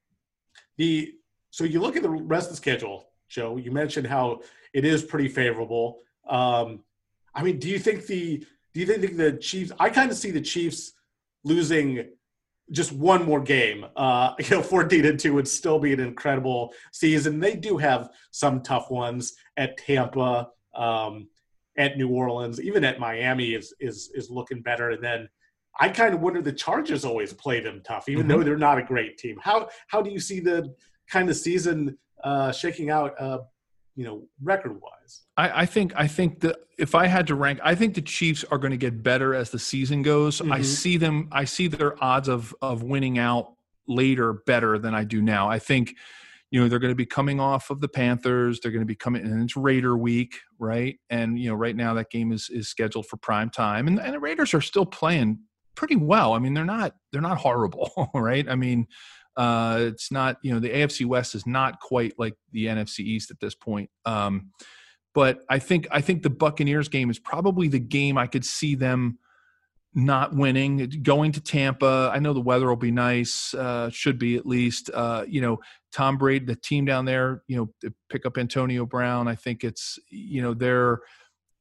the 0.77 1.13
so 1.51 1.63
you 1.63 1.79
look 1.79 1.95
at 1.95 2.03
the 2.03 2.09
rest 2.09 2.47
of 2.47 2.51
the 2.51 2.57
schedule, 2.57 3.07
Joe. 3.29 3.57
You 3.57 3.71
mentioned 3.71 4.07
how 4.07 4.41
it 4.73 4.85
is 4.85 5.03
pretty 5.03 5.27
favorable. 5.27 5.99
Um, 6.27 6.83
I 7.33 7.43
mean, 7.43 7.59
do 7.59 7.69
you 7.69 7.79
think 7.79 8.05
the 8.05 8.45
do 8.73 8.79
you 8.79 8.85
think 8.85 9.17
the 9.17 9.33
Chiefs? 9.33 9.71
I 9.79 9.89
kind 9.89 10.11
of 10.11 10.17
see 10.17 10.31
the 10.31 10.41
Chiefs 10.41 10.93
losing 11.43 12.09
just 12.71 12.91
one 12.91 13.23
more 13.25 13.41
game, 13.41 13.85
uh, 13.95 14.33
you 14.39 14.49
know, 14.49 14.61
14 14.61 15.05
and 15.05 15.19
2 15.19 15.33
would 15.33 15.47
still 15.47 15.79
be 15.79 15.93
an 15.93 15.99
incredible 15.99 16.73
season. 16.91 17.39
They 17.39 17.55
do 17.55 17.77
have 17.77 18.09
some 18.31 18.61
tough 18.61 18.89
ones 18.89 19.35
at 19.55 19.77
Tampa, 19.77 20.49
um, 20.73 21.27
at 21.77 21.97
New 21.97 22.09
Orleans, 22.09 22.61
even 22.61 22.83
at 22.83 22.99
Miami 22.99 23.53
is 23.53 23.73
is 23.79 24.11
is 24.15 24.29
looking 24.29 24.61
better. 24.61 24.91
And 24.91 25.03
then 25.03 25.29
I 25.79 25.89
kind 25.89 26.13
of 26.13 26.21
wonder 26.21 26.41
the 26.41 26.53
Chargers 26.53 27.03
always 27.03 27.33
play 27.33 27.59
them 27.59 27.81
tough, 27.83 28.07
even 28.07 28.23
mm-hmm. 28.23 28.31
though 28.31 28.43
they're 28.43 28.57
not 28.57 28.77
a 28.77 28.83
great 28.83 29.17
team. 29.17 29.37
How 29.41 29.69
how 29.87 30.01
do 30.01 30.09
you 30.09 30.19
see 30.19 30.39
the 30.39 30.73
kind 31.09 31.29
of 31.29 31.35
season 31.35 31.97
uh, 32.23 32.51
shaking 32.51 32.89
out? 32.89 33.19
Uh, 33.19 33.39
you 33.95 34.03
know, 34.03 34.23
record 34.43 34.73
wise. 34.73 35.21
I, 35.37 35.61
I, 35.61 35.65
think 35.65 35.93
I 35.95 36.07
think 36.07 36.41
that 36.41 36.57
if 36.77 36.95
I 36.95 37.07
had 37.07 37.27
to 37.27 37.35
rank, 37.35 37.59
I 37.63 37.75
think 37.75 37.95
the 37.95 38.01
Chiefs 38.01 38.43
are 38.51 38.57
going 38.57 38.71
to 38.71 38.77
get 38.77 39.01
better 39.01 39.33
as 39.33 39.51
the 39.51 39.59
season 39.59 40.01
goes. 40.01 40.39
Mm-hmm. 40.39 40.51
I 40.51 40.61
see 40.61 40.97
them. 40.97 41.29
I 41.31 41.45
see 41.45 41.67
their 41.67 42.01
odds 42.03 42.27
of 42.27 42.53
of 42.61 42.83
winning 42.83 43.17
out 43.17 43.53
later 43.87 44.33
better 44.45 44.77
than 44.77 44.93
I 44.93 45.03
do 45.03 45.21
now. 45.21 45.49
I 45.49 45.59
think. 45.59 45.95
You 46.51 46.61
know 46.61 46.69
they're 46.69 46.79
going 46.79 46.91
to 46.91 46.95
be 46.95 47.07
coming 47.07 47.39
off 47.39 47.69
of 47.69 47.81
the 47.81 47.89
Panthers. 47.89 48.59
They're 48.61 48.71
going 48.71 48.83
to 48.83 48.85
be 48.85 48.95
coming, 48.95 49.23
and 49.23 49.43
it's 49.43 49.57
Raider 49.57 49.97
week, 49.97 50.35
right? 50.57 50.95
And 51.09 51.37
you 51.37 51.49
know, 51.49 51.55
right 51.55 51.75
now 51.75 51.95
that 51.95 52.11
game 52.11 52.31
is 52.31 52.49
is 52.49 52.69
scheduled 52.69 53.07
for 53.07 53.17
prime 53.17 53.49
time, 53.49 53.87
and, 53.87 53.99
and 53.99 54.13
the 54.13 54.19
Raiders 54.19 54.53
are 54.53 54.61
still 54.61 54.85
playing 54.85 55.39
pretty 55.75 55.95
well. 55.95 56.33
I 56.33 56.39
mean, 56.39 56.53
they're 56.53 56.63
not 56.63 56.93
they're 57.11 57.21
not 57.21 57.39
horrible, 57.39 58.09
right? 58.13 58.47
I 58.47 58.55
mean, 58.55 58.87
uh, 59.37 59.77
it's 59.81 60.11
not, 60.11 60.37
you 60.41 60.53
know, 60.53 60.59
the 60.59 60.69
AFC 60.69 61.05
West 61.05 61.35
is 61.35 61.45
not 61.45 61.79
quite 61.79 62.13
like 62.17 62.35
the 62.51 62.65
NFC 62.65 62.99
East 62.99 63.31
at 63.31 63.39
this 63.39 63.55
point. 63.55 63.89
Um, 64.05 64.51
but 65.13 65.39
I 65.49 65.59
think 65.59 65.87
I 65.91 66.01
think 66.01 66.23
the 66.23 66.29
Buccaneers 66.29 66.89
game 66.89 67.09
is 67.09 67.19
probably 67.19 67.67
the 67.67 67.79
game 67.79 68.17
I 68.17 68.27
could 68.27 68.45
see 68.45 68.75
them 68.75 69.17
not 69.97 70.35
winning, 70.35 70.91
going 71.03 71.31
to 71.31 71.41
Tampa. 71.41 72.11
I 72.13 72.19
know 72.19 72.33
the 72.33 72.41
weather 72.41 72.67
will 72.67 72.75
be 72.75 72.91
nice, 72.91 73.53
uh, 73.53 73.89
should 73.89 74.19
be 74.19 74.35
at 74.35 74.45
least. 74.45 74.91
Uh, 74.93 75.23
you 75.25 75.39
know, 75.39 75.59
Tom 75.93 76.17
Brady, 76.17 76.45
the 76.45 76.55
team 76.57 76.83
down 76.83 77.05
there, 77.05 77.43
you 77.47 77.55
know, 77.55 77.91
pick 78.09 78.25
up 78.25 78.37
Antonio 78.37 78.85
Brown. 78.85 79.29
I 79.29 79.35
think 79.35 79.63
it's, 79.63 79.97
you 80.09 80.41
know, 80.41 80.53
they're 80.53 80.99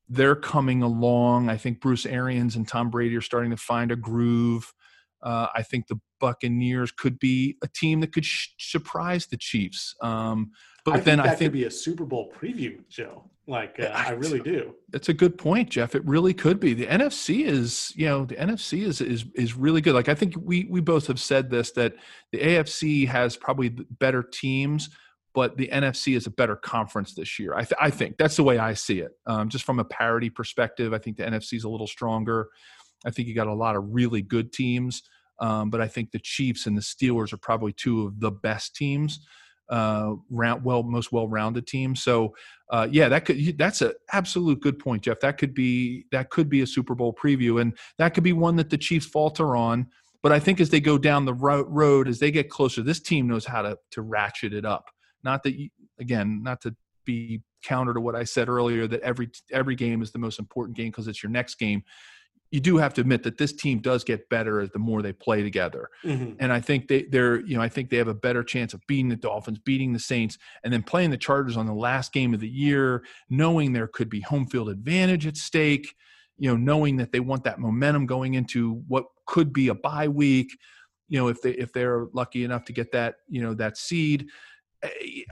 they're 0.09 0.37
coming 0.37 0.83
along. 0.83 1.49
I 1.49 1.57
think 1.57 1.81
Bruce 1.81 2.05
Arians 2.05 2.57
and 2.57 2.67
Tom 2.67 2.91
Brady 2.91 3.17
are 3.17 3.23
starting 3.23 3.53
to 3.53 3.57
find 3.57 3.93
a 3.93 3.97
groove. 3.97 4.75
Uh, 5.23 5.47
I 5.55 5.63
think 5.63 5.87
the 5.87 5.99
Buccaneers 6.25 6.91
could 6.91 7.19
be 7.19 7.59
a 7.63 7.69
team 7.69 8.01
that 8.01 8.15
could 8.15 8.25
sh- 8.25 8.49
surprise 8.59 9.27
the 9.27 9.37
Chiefs. 9.37 9.95
Um, 10.01 10.53
but 10.83 10.95
I 10.95 11.01
then 11.01 11.21
I 11.21 11.29
think 11.35 11.39
could 11.41 11.53
be 11.53 11.65
a 11.65 11.71
Super 11.71 12.07
Bowl 12.07 12.33
preview, 12.35 12.79
Joe. 12.89 13.29
Like 13.47 13.79
uh, 13.79 13.91
I 13.95 14.13
really 14.13 14.41
do. 14.41 14.75
That's 14.89 15.11
a 15.11 15.13
good 15.13 15.37
point, 15.37 15.69
Jeff. 15.69 15.95
It 15.95 16.03
really 16.07 16.33
could 16.33 16.59
be. 16.61 16.73
The 16.73 16.87
NFC 16.87 17.45
is, 17.45 17.93
you 17.95 18.07
know, 18.07 18.25
the 18.25 18.37
NFC 18.37 18.87
is 18.87 19.03
is 19.03 19.27
is 19.35 19.55
really 19.55 19.83
good. 19.83 19.95
Like 19.95 20.09
I 20.09 20.15
think 20.15 20.35
we 20.41 20.67
we 20.71 20.81
both 20.81 21.09
have 21.09 21.21
said 21.21 21.51
this 21.51 21.73
that 21.73 21.93
the 22.33 22.39
AFC 22.39 23.07
has 23.07 23.37
probably 23.37 23.69
better 23.69 24.23
teams, 24.23 24.89
but 25.35 25.59
the 25.59 25.69
NFC 25.69 26.17
is 26.17 26.27
a 26.27 26.31
better 26.31 26.57
conference 26.57 27.13
this 27.13 27.39
year. 27.39 27.53
I, 27.55 27.65
th- 27.65 27.79
I 27.79 27.91
think 27.91 28.17
that's 28.17 28.37
the 28.37 28.45
way 28.45 28.57
I 28.57 28.73
see 28.73 29.01
it. 29.01 29.13
Um, 29.27 29.51
just 29.51 29.67
from 29.67 29.79
a 29.79 29.85
parity 29.85 30.31
perspective, 30.31 30.95
I 30.95 30.99
think 30.99 31.19
the 31.19 31.25
NFC 31.25 31.53
is 31.59 31.65
a 31.65 31.69
little 31.69 31.87
stronger. 31.87 32.49
I 33.05 33.11
think 33.11 33.29
you 33.29 33.35
got 33.35 33.49
a 33.49 33.55
lot 33.55 33.77
of 33.77 33.85
really 33.89 34.23
good 34.23 34.55
teams, 34.55 35.03
um, 35.41 35.71
but 35.71 35.81
I 35.81 35.89
think 35.89 36.11
the 36.11 36.19
Chiefs 36.19 36.67
and 36.67 36.77
the 36.77 36.83
Steelers 36.83 37.33
are 37.33 37.39
probably 37.39 37.73
two 37.73 38.07
of 38.07 38.21
the 38.21 38.31
best 38.31 38.75
teams 38.75 39.21
uh, 39.69 40.15
round, 40.31 40.65
well, 40.65 40.83
most 40.83 41.13
well-rounded 41.13 41.67
teams. 41.67 42.03
So, 42.03 42.35
uh, 42.71 42.89
yeah, 42.91 43.09
that 43.09 43.25
could 43.25 43.57
that's 43.59 43.83
an 43.83 43.93
absolute 44.13 44.61
good 44.61 44.79
point, 44.79 45.03
Jeff. 45.03 45.21
That 45.21 45.39
could 45.39 45.55
be 45.55 46.07
that 46.13 46.31
could 46.31 46.49
be 46.49 46.63
a 46.63 46.67
Super 46.67 46.95
Bowl 46.95 47.15
preview, 47.15 47.61
and 47.61 47.77
that 47.99 48.15
could 48.15 48.25
be 48.25 48.33
one 48.33 48.57
that 48.57 48.71
the 48.71 48.79
Chiefs 48.79 49.07
falter 49.07 49.57
on. 49.57 49.87
But 50.23 50.33
I 50.33 50.39
think 50.39 50.61
as 50.61 50.71
they 50.71 50.81
go 50.81 50.97
down 50.97 51.25
the 51.25 51.35
road, 51.35 52.09
as 52.09 52.19
they 52.19 52.31
get 52.31 52.49
closer, 52.49 52.83
this 52.83 53.01
team 53.01 53.27
knows 53.27 53.45
how 53.45 53.63
to 53.63 53.79
to 53.93 54.03
ratchet 54.03 54.53
it 54.53 54.65
up. 54.65 54.91
Not 55.23 55.43
that 55.45 55.59
you, 55.59 55.71
again, 55.99 56.43
not 56.43 56.61
to 56.63 56.75
be 57.05 57.43
counter 57.63 57.95
to 57.95 58.01
what 58.01 58.15
I 58.15 58.25
said 58.25 58.49
earlier 58.49 58.87
that 58.87 59.01
every 59.01 59.31
every 59.51 59.75
game 59.75 60.03
is 60.03 60.13
the 60.13 60.19
most 60.19 60.39
important 60.39 60.77
game 60.77 60.91
because 60.91 61.09
it's 61.09 61.23
your 61.23 61.31
next 61.31 61.57
game 61.57 61.83
you 62.51 62.61
do 62.61 62.77
have 62.77 62.95
to 62.95 63.01
admit 63.01 63.25
that 63.25 63.37
this 63.37 63.53
team 63.53 63.81
does 63.81 64.05
get 64.05 64.29
better 64.29 64.61
as 64.61 64.71
the 64.71 64.79
more 64.79 65.03
they 65.03 65.13
play 65.13 65.43
together. 65.43 65.89
Mm-hmm. 66.05 66.35
And 66.39 66.53
I 66.53 66.61
think 66.61 66.87
they, 66.87 67.03
they're, 67.03 67.41
you 67.41 67.57
know, 67.57 67.63
I 67.63 67.69
think 67.69 67.91
they 67.91 67.97
have 67.97 68.09
a 68.09 68.15
better 68.15 68.45
chance 68.45 68.75
of 68.75 68.87
beating 68.87 69.09
the 69.09 69.17
Dolphins, 69.17 69.59
beating 69.59 69.93
the 69.93 69.99
Saints, 69.99 70.39
and 70.63 70.73
then 70.73 70.83
playing 70.83 71.11
the 71.11 71.17
Chargers 71.17 71.57
on 71.57 71.67
the 71.67 71.75
last 71.75 72.13
game 72.13 72.33
of 72.33 72.41
the 72.41 72.49
year, 72.49 73.05
knowing 73.29 73.73
there 73.73 73.89
could 73.89 74.09
be 74.09 74.21
home 74.21 74.47
field 74.47 74.69
advantage 74.69 75.27
at 75.27 75.37
stake, 75.37 75.95
you 76.39 76.49
know, 76.49 76.57
knowing 76.57 76.97
that 76.99 77.13
they 77.13 77.21
want 77.21 77.45
that 77.45 77.59
momentum 77.59 78.07
going 78.07 78.35
into 78.35 78.83
what 78.87 79.07
could 79.27 79.53
be 79.53 79.69
a 79.69 79.75
bye 79.75 80.09
week, 80.09 80.57
you 81.09 81.19
know, 81.19 81.29
if 81.29 81.43
they 81.43 81.53
if 81.53 81.73
they're 81.73 82.07
lucky 82.13 82.45
enough 82.45 82.65
to 82.67 82.73
get 82.73 82.93
that, 82.93 83.17
you 83.29 83.43
know, 83.43 83.55
that 83.55 83.77
seed. 83.77 84.29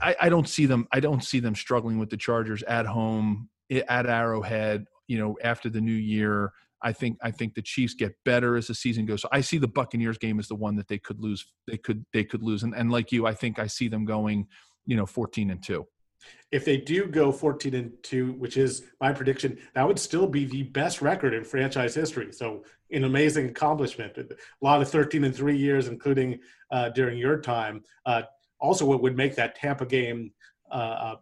I, 0.01 0.15
I 0.21 0.29
don't 0.29 0.49
see 0.49 0.65
them. 0.65 0.87
I 0.91 0.99
don't 0.99 1.23
see 1.23 1.39
them 1.39 1.55
struggling 1.55 1.99
with 1.99 2.09
the 2.09 2.17
Chargers 2.17 2.63
at 2.63 2.85
home 2.85 3.49
at 3.71 4.07
Arrowhead. 4.07 4.85
You 5.07 5.19
know, 5.19 5.37
after 5.43 5.69
the 5.69 5.81
new 5.81 5.91
year, 5.91 6.53
I 6.83 6.91
think 6.93 7.17
I 7.21 7.31
think 7.31 7.55
the 7.55 7.61
Chiefs 7.61 7.93
get 7.93 8.15
better 8.25 8.55
as 8.57 8.67
the 8.67 8.75
season 8.75 9.05
goes. 9.05 9.21
So 9.21 9.29
I 9.31 9.41
see 9.41 9.57
the 9.57 9.67
Buccaneers 9.67 10.17
game 10.17 10.39
as 10.39 10.47
the 10.47 10.55
one 10.55 10.75
that 10.75 10.87
they 10.87 10.97
could 10.97 11.19
lose. 11.19 11.45
They 11.67 11.77
could 11.77 12.05
they 12.13 12.23
could 12.23 12.43
lose, 12.43 12.63
and 12.63 12.75
and 12.75 12.91
like 12.91 13.11
you, 13.11 13.25
I 13.25 13.33
think 13.33 13.59
I 13.59 13.67
see 13.67 13.87
them 13.87 14.05
going, 14.05 14.47
you 14.85 14.95
know, 14.95 15.05
fourteen 15.05 15.49
and 15.49 15.63
two. 15.63 15.87
If 16.51 16.65
they 16.65 16.77
do 16.77 17.07
go 17.07 17.31
fourteen 17.31 17.73
and 17.73 17.91
two, 18.03 18.33
which 18.33 18.57
is 18.57 18.83
my 19.01 19.11
prediction, 19.13 19.57
that 19.75 19.87
would 19.87 19.99
still 19.99 20.27
be 20.27 20.45
the 20.45 20.63
best 20.63 21.01
record 21.01 21.33
in 21.33 21.43
franchise 21.43 21.95
history. 21.95 22.31
So 22.31 22.63
an 22.91 23.05
amazing 23.05 23.49
accomplishment. 23.49 24.17
A 24.17 24.27
lot 24.61 24.81
of 24.81 24.89
thirteen 24.89 25.23
and 25.23 25.35
three 25.35 25.57
years, 25.57 25.87
including 25.87 26.39
uh, 26.71 26.89
during 26.89 27.17
your 27.17 27.39
time. 27.39 27.83
Uh, 28.05 28.23
also, 28.59 28.85
what 28.85 29.01
would 29.01 29.17
make 29.17 29.35
that 29.35 29.55
Tampa 29.55 29.85
game 29.85 30.31
uh, 30.71 30.77
a 30.77 31.19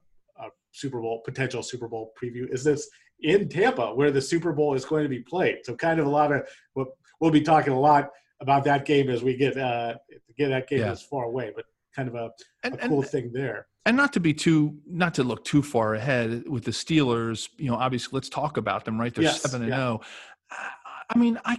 Super 0.72 1.02
Bowl 1.02 1.22
potential 1.26 1.64
Super 1.64 1.88
Bowl 1.88 2.14
preview 2.22 2.52
is 2.52 2.64
this 2.64 2.90
in 3.22 3.50
Tampa, 3.50 3.94
where 3.94 4.12
the 4.12 4.22
Super 4.22 4.54
Bowl 4.54 4.74
is 4.74 4.86
going 4.86 5.04
to 5.04 5.10
be 5.10 5.20
played. 5.20 5.60
So, 5.64 5.76
kind 5.76 6.00
of 6.00 6.06
a 6.06 6.10
lot 6.10 6.32
of 6.32 6.48
what 6.74 6.88
we'll 7.20 7.32
be 7.32 7.42
talking 7.42 7.74
a 7.74 7.80
lot 7.80 8.10
about 8.42 8.64
that 8.64 8.86
game 8.86 9.10
as 9.10 9.24
we 9.24 9.36
get 9.36 9.58
uh, 9.58 9.96
get 10.38 10.50
that 10.50 10.68
game 10.68 10.80
yeah. 10.80 10.92
as 10.92 11.04
far 11.04 11.26
away, 11.26 11.52
but 11.56 11.66
kind 11.96 12.08
of 12.08 12.16
a, 12.16 12.30
and, 12.64 12.76
a 12.76 12.88
cool 12.88 13.02
and, 13.02 13.10
thing 13.10 13.32
there. 13.34 13.68
And 13.86 13.98
not 13.98 14.14
to 14.14 14.20
be 14.20 14.34
too, 14.34 14.78
not 14.88 15.14
to 15.16 15.24
look 15.24 15.44
too 15.44 15.62
far 15.62 15.96
ahead 15.96 16.48
with 16.48 16.64
the 16.64 16.72
Steelers. 16.72 17.50
You 17.58 17.72
know, 17.72 17.76
obviously, 17.76 18.16
let's 18.16 18.30
talk 18.30 18.58
about 18.58 18.86
them. 18.86 19.00
Right, 19.00 19.14
they're 19.14 19.26
yes, 19.26 19.42
seven 19.42 19.64
and 19.64 19.72
zero. 19.72 20.02
Oh. 20.02 20.68
I 21.14 21.18
mean, 21.18 21.38
I, 21.44 21.58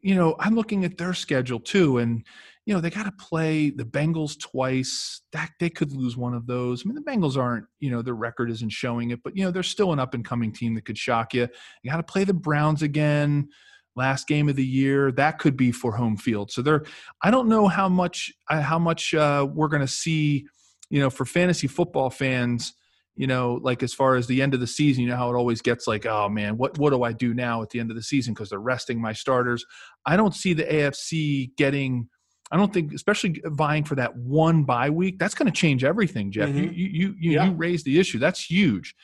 you 0.00 0.16
know, 0.16 0.34
I'm 0.40 0.56
looking 0.56 0.84
at 0.84 0.98
their 0.98 1.14
schedule 1.14 1.60
too, 1.60 1.98
and 1.98 2.24
you 2.68 2.74
know, 2.74 2.82
they 2.82 2.90
got 2.90 3.04
to 3.04 3.12
play 3.12 3.70
the 3.70 3.86
Bengals 3.86 4.38
twice. 4.38 5.22
That 5.32 5.52
they 5.58 5.70
could 5.70 5.90
lose 5.90 6.18
one 6.18 6.34
of 6.34 6.46
those. 6.46 6.82
I 6.84 6.86
mean, 6.86 6.96
the 6.96 7.00
Bengals 7.00 7.38
aren't, 7.38 7.64
you 7.80 7.90
know, 7.90 8.02
their 8.02 8.12
record 8.12 8.50
isn't 8.50 8.72
showing 8.72 9.10
it, 9.10 9.22
but 9.22 9.34
you 9.34 9.42
know, 9.42 9.50
they're 9.50 9.62
still 9.62 9.90
an 9.94 9.98
up 9.98 10.12
and 10.12 10.22
coming 10.22 10.52
team 10.52 10.74
that 10.74 10.84
could 10.84 10.98
shock 10.98 11.32
you. 11.32 11.48
You 11.82 11.90
got 11.90 11.96
to 11.96 12.02
play 12.02 12.24
the 12.24 12.34
Browns 12.34 12.82
again. 12.82 13.48
Last 13.96 14.28
game 14.28 14.50
of 14.50 14.56
the 14.56 14.66
year, 14.66 15.10
that 15.12 15.38
could 15.38 15.56
be 15.56 15.72
for 15.72 15.92
home 15.92 16.18
field. 16.18 16.50
So 16.50 16.60
they're, 16.60 16.84
I 17.22 17.30
don't 17.30 17.48
know 17.48 17.68
how 17.68 17.88
much, 17.88 18.30
uh, 18.50 18.60
how 18.60 18.78
much 18.78 19.14
uh, 19.14 19.48
we're 19.50 19.68
going 19.68 19.80
to 19.80 19.88
see, 19.88 20.46
you 20.90 21.00
know, 21.00 21.08
for 21.08 21.24
fantasy 21.24 21.68
football 21.68 22.10
fans 22.10 22.74
you 23.16 23.26
know, 23.26 23.58
like 23.64 23.82
as 23.82 23.92
far 23.92 24.14
as 24.14 24.28
the 24.28 24.40
end 24.40 24.54
of 24.54 24.60
the 24.60 24.66
season, 24.68 25.02
you 25.02 25.10
know 25.10 25.16
how 25.16 25.28
it 25.28 25.36
always 25.36 25.60
gets 25.60 25.88
like, 25.88 26.06
oh 26.06 26.28
man, 26.28 26.56
what 26.56 26.78
what 26.78 26.90
do 26.90 27.02
I 27.02 27.10
do 27.10 27.34
now 27.34 27.62
at 27.62 27.70
the 27.70 27.80
end 27.80 27.90
of 27.90 27.96
the 27.96 28.02
season 28.02 28.32
because 28.32 28.48
they're 28.48 28.60
resting 28.60 29.00
my 29.00 29.12
starters? 29.12 29.66
I 30.06 30.16
don't 30.16 30.36
see 30.36 30.52
the 30.52 30.62
AFC 30.62 31.56
getting 31.56 32.08
I 32.50 32.56
don't 32.56 32.72
think, 32.72 32.92
especially 32.94 33.40
vying 33.44 33.84
for 33.84 33.94
that 33.96 34.16
one 34.16 34.64
bye 34.64 34.90
week, 34.90 35.18
that's 35.18 35.34
going 35.34 35.50
to 35.50 35.52
change 35.52 35.84
everything, 35.84 36.30
Jeff. 36.30 36.48
Mm-hmm. 36.48 36.58
You 36.58 36.70
you 36.70 37.14
you, 37.18 37.30
yeah. 37.32 37.44
you 37.46 37.52
raised 37.52 37.84
the 37.84 37.98
issue. 37.98 38.18
That's 38.18 38.44
huge. 38.44 38.94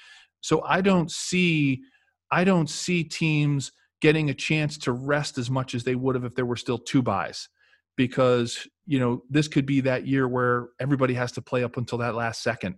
So 0.40 0.62
I 0.62 0.80
don't 0.80 1.10
see, 1.10 1.82
I 2.30 2.44
don't 2.44 2.68
see 2.68 3.04
teams 3.04 3.72
getting 4.00 4.30
a 4.30 4.34
chance 4.34 4.76
to 4.78 4.92
rest 4.92 5.38
as 5.38 5.50
much 5.50 5.74
as 5.74 5.84
they 5.84 5.94
would 5.94 6.14
have 6.14 6.24
if 6.24 6.34
there 6.34 6.46
were 6.46 6.56
still 6.56 6.78
two 6.78 7.02
byes, 7.02 7.48
because 7.96 8.66
you 8.86 8.98
know 8.98 9.22
this 9.28 9.48
could 9.48 9.66
be 9.66 9.80
that 9.82 10.06
year 10.06 10.26
where 10.26 10.68
everybody 10.80 11.14
has 11.14 11.32
to 11.32 11.42
play 11.42 11.64
up 11.64 11.76
until 11.76 11.98
that 11.98 12.14
last 12.14 12.42
second. 12.42 12.76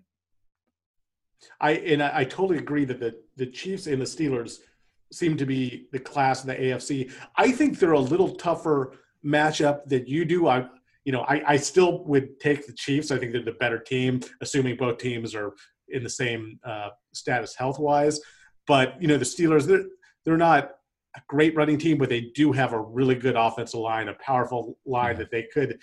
I 1.61 1.73
and 1.73 2.03
I, 2.03 2.21
I 2.21 2.25
totally 2.25 2.59
agree 2.59 2.85
that 2.87 2.99
the 2.99 3.17
the 3.37 3.47
Chiefs 3.47 3.87
and 3.87 4.01
the 4.01 4.07
Steelers 4.07 4.59
seem 5.13 5.37
to 5.37 5.47
be 5.47 5.87
the 5.93 5.99
class 5.99 6.43
in 6.43 6.49
the 6.49 6.57
AFC. 6.57 7.13
I 7.37 7.53
think 7.53 7.79
they're 7.79 7.93
a 7.93 8.01
little 8.01 8.35
tougher 8.35 8.93
matchup 9.27 9.85
that 9.87 10.09
you 10.09 10.25
do, 10.25 10.49
I 10.49 10.67
you 11.05 11.13
know 11.13 11.23
I, 11.23 11.43
I 11.47 11.57
still 11.57 12.05
would 12.05 12.39
take 12.41 12.67
the 12.67 12.73
Chiefs. 12.73 13.11
I 13.11 13.19
think 13.19 13.33
they're 13.33 13.43
the 13.43 13.53
better 13.53 13.79
team, 13.79 14.21
assuming 14.41 14.77
both 14.77 14.99
teams 14.99 15.35
are 15.35 15.53
in 15.89 16.03
the 16.03 16.11
same 16.11 16.59
uh, 16.65 16.91
status 17.13 17.55
health 17.55 17.79
wise. 17.79 18.21
But 18.67 19.01
you 19.01 19.09
know 19.09 19.17
the 19.17 19.25
Steelers, 19.25 19.67
they're 19.67 19.85
they're 20.25 20.37
not 20.37 20.73
a 21.17 21.21
great 21.29 21.57
running 21.57 21.79
team, 21.79 21.99
but 21.99 22.09
they 22.09 22.33
do 22.35 22.53
have 22.53 22.73
a 22.73 22.81
really 22.81 23.15
good 23.15 23.37
offensive 23.37 23.81
line, 23.81 24.09
a 24.09 24.15
powerful 24.15 24.79
line 24.85 25.13
yeah. 25.13 25.19
that 25.19 25.31
they 25.31 25.45
could 25.53 25.79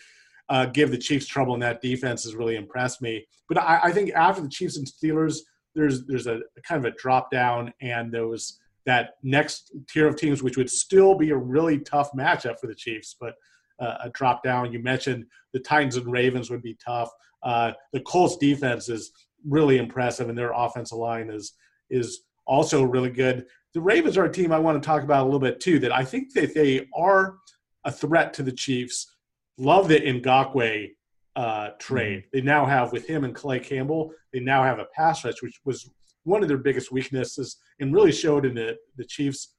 uh, 0.50 0.66
give 0.68 0.92
the 0.92 0.98
Chiefs 0.98 1.26
trouble. 1.26 1.54
And 1.54 1.64
that 1.64 1.82
defense 1.82 2.24
has 2.24 2.36
really 2.36 2.56
impressed 2.56 3.02
me. 3.02 3.26
But 3.48 3.58
I, 3.58 3.80
I 3.86 3.92
think 3.92 4.12
after 4.12 4.42
the 4.42 4.50
Chiefs 4.50 4.78
and 4.78 4.88
Steelers, 4.88 5.40
there's 5.76 6.06
there's 6.06 6.28
a, 6.28 6.40
a 6.58 6.62
kind 6.62 6.86
of 6.86 6.94
a 6.94 6.96
drop 6.98 7.32
down, 7.32 7.74
and 7.82 8.12
those 8.12 8.60
that 8.86 9.12
next 9.24 9.72
tier 9.90 10.08
of 10.08 10.16
teams, 10.16 10.44
which 10.44 10.58
would 10.58 10.70
still 10.70 11.16
be 11.16 11.30
a 11.32 11.38
really 11.38 11.80
tough 11.80 12.12
matchup 12.14 12.60
for 12.60 12.68
the 12.68 12.76
Chiefs, 12.76 13.16
but 13.20 13.36
uh, 13.80 13.98
a 14.04 14.10
drop 14.10 14.44
down. 14.44 14.72
You 14.72 14.80
mentioned 14.80 15.26
the 15.54 15.60
Titans 15.60 15.96
and 15.98 16.12
Ravens 16.12 16.50
would 16.50 16.62
be 16.62 16.78
tough. 16.84 17.10
Uh, 17.42 17.74
the 17.92 18.02
Colts 18.02 18.38
defense 18.38 18.90
is 18.90 19.12
really 19.48 19.78
impressive, 19.78 20.30
and 20.30 20.38
their 20.38 20.52
offensive 20.52 20.98
line 20.98 21.30
is 21.30 21.54
is 21.90 22.22
also 22.46 22.84
really 22.84 23.10
good. 23.10 23.46
The 23.74 23.82
Ravens 23.82 24.18
are 24.18 24.26
a 24.26 24.32
team 24.32 24.52
I 24.52 24.60
want 24.60 24.82
to 24.82 24.86
talk 24.86 25.04
about 25.04 25.24
a 25.24 25.26
little 25.26 25.40
bit 25.40 25.60
too. 25.60 25.80
That 25.80 25.94
I 25.94 26.04
think 26.04 26.34
that 26.34 26.54
they 26.54 26.88
are 26.96 27.38
a 27.86 27.92
threat 27.92 28.34
to 28.36 28.44
the 28.44 28.52
Chiefs. 28.52 29.16
Love 29.58 29.88
the 29.88 30.00
Ngakoue 30.00 30.90
uh, 31.36 31.70
trade. 31.80 32.20
Mm-hmm. 32.20 32.28
They 32.34 32.42
now 32.42 32.66
have 32.66 32.92
with 32.92 33.08
him 33.08 33.24
and 33.24 33.36
Calais 33.36 33.60
Campbell. 33.60 34.12
They 34.32 34.40
now 34.40 34.64
have 34.64 34.80
a 34.80 34.86
pass 34.86 35.24
rush, 35.24 35.42
which 35.42 35.60
was 35.66 35.90
one 36.24 36.42
of 36.42 36.48
their 36.48 36.58
biggest 36.58 36.92
weaknesses 36.92 37.58
and 37.80 37.94
really 37.94 38.12
showed 38.12 38.46
in 38.46 38.56
the, 38.56 38.78
the 38.98 39.06
Chiefs 39.06 39.56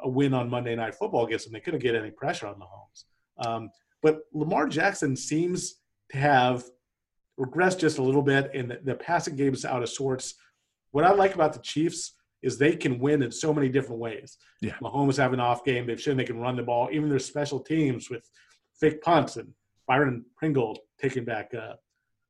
a 0.00 0.08
win 0.08 0.34
on 0.34 0.50
Monday 0.50 0.74
Night 0.76 0.94
Football 0.94 1.26
against 1.26 1.46
them. 1.46 1.52
They 1.52 1.60
couldn't 1.60 1.82
get 1.82 1.94
any 1.94 2.10
pressure 2.10 2.46
on 2.46 2.54
Mahomes. 2.54 3.04
Um, 3.46 3.70
but 4.02 4.20
Lamar 4.32 4.68
Jackson 4.68 5.16
seems 5.16 5.76
to 6.10 6.18
have 6.18 6.64
regressed 7.38 7.78
just 7.78 7.98
a 7.98 8.02
little 8.02 8.22
bit, 8.22 8.50
and 8.54 8.70
the, 8.70 8.80
the 8.84 8.94
passing 8.94 9.36
game 9.36 9.54
is 9.54 9.64
out 9.64 9.82
of 9.82 9.88
sorts. 9.88 10.34
What 10.92 11.04
I 11.04 11.12
like 11.12 11.34
about 11.34 11.52
the 11.52 11.60
Chiefs 11.60 12.14
is 12.42 12.56
they 12.56 12.76
can 12.76 12.98
win 12.98 13.22
in 13.22 13.32
so 13.32 13.52
many 13.52 13.68
different 13.68 14.00
ways. 14.00 14.38
Yeah. 14.60 14.74
Mahomes 14.82 15.16
have 15.16 15.32
an 15.32 15.40
off 15.40 15.64
game. 15.64 15.86
They've 15.86 16.00
shown 16.00 16.16
they 16.16 16.24
can 16.24 16.38
run 16.38 16.56
the 16.56 16.62
ball. 16.62 16.88
Even 16.92 17.08
their 17.08 17.18
special 17.18 17.60
teams 17.60 18.08
with 18.08 18.28
fake 18.80 19.02
punts 19.02 19.36
and 19.36 19.52
Byron 19.88 20.24
Pringle 20.36 20.78
taking 21.00 21.24
back 21.24 21.52
uh, 21.54 21.74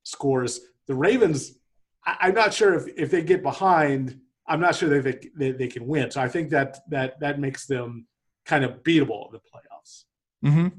scores. 0.05 0.61
The 0.87 0.95
Ravens 0.95 1.59
I, 2.21 2.29
am 2.29 2.35
not 2.35 2.55
sure 2.55 2.75
if, 2.75 2.87
if 2.97 3.11
they 3.11 3.23
get 3.23 3.43
behind, 3.43 4.19
I'm 4.47 4.61
not 4.61 4.75
sure 4.75 4.89
that 4.89 5.03
they, 5.03 5.29
they, 5.37 5.57
they, 5.57 5.69
can 5.69 5.87
win. 5.87 6.11
So 6.11 6.21
I 6.21 6.29
think 6.29 6.51
that 6.51 6.79
that 6.89 7.21
that 7.21 7.39
makes 7.39 7.67
them 7.67 8.07
kind 8.47 8.65
of 8.65 8.83
beatable 8.83 9.27
in 9.27 9.33
the 9.33 9.41
playoffs. 9.41 10.05
Mm-hmm. 10.45 10.79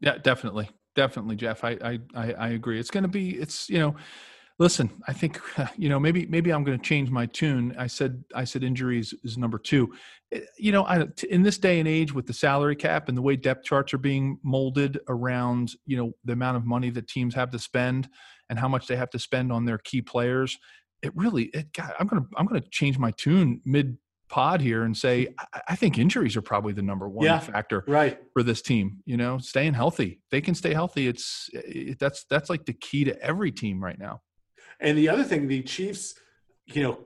Yeah, 0.00 0.18
definitely, 0.18 0.70
definitely, 0.94 1.36
Jeff. 1.36 1.64
I 1.64 1.78
I 1.82 2.00
I, 2.14 2.32
I 2.32 2.48
agree. 2.50 2.80
It's 2.80 2.90
going 2.90 3.02
to 3.02 3.08
be 3.08 3.30
it's 3.30 3.68
you 3.68 3.78
know. 3.78 3.96
Listen, 4.58 4.90
I 5.06 5.12
think 5.12 5.40
you 5.76 5.88
know 5.88 6.00
maybe 6.00 6.26
maybe 6.26 6.52
I'm 6.52 6.64
going 6.64 6.78
to 6.78 6.84
change 6.84 7.10
my 7.10 7.26
tune. 7.26 7.74
I 7.78 7.86
said 7.86 8.24
I 8.34 8.44
said 8.44 8.64
injuries 8.64 9.14
is 9.22 9.36
number 9.36 9.58
two. 9.58 9.92
Eh, 10.32 10.40
you 10.58 10.72
know, 10.72 10.84
I, 10.84 11.06
in 11.28 11.42
this 11.42 11.58
day 11.58 11.78
and 11.78 11.88
age 11.88 12.14
with 12.14 12.26
the 12.26 12.32
salary 12.32 12.76
cap 12.76 13.08
and 13.08 13.16
the 13.16 13.22
way 13.22 13.36
depth 13.36 13.64
charts 13.64 13.92
are 13.92 13.98
being 13.98 14.38
molded 14.42 14.98
around 15.08 15.72
you 15.84 15.96
know 15.96 16.12
the 16.24 16.32
amount 16.32 16.56
of 16.56 16.64
money 16.64 16.90
that 16.90 17.08
teams 17.08 17.34
have 17.34 17.50
to 17.50 17.58
spend 17.58 18.08
and 18.48 18.58
how 18.58 18.68
much 18.68 18.86
they 18.86 18.96
have 18.96 19.10
to 19.10 19.18
spend 19.18 19.52
on 19.52 19.64
their 19.64 19.78
key 19.78 20.02
players, 20.02 20.58
it 21.02 21.14
really 21.14 21.44
it 21.46 21.72
God, 21.72 21.92
I'm 21.98 22.06
gonna 22.06 22.26
I'm 22.36 22.46
gonna 22.46 22.62
change 22.70 22.98
my 22.98 23.10
tune 23.12 23.60
mid 23.64 23.98
pod 24.28 24.60
here 24.60 24.82
and 24.82 24.96
say 24.96 25.28
I, 25.38 25.60
I, 25.68 25.76
think 25.76 25.98
injuries 25.98 26.36
are 26.36 26.42
probably 26.42 26.72
the 26.72 26.82
number 26.82 27.08
one 27.08 27.24
yeah, 27.24 27.38
factor 27.38 27.84
right. 27.86 28.18
for 28.32 28.42
this 28.42 28.60
team. 28.62 28.98
You 29.04 29.16
know, 29.16 29.38
staying 29.38 29.74
healthy. 29.74 30.20
They 30.30 30.40
can 30.40 30.54
stay 30.54 30.72
healthy. 30.72 31.06
It's 31.06 31.48
it, 31.52 31.98
that's 31.98 32.24
that's 32.30 32.50
like 32.50 32.64
the 32.64 32.72
key 32.72 33.04
to 33.04 33.20
every 33.22 33.52
team 33.52 33.82
right 33.82 33.98
now. 33.98 34.22
And 34.80 34.96
the 34.96 35.08
other 35.08 35.24
thing, 35.24 35.48
the 35.48 35.62
Chiefs, 35.62 36.14
you 36.66 36.82
know, 36.82 36.98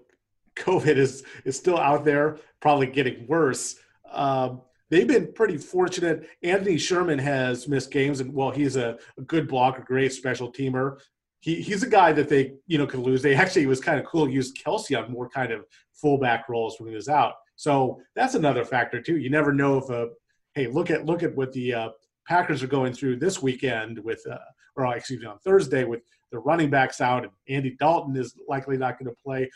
COVID 0.57 0.97
is 0.97 1.25
is 1.45 1.57
still 1.57 1.79
out 1.79 2.05
there, 2.05 2.39
probably 2.61 2.87
getting 2.87 3.27
worse. 3.27 3.77
Um, 4.11 4.63
they've 4.91 5.07
been 5.07 5.33
pretty 5.33 5.57
fortunate. 5.57 6.29
Anthony 6.43 6.77
Sherman 6.77 7.19
has 7.19 7.69
missed 7.69 7.91
games, 7.91 8.21
and 8.21 8.35
well, 8.35 8.51
he's 8.51 8.77
a, 8.77 8.99
a 9.19 9.23
good 9.23 9.49
blocker, 9.49 9.83
great 9.83 10.13
special 10.13 10.53
teamer. 10.53 11.01
He, 11.41 11.63
he's 11.63 11.83
a 11.83 11.89
guy 11.89 12.13
that 12.13 12.29
they 12.29 12.55
you 12.67 12.79
know 12.79 12.87
could 12.87 13.01
lose. 13.01 13.23
They 13.23 13.35
actually 13.35 13.67
was 13.67 13.81
kind 13.81 13.99
of 13.99 14.07
cool 14.07 14.29
use 14.29 14.53
Kelce 14.53 15.01
on 15.01 15.11
more 15.11 15.29
kind 15.29 15.53
of 15.53 15.65
fullback 15.95 16.49
roles 16.49 16.79
when 16.79 16.89
he 16.89 16.95
was 16.95 17.09
out. 17.09 17.35
So 17.57 18.01
that's 18.15 18.35
another 18.35 18.65
factor 18.65 19.01
too. 19.01 19.19
You 19.19 19.31
never 19.31 19.53
know 19.53 19.79
if 19.79 19.89
a 19.91 20.09
hey 20.55 20.67
look 20.67 20.91
at 20.91 21.07
look 21.07 21.23
at 21.23 21.35
what 21.35 21.53
the 21.53 21.75
uh, 21.75 21.89
Packers 22.27 22.63
are 22.63 22.69
going 22.69 22.93
through 22.93 23.17
this 23.17 23.43
weekend 23.43 23.99
with 23.99 24.25
uh, 24.31 24.39
or 24.77 24.95
excuse 24.95 25.21
me 25.21 25.27
on 25.27 25.39
Thursday 25.39 25.85
with 25.85 26.03
the 26.31 26.39
running 26.39 26.71
backs 26.71 27.01
out 27.01 27.25
and 27.25 27.33
Andy 27.49 27.77
Dalton 27.79 28.17
is 28.17 28.35
likely 28.49 28.77
not 28.77 28.99
going 28.99 29.15
to 29.15 29.23
play. 29.23 29.51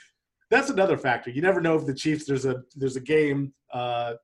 That's 0.51 0.71
another 0.71 0.97
factor. 0.97 1.31
You 1.31 1.43
never 1.43 1.61
know 1.61 1.77
if 1.77 1.87
the 1.87 1.95
Chiefs 1.95 2.27
there's 2.27 2.45
a 2.45 2.63
there's 2.77 2.97
a 2.97 3.01
game 3.01 3.53
uh, 3.73 4.15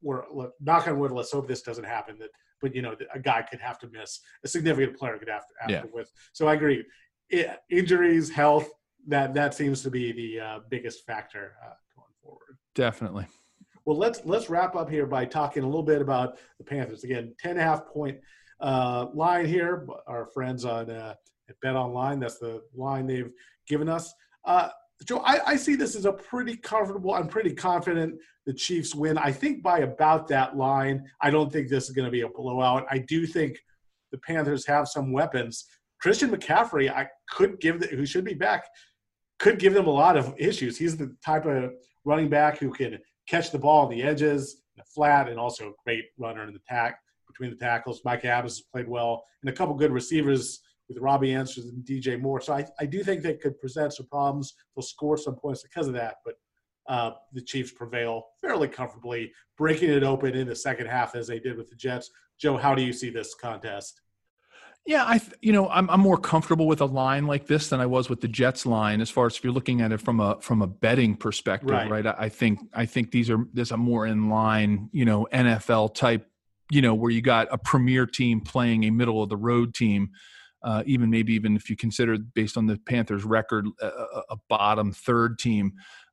where 0.00 0.24
look, 0.32 0.52
knock 0.60 0.88
on 0.88 0.98
wood. 0.98 1.12
Let's 1.12 1.32
hope 1.32 1.48
this 1.48 1.62
doesn't 1.62 1.84
happen. 1.84 2.18
That 2.18 2.30
but 2.60 2.74
you 2.74 2.82
know 2.82 2.94
a 3.14 3.18
guy 3.18 3.42
could 3.42 3.60
have 3.60 3.78
to 3.80 3.88
miss 3.88 4.20
a 4.44 4.48
significant 4.48 4.96
player 4.96 5.18
could 5.18 5.28
have 5.28 5.46
to 5.46 5.54
have 5.60 5.70
yeah. 5.70 5.82
to 5.82 5.88
with. 5.92 6.10
So 6.32 6.48
I 6.48 6.54
agree. 6.54 6.84
It, 7.28 7.58
injuries, 7.70 8.30
health, 8.30 8.68
that 9.06 9.34
that 9.34 9.54
seems 9.54 9.82
to 9.82 9.90
be 9.90 10.12
the 10.12 10.40
uh, 10.40 10.58
biggest 10.68 11.06
factor 11.06 11.54
uh, 11.64 11.74
going 11.96 12.12
forward. 12.22 12.58
Definitely. 12.74 13.26
Well, 13.84 13.96
let's 13.96 14.20
let's 14.24 14.50
wrap 14.50 14.76
up 14.76 14.90
here 14.90 15.06
by 15.06 15.24
talking 15.24 15.62
a 15.62 15.66
little 15.66 15.82
bit 15.82 16.02
about 16.02 16.38
the 16.58 16.64
Panthers. 16.64 17.04
Again, 17.04 17.34
10 17.40 17.52
and 17.52 17.60
a 17.60 17.62
half 17.62 17.86
point 17.86 18.18
uh, 18.60 19.06
line 19.14 19.46
here. 19.46 19.86
Our 20.06 20.26
friends 20.26 20.64
on 20.64 20.90
uh, 20.90 21.14
at 21.50 21.60
Bet 21.60 21.76
Online, 21.76 22.20
that's 22.20 22.38
the 22.38 22.62
line 22.74 23.06
they've 23.06 23.32
given 23.68 23.88
us. 23.88 24.14
Uh, 24.44 24.68
Joe, 25.04 25.22
I, 25.24 25.40
I, 25.46 25.56
see 25.56 25.76
this 25.76 25.96
as 25.96 26.04
a 26.04 26.12
pretty 26.12 26.56
comfortable. 26.56 27.14
I'm 27.14 27.28
pretty 27.28 27.54
confident 27.54 28.18
the 28.46 28.52
Chiefs 28.52 28.94
win. 28.94 29.16
I 29.16 29.32
think 29.32 29.62
by 29.62 29.80
about 29.80 30.28
that 30.28 30.56
line. 30.56 31.04
I 31.20 31.30
don't 31.30 31.52
think 31.52 31.68
this 31.68 31.84
is 31.84 31.90
going 31.90 32.04
to 32.04 32.10
be 32.10 32.22
a 32.22 32.28
blowout. 32.28 32.86
I 32.90 32.98
do 32.98 33.26
think 33.26 33.58
the 34.12 34.18
Panthers 34.18 34.66
have 34.66 34.88
some 34.88 35.12
weapons. 35.12 35.66
Christian 36.00 36.30
McCaffrey, 36.30 36.90
I 36.90 37.08
could 37.30 37.60
give 37.60 37.80
the, 37.80 37.86
who 37.86 38.04
should 38.04 38.24
be 38.24 38.34
back, 38.34 38.64
could 39.38 39.58
give 39.58 39.74
them 39.74 39.86
a 39.86 39.90
lot 39.90 40.16
of 40.16 40.34
issues. 40.38 40.76
He's 40.76 40.96
the 40.96 41.14
type 41.24 41.46
of 41.46 41.72
running 42.04 42.28
back 42.28 42.58
who 42.58 42.70
can 42.70 42.98
catch 43.26 43.50
the 43.50 43.58
ball 43.58 43.84
on 43.84 43.90
the 43.90 44.02
edges, 44.02 44.62
the 44.76 44.84
flat, 44.94 45.28
and 45.28 45.38
also 45.38 45.70
a 45.70 45.72
great 45.84 46.04
runner 46.18 46.44
in 46.44 46.52
the 46.52 46.60
tack 46.68 46.98
between 47.26 47.50
the 47.50 47.56
tackles. 47.56 48.00
Mike 48.04 48.24
Adams 48.24 48.58
has 48.58 48.64
played 48.72 48.88
well, 48.88 49.24
and 49.42 49.50
a 49.50 49.52
couple 49.52 49.74
good 49.74 49.92
receivers 49.92 50.60
with 50.90 50.98
Robby 50.98 51.32
Anderson 51.32 51.68
and 51.68 51.84
DJ 51.84 52.20
Moore. 52.20 52.40
So 52.40 52.52
I, 52.52 52.66
I 52.80 52.84
do 52.84 53.04
think 53.04 53.22
they 53.22 53.34
could 53.34 53.58
present 53.60 53.94
some 53.94 54.06
problems. 54.06 54.54
They'll 54.74 54.82
score 54.82 55.16
some 55.16 55.36
points 55.36 55.62
because 55.62 55.86
of 55.86 55.94
that, 55.94 56.16
but 56.24 56.34
uh, 56.88 57.12
the 57.32 57.40
Chiefs 57.40 57.70
prevail 57.70 58.26
fairly 58.42 58.66
comfortably, 58.66 59.32
breaking 59.56 59.90
it 59.90 60.02
open 60.02 60.34
in 60.34 60.48
the 60.48 60.56
second 60.56 60.88
half 60.88 61.14
as 61.14 61.28
they 61.28 61.38
did 61.38 61.56
with 61.56 61.70
the 61.70 61.76
Jets. 61.76 62.10
Joe, 62.38 62.56
how 62.56 62.74
do 62.74 62.82
you 62.82 62.92
see 62.92 63.08
this 63.08 63.34
contest? 63.34 64.00
Yeah, 64.86 65.04
I 65.04 65.20
you 65.42 65.52
know 65.52 65.68
I'm 65.68 65.88
I'm 65.90 66.00
more 66.00 66.16
comfortable 66.16 66.66
with 66.66 66.80
a 66.80 66.86
line 66.86 67.26
like 67.26 67.46
this 67.46 67.68
than 67.68 67.80
I 67.80 67.86
was 67.86 68.08
with 68.08 68.22
the 68.22 68.28
Jets 68.28 68.64
line 68.64 69.00
as 69.00 69.10
far 69.10 69.26
as 69.26 69.36
if 69.36 69.44
you're 69.44 69.52
looking 69.52 69.82
at 69.82 69.92
it 69.92 70.00
from 70.00 70.20
a 70.20 70.40
from 70.40 70.62
a 70.62 70.66
betting 70.66 71.16
perspective, 71.16 71.70
right? 71.70 71.90
right? 71.90 72.06
I 72.06 72.30
think 72.30 72.60
I 72.72 72.86
think 72.86 73.10
these 73.10 73.28
are 73.28 73.46
there's 73.52 73.72
a 73.72 73.76
more 73.76 74.06
in 74.06 74.30
line 74.30 74.88
you 74.92 75.04
know 75.04 75.28
NFL 75.32 75.94
type 75.94 76.26
you 76.70 76.80
know 76.80 76.94
where 76.94 77.10
you 77.10 77.20
got 77.20 77.48
a 77.50 77.58
premier 77.58 78.06
team 78.06 78.40
playing 78.40 78.84
a 78.84 78.90
middle 78.90 79.22
of 79.22 79.28
the 79.28 79.36
road 79.36 79.74
team. 79.74 80.10
Uh, 80.62 80.82
even 80.86 81.10
maybe 81.10 81.32
even 81.32 81.56
if 81.56 81.70
you 81.70 81.76
consider 81.76 82.18
based 82.18 82.56
on 82.56 82.66
the 82.66 82.78
Panthers' 82.86 83.24
record, 83.24 83.66
a, 83.80 83.86
a 84.30 84.36
bottom 84.48 84.92
third 84.92 85.38
team 85.38 85.72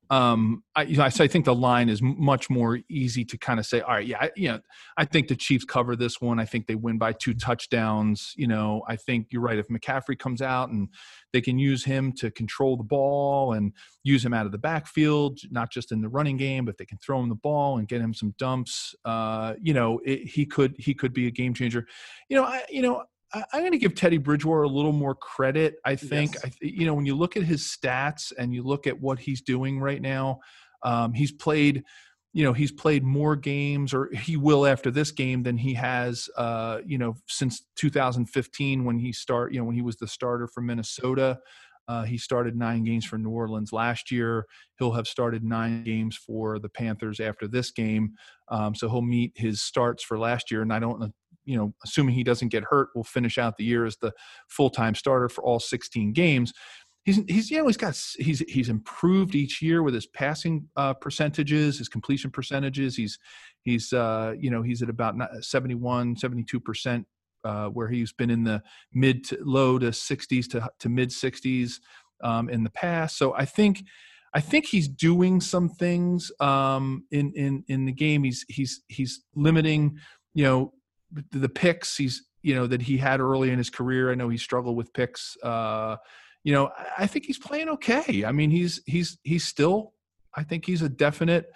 um, 0.10 0.64
I, 0.76 0.84
you 0.84 0.98
know, 0.98 1.04
I, 1.04 1.08
I 1.08 1.28
think 1.28 1.46
the 1.46 1.56
line 1.56 1.90
is 1.90 2.02
much 2.02 2.50
more 2.50 2.80
easy 2.90 3.26
to 3.26 3.38
kind 3.38 3.60
of 3.60 3.66
say, 3.66 3.82
all 3.82 3.96
right, 3.96 4.08
yeah, 4.08 4.18
I, 4.22 4.32
you 4.36 4.48
know, 4.50 4.60
I 4.96 5.06
think 5.06 5.28
the 5.28 5.36
Chiefs 5.36 5.66
cover 5.66 5.96
this 5.96 6.22
one. 6.22 6.40
I 6.40 6.46
think 6.46 6.68
they 6.68 6.76
win 6.76 6.98
by 6.98 7.12
two 7.12 7.34
touchdowns. 7.34 8.34
You 8.38 8.48
know, 8.48 8.84
I 8.88 8.96
think 8.96 9.28
you're 9.32 9.42
right. 9.42 9.58
If 9.58 9.68
McCaffrey 9.68 10.18
comes 10.18 10.42
out 10.42 10.70
and 10.70 10.88
they 11.34 11.42
can 11.42 11.60
use 11.60 11.84
him 11.84 12.14
to 12.14 12.32
control 12.32 12.78
the 12.78 12.84
ball 12.84 13.54
and 13.54 13.74
use 14.04 14.24
him 14.24 14.34
out 14.34 14.46
of 14.46 14.54
the 14.54 14.58
backfield, 14.58 15.40
not 15.52 15.72
just 15.72 15.92
in 15.92 16.02
the 16.02 16.10
running 16.10 16.38
game, 16.38 16.64
but 16.64 16.78
they 16.78 16.86
can 16.86 16.98
throw 17.00 17.20
him 17.20 17.28
the 17.28 17.36
ball 17.36 17.78
and 17.78 17.88
get 17.88 18.00
him 18.00 18.14
some 18.14 18.34
dumps. 18.38 18.96
Uh, 19.04 19.56
you 19.62 19.74
know, 19.74 20.00
it, 20.06 20.26
he 20.28 20.46
could 20.46 20.74
he 20.80 20.94
could 20.94 21.14
be 21.14 21.28
a 21.28 21.32
game 21.32 21.54
changer. 21.54 21.86
You 22.30 22.38
know, 22.38 22.44
I, 22.46 22.64
you 22.70 22.82
know, 22.82 23.04
I'm 23.34 23.62
going 23.62 23.72
to 23.72 23.78
give 23.78 23.96
Teddy 23.96 24.18
Bridgewater 24.18 24.64
a 24.64 24.70
little 24.70 24.94
more 24.94 25.16
credit. 25.16 25.76
I 25.86 25.96
think, 25.96 26.36
yes. 26.36 26.46
I, 26.46 26.52
you 26.62 26.86
know, 26.86 26.94
when 26.94 27.06
you 27.06 27.16
look 27.16 27.36
at 27.36 27.44
his 27.44 27.64
stats 27.64 28.32
and 28.38 28.54
you 28.54 28.64
look 28.64 28.88
at 28.88 29.00
what 29.00 29.20
he's 29.20 29.42
doing 29.42 29.80
right 29.80 30.02
now, 30.02 30.40
um, 30.84 31.14
he's 31.14 31.32
played, 31.32 31.84
you 32.34 32.44
know, 32.44 32.54
he's 32.54 32.72
played 32.72 33.04
more 33.04 33.36
games, 33.36 33.94
or 33.94 34.10
he 34.14 34.38
will 34.38 34.66
after 34.66 34.92
this 34.92 35.12
game 35.12 35.44
than 35.44 35.58
he 35.58 35.74
has, 35.74 36.30
uh, 36.38 36.80
you 36.86 36.98
know, 36.98 37.16
since 37.28 37.66
2015 37.76 38.86
when 38.86 39.00
he 39.00 39.12
start, 39.12 39.54
you 39.54 39.60
know, 39.60 39.66
when 39.66 39.76
he 39.76 39.82
was 39.82 39.98
the 39.98 40.08
starter 40.08 40.48
for 40.48 40.62
Minnesota. 40.62 41.40
Uh, 41.90 42.04
he 42.04 42.18
started 42.18 42.56
nine 42.56 42.84
games 42.84 43.06
for 43.06 43.18
New 43.18 43.30
Orleans 43.30 43.72
last 43.72 44.12
year. 44.12 44.46
He'll 44.78 44.92
have 44.92 45.08
started 45.08 45.44
nine 45.44 45.84
games 45.84 46.18
for 46.18 46.60
the 46.60 46.68
Panthers 46.68 47.22
after 47.22 47.48
this 47.48 47.72
game. 47.72 48.12
Um, 48.50 48.76
so 48.76 48.90
he'll 48.90 49.02
meet 49.02 49.32
his 49.36 49.62
starts 49.62 50.04
for 50.04 50.20
last 50.20 50.52
year. 50.52 50.62
And 50.62 50.74
I 50.74 50.80
don't 50.80 51.14
you 51.48 51.58
know, 51.58 51.74
assuming 51.84 52.14
he 52.14 52.24
doesn't 52.24 52.50
get 52.50 52.64
hurt, 52.70 52.90
will 52.94 53.04
finish 53.04 53.38
out 53.38 53.58
the 53.58 53.64
year 53.64 53.86
as 53.86 53.98
the 53.98 54.12
full 54.50 54.70
time 54.70 54.94
starter 54.94 55.30
for 55.30 55.44
all 55.44 55.60
16 55.60 56.14
games. 56.14 56.54
He's, 57.06 57.22
he's 57.30 57.50
you 57.50 57.58
know 57.58 57.68
he's 57.68 57.78
got 57.78 57.98
he's 58.20 58.40
he's 58.50 58.68
improved 58.68 59.34
each 59.34 59.62
year 59.62 59.82
with 59.82 59.94
his 59.94 60.06
passing 60.06 60.68
uh, 60.76 60.94
percentages 60.94 61.78
his 61.78 61.88
completion 61.88 62.30
percentages. 62.30 62.98
He's 62.98 63.18
he's 63.64 63.94
uh, 63.94 64.34
you 64.38 64.52
know 64.52 64.62
he's 64.62 64.82
at 64.82 64.90
about 64.90 65.16
71 65.40 66.18
72 66.18 66.60
percent 66.60 67.08
uh, 67.46 67.68
where 67.68 67.88
he's 67.88 68.12
been 68.12 68.30
in 68.30 68.44
the 68.44 68.62
mid 68.94 69.24
to 69.24 69.38
low 69.42 69.80
to 69.80 69.92
60s 69.92 70.50
to, 70.52 70.70
to 70.80 70.90
mid 70.90 71.10
60s 71.10 71.76
um, 72.22 72.50
in 72.50 72.66
the 72.66 72.70
past. 72.72 73.18
So 73.18 73.34
I 73.36 73.46
think 73.46 73.84
I 74.34 74.42
think 74.42 74.66
he's 74.66 74.90
doing 74.90 75.40
some 75.40 75.70
things 75.70 76.30
um, 76.42 77.06
in 77.12 77.32
in 77.36 77.64
in 77.70 77.86
the 77.86 77.94
game. 77.94 78.26
He's 78.26 78.46
he's 78.50 78.82
he's 78.90 79.24
limiting 79.34 79.98
you 80.34 80.44
know 80.44 80.74
the 81.32 81.50
picks 81.50 81.98
he's 81.98 82.24
you 82.42 82.56
know 82.56 82.68
that 82.68 82.82
he 82.82 82.98
had 82.98 83.20
early 83.20 83.52
in 83.52 83.58
his 83.58 83.70
career. 83.70 84.12
I 84.12 84.16
know 84.16 84.30
he 84.30 84.38
struggled 84.38 84.78
with 84.78 84.94
picks. 84.94 85.36
Uh, 85.44 85.98
you 86.44 86.54
know, 86.54 86.72
I 86.98 87.08
think 87.08 87.26
he's 87.26 87.38
playing 87.38 87.70
okay. 87.70 88.24
I 88.24 88.32
mean, 88.32 88.52
he's 88.52 88.82
he's 88.86 89.18
he's 89.24 89.46
still. 89.46 89.94
I 90.34 90.44
think 90.44 90.66
he's 90.66 90.82
a 90.82 90.88
definite, 90.88 91.52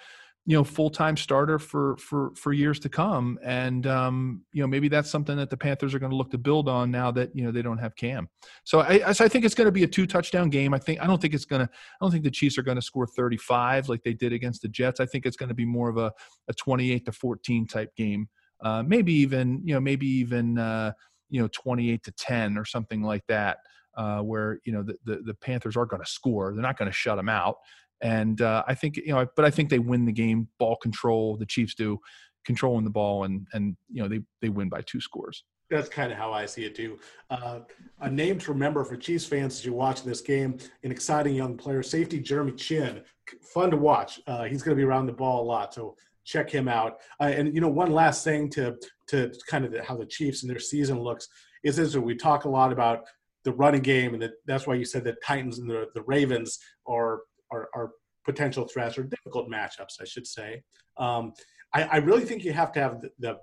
you 0.46 0.58
know, 0.58 0.64
full 0.64 0.90
time 0.90 1.16
starter 1.16 1.60
for 1.60 1.96
for 1.98 2.34
for 2.36 2.52
years 2.52 2.80
to 2.80 2.90
come. 2.90 3.40
And 3.42 3.88
um, 3.88 4.42
you 4.52 4.62
know, 4.62 4.68
maybe 4.68 4.90
that's 4.90 5.10
something 5.10 5.38
that 5.38 5.50
the 5.50 5.56
Panthers 5.56 5.94
are 5.94 6.00
going 6.00 6.10
to 6.10 6.16
look 6.16 6.32
to 6.32 6.38
build 6.38 6.68
on 6.68 6.92
now 6.92 7.10
that 7.12 7.34
you 7.34 7.46
know 7.46 7.52
they 7.52 7.62
don't 7.62 7.78
have 7.78 7.96
Cam. 7.96 8.28
So 8.66 8.82
I, 8.82 9.02
I 9.08 9.14
think 9.14 9.46
it's 9.46 9.56
going 9.56 9.68
to 9.68 9.72
be 9.72 9.84
a 9.84 9.88
two 9.88 10.08
touchdown 10.08 10.50
game. 10.50 10.74
I 10.74 10.80
think 10.80 11.00
I 11.00 11.08
don't 11.08 11.22
think 11.22 11.36
it's 11.36 11.46
going 11.46 11.66
to. 11.66 11.72
I 11.72 11.98
don't 12.02 12.12
think 12.12 12.24
the 12.24 12.32
Chiefs 12.32 12.58
are 12.58 12.64
going 12.64 12.76
to 12.76 12.82
score 12.82 13.08
35 13.08 13.88
like 13.88 14.04
they 14.04 14.14
did 14.14 14.34
against 14.34 14.62
the 14.62 14.68
Jets. 14.68 15.00
I 15.00 15.06
think 15.06 15.26
it's 15.26 15.38
going 15.38 15.50
to 15.50 15.56
be 15.56 15.66
more 15.66 15.90
of 15.90 15.98
a 15.98 16.12
a 16.50 16.54
28 16.54 17.06
to 17.06 17.12
14 17.14 17.68
type 17.68 17.96
game 17.96 18.28
uh, 18.64 18.84
maybe 18.84 19.14
even 19.14 19.62
you 19.64 19.74
know 19.74 19.80
maybe 19.80 20.08
even 20.08 20.58
uh, 20.58 20.92
you 21.30 21.42
know 21.42 21.50
28 21.52 22.04
to 22.04 22.12
10 22.12 22.58
or 22.58 22.66
something 22.66 23.02
like 23.02 23.24
that 23.28 23.58
uh, 23.96 24.20
where 24.20 24.60
you 24.64 24.72
know 24.72 24.84
the, 24.84 24.96
the, 25.06 25.22
the 25.26 25.34
Panthers 25.36 25.76
are 25.78 25.86
going 25.86 26.02
to 26.02 26.10
score 26.10 26.54
they're 26.54 26.62
not 26.62 26.78
going 26.78 26.90
to 26.90 26.96
shut 26.96 27.18
them 27.18 27.30
out 27.30 27.58
and 28.02 28.42
uh, 28.42 28.64
I 28.68 28.76
think 28.76 28.98
you 28.98 29.14
know 29.14 29.26
but 29.36 29.46
I 29.46 29.50
think 29.50 29.70
they 29.70 29.80
win 29.80 30.06
the 30.06 30.12
game 30.12 30.48
ball 30.60 30.76
control 30.78 31.38
the 31.38 31.46
Chiefs 31.46 31.76
do 31.76 32.00
controlling 32.46 32.84
the 32.84 32.90
ball 32.90 33.24
and 33.24 33.48
and 33.54 33.76
you 33.90 34.02
know 34.02 34.10
they 34.10 34.22
they 34.42 34.50
win 34.50 34.70
by 34.70 34.82
two 34.82 35.02
scores 35.02 35.44
that's 35.72 35.90
kind 35.90 36.12
of 36.12 36.18
how 36.18 36.34
I 36.34 36.46
see 36.46 36.66
it 36.66 36.76
too. 36.76 37.00
Uh, 37.30 37.60
a 38.02 38.10
name 38.12 38.38
to 38.40 38.52
remember 38.52 38.84
for 38.84 38.98
Chiefs 38.98 39.26
fans 39.26 39.58
as 39.58 39.66
you're 39.66 39.74
watching 39.74 40.08
this 40.08 40.20
game, 40.20 40.58
an 40.84 40.92
exciting 40.92 41.34
young 41.34 41.56
player, 41.56 41.82
safety 41.82 42.20
Jeremy 42.20 42.52
Chinn. 42.52 43.02
fun 43.42 43.72
to 43.72 43.78
watch. 43.78 44.20
Uh, 44.28 44.44
he's 44.44 44.62
going 44.62 44.76
to 44.76 44.80
be 44.80 44.86
around 44.86 45.06
the 45.06 45.14
ball 45.14 45.42
a 45.42 45.46
lot, 45.46 45.74
so 45.74 45.96
check 46.26 46.50
him 46.50 46.68
out. 46.68 46.98
Uh, 47.20 47.26
and 47.26 47.54
you 47.54 47.62
know, 47.62 47.70
one 47.70 47.92
last 47.92 48.24
thing 48.24 48.50
to 48.52 48.76
to 49.08 49.32
kind 49.48 49.66
of 49.66 49.72
the, 49.72 49.84
how 49.84 49.98
the 49.98 50.06
Chiefs 50.06 50.44
and 50.44 50.50
their 50.50 50.60
season 50.60 51.00
looks 51.00 51.28
is 51.64 51.76
this: 51.76 51.96
we 51.96 52.16
talk 52.16 52.46
a 52.46 52.50
lot 52.50 52.72
about 52.72 53.06
the 53.44 53.54
running 53.54 53.82
game, 53.82 54.14
and 54.14 54.30
that's 54.46 54.68
why 54.68 54.76
you 54.76 54.86
said 54.86 55.04
the 55.04 55.16
Titans 55.26 55.60
and 55.60 55.70
the, 55.70 55.88
the 55.96 56.04
Ravens 56.04 56.60
are, 56.88 57.22
are, 57.52 57.70
are 57.76 57.92
potential 58.24 58.68
threats 58.68 58.98
or 58.98 59.04
difficult 59.04 59.50
matchups, 59.50 60.00
I 60.00 60.06
should 60.06 60.28
say. 60.28 60.62
Um, 60.98 61.34
I, 61.74 61.84
I, 61.84 61.98
really 61.98 62.24
think 62.24 62.44
you 62.44 62.54
have 62.54 62.72
to 62.74 62.80
have 62.80 63.02
the, 63.02 63.10
the, 63.20 63.38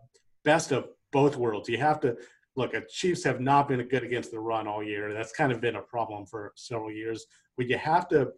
best 0.44 0.70
of 0.70 0.86
both 1.12 1.36
worlds. 1.36 1.68
You 1.68 1.78
have 1.78 2.00
to 2.00 2.16
look 2.56 2.72
at 2.72 2.88
Chiefs 2.88 3.24
have 3.24 3.40
not 3.40 3.68
been 3.68 3.86
good 3.88 4.04
against 4.04 4.30
the 4.30 4.38
run 4.38 4.66
all 4.66 4.82
year. 4.82 5.12
That's 5.12 5.32
kind 5.32 5.52
of 5.52 5.60
been 5.60 5.76
a 5.76 5.82
problem 5.82 6.26
for 6.26 6.52
several 6.56 6.90
years. 6.90 7.26
But 7.56 7.68
you 7.68 7.76
have 7.76 8.08
to 8.08 8.28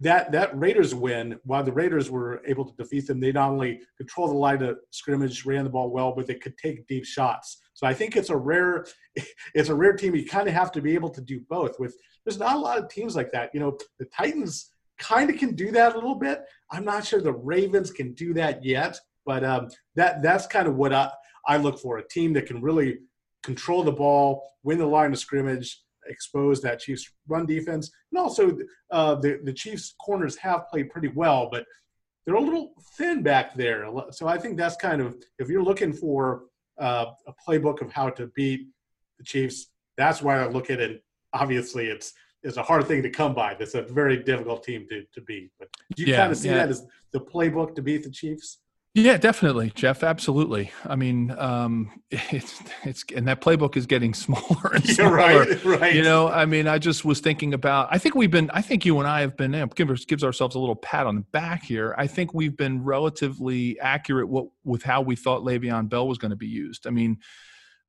that 0.00 0.30
that 0.32 0.58
Raiders 0.58 0.94
win, 0.94 1.38
while 1.44 1.62
the 1.62 1.72
Raiders 1.72 2.10
were 2.10 2.42
able 2.46 2.64
to 2.66 2.76
defeat 2.76 3.06
them, 3.06 3.20
they 3.20 3.32
not 3.32 3.50
only 3.50 3.80
control 3.96 4.28
the 4.28 4.34
line 4.34 4.62
of 4.62 4.78
scrimmage, 4.90 5.46
ran 5.46 5.64
the 5.64 5.70
ball 5.70 5.90
well, 5.90 6.12
but 6.14 6.26
they 6.26 6.34
could 6.34 6.56
take 6.58 6.86
deep 6.86 7.06
shots. 7.06 7.58
So 7.72 7.86
I 7.86 7.94
think 7.94 8.16
it's 8.16 8.30
a 8.30 8.36
rare 8.36 8.86
it's 9.54 9.68
a 9.68 9.74
rare 9.74 9.94
team. 9.94 10.14
You 10.14 10.26
kind 10.26 10.48
of 10.48 10.54
have 10.54 10.70
to 10.72 10.82
be 10.82 10.94
able 10.94 11.10
to 11.10 11.20
do 11.20 11.40
both. 11.48 11.78
With 11.78 11.96
there's 12.24 12.38
not 12.38 12.56
a 12.56 12.58
lot 12.58 12.78
of 12.78 12.88
teams 12.88 13.16
like 13.16 13.32
that. 13.32 13.50
You 13.54 13.60
know, 13.60 13.78
the 13.98 14.06
Titans 14.06 14.72
kind 14.98 15.30
of 15.30 15.36
can 15.36 15.54
do 15.54 15.70
that 15.72 15.92
a 15.92 15.94
little 15.94 16.14
bit. 16.14 16.42
I'm 16.70 16.84
not 16.84 17.06
sure 17.06 17.20
the 17.20 17.32
Ravens 17.32 17.90
can 17.90 18.12
do 18.14 18.34
that 18.34 18.64
yet, 18.64 18.98
but 19.24 19.44
um, 19.44 19.68
that 19.94 20.22
that's 20.22 20.46
kind 20.46 20.68
of 20.68 20.76
what 20.76 20.92
I, 20.92 21.10
I 21.46 21.56
look 21.56 21.78
for 21.78 21.98
a 21.98 22.08
team 22.08 22.32
that 22.34 22.46
can 22.46 22.60
really 22.60 22.98
control 23.42 23.82
the 23.82 23.92
ball, 23.92 24.42
win 24.62 24.78
the 24.78 24.86
line 24.86 25.12
of 25.12 25.18
scrimmage, 25.18 25.82
expose 26.08 26.60
that 26.62 26.80
Chiefs 26.80 27.10
run 27.28 27.46
defense, 27.46 27.90
and 28.12 28.20
also 28.20 28.56
uh, 28.90 29.14
the 29.16 29.40
the 29.44 29.52
Chiefs 29.52 29.94
corners 30.00 30.36
have 30.36 30.68
played 30.68 30.90
pretty 30.90 31.08
well, 31.08 31.48
but 31.50 31.64
they're 32.24 32.34
a 32.34 32.40
little 32.40 32.72
thin 32.96 33.22
back 33.22 33.54
there. 33.54 33.88
So 34.10 34.26
I 34.26 34.38
think 34.38 34.56
that's 34.56 34.76
kind 34.76 35.00
of 35.00 35.16
if 35.38 35.48
you're 35.48 35.62
looking 35.62 35.92
for 35.92 36.44
uh, 36.78 37.06
a 37.26 37.32
playbook 37.46 37.80
of 37.80 37.92
how 37.92 38.10
to 38.10 38.26
beat 38.34 38.66
the 39.18 39.24
Chiefs, 39.24 39.68
that's 39.96 40.22
why 40.22 40.40
I 40.40 40.48
look 40.48 40.70
at 40.70 40.80
it. 40.80 41.02
Obviously, 41.32 41.86
it's 41.86 42.12
it's 42.42 42.56
a 42.56 42.62
hard 42.62 42.86
thing 42.86 43.02
to 43.02 43.10
come 43.10 43.34
by. 43.34 43.54
That's 43.54 43.74
a 43.74 43.82
very 43.82 44.22
difficult 44.22 44.62
team 44.62 44.86
to, 44.90 45.04
to 45.14 45.20
beat. 45.22 45.50
But 45.58 45.68
do 45.94 46.02
you 46.02 46.12
yeah, 46.12 46.18
kind 46.18 46.32
of 46.32 46.38
see 46.38 46.48
yeah. 46.48 46.58
that 46.58 46.68
as 46.68 46.84
the 47.12 47.20
playbook 47.20 47.74
to 47.76 47.82
beat 47.82 48.02
the 48.02 48.10
Chiefs? 48.10 48.58
Yeah, 48.96 49.18
definitely, 49.18 49.72
Jeff. 49.74 50.02
Absolutely. 50.02 50.72
I 50.86 50.96
mean, 50.96 51.30
um, 51.36 51.90
it's 52.10 52.62
it's 52.82 53.04
and 53.14 53.28
that 53.28 53.42
playbook 53.42 53.76
is 53.76 53.84
getting 53.84 54.14
smaller 54.14 54.70
and 54.72 54.88
smaller. 54.88 55.18
Yeah, 55.20 55.36
right, 55.36 55.64
right. 55.80 55.94
You 55.94 56.02
know, 56.02 56.28
I 56.28 56.46
mean, 56.46 56.66
I 56.66 56.78
just 56.78 57.04
was 57.04 57.20
thinking 57.20 57.52
about. 57.52 57.88
I 57.90 57.98
think 57.98 58.14
we've 58.14 58.30
been. 58.30 58.50
I 58.54 58.62
think 58.62 58.86
you 58.86 58.98
and 58.98 59.06
I 59.06 59.20
have 59.20 59.36
been. 59.36 59.52
You 59.52 59.60
know, 59.60 59.66
gives 59.66 60.06
gives 60.06 60.24
ourselves 60.24 60.54
a 60.54 60.58
little 60.58 60.76
pat 60.76 61.06
on 61.06 61.16
the 61.16 61.20
back 61.20 61.62
here. 61.62 61.94
I 61.98 62.06
think 62.06 62.32
we've 62.32 62.56
been 62.56 62.82
relatively 62.82 63.78
accurate 63.80 64.30
what, 64.30 64.46
with 64.64 64.82
how 64.82 65.02
we 65.02 65.14
thought 65.14 65.42
Le'Veon 65.42 65.90
Bell 65.90 66.08
was 66.08 66.16
going 66.16 66.30
to 66.30 66.36
be 66.36 66.48
used. 66.48 66.86
I 66.86 66.90
mean, 66.90 67.18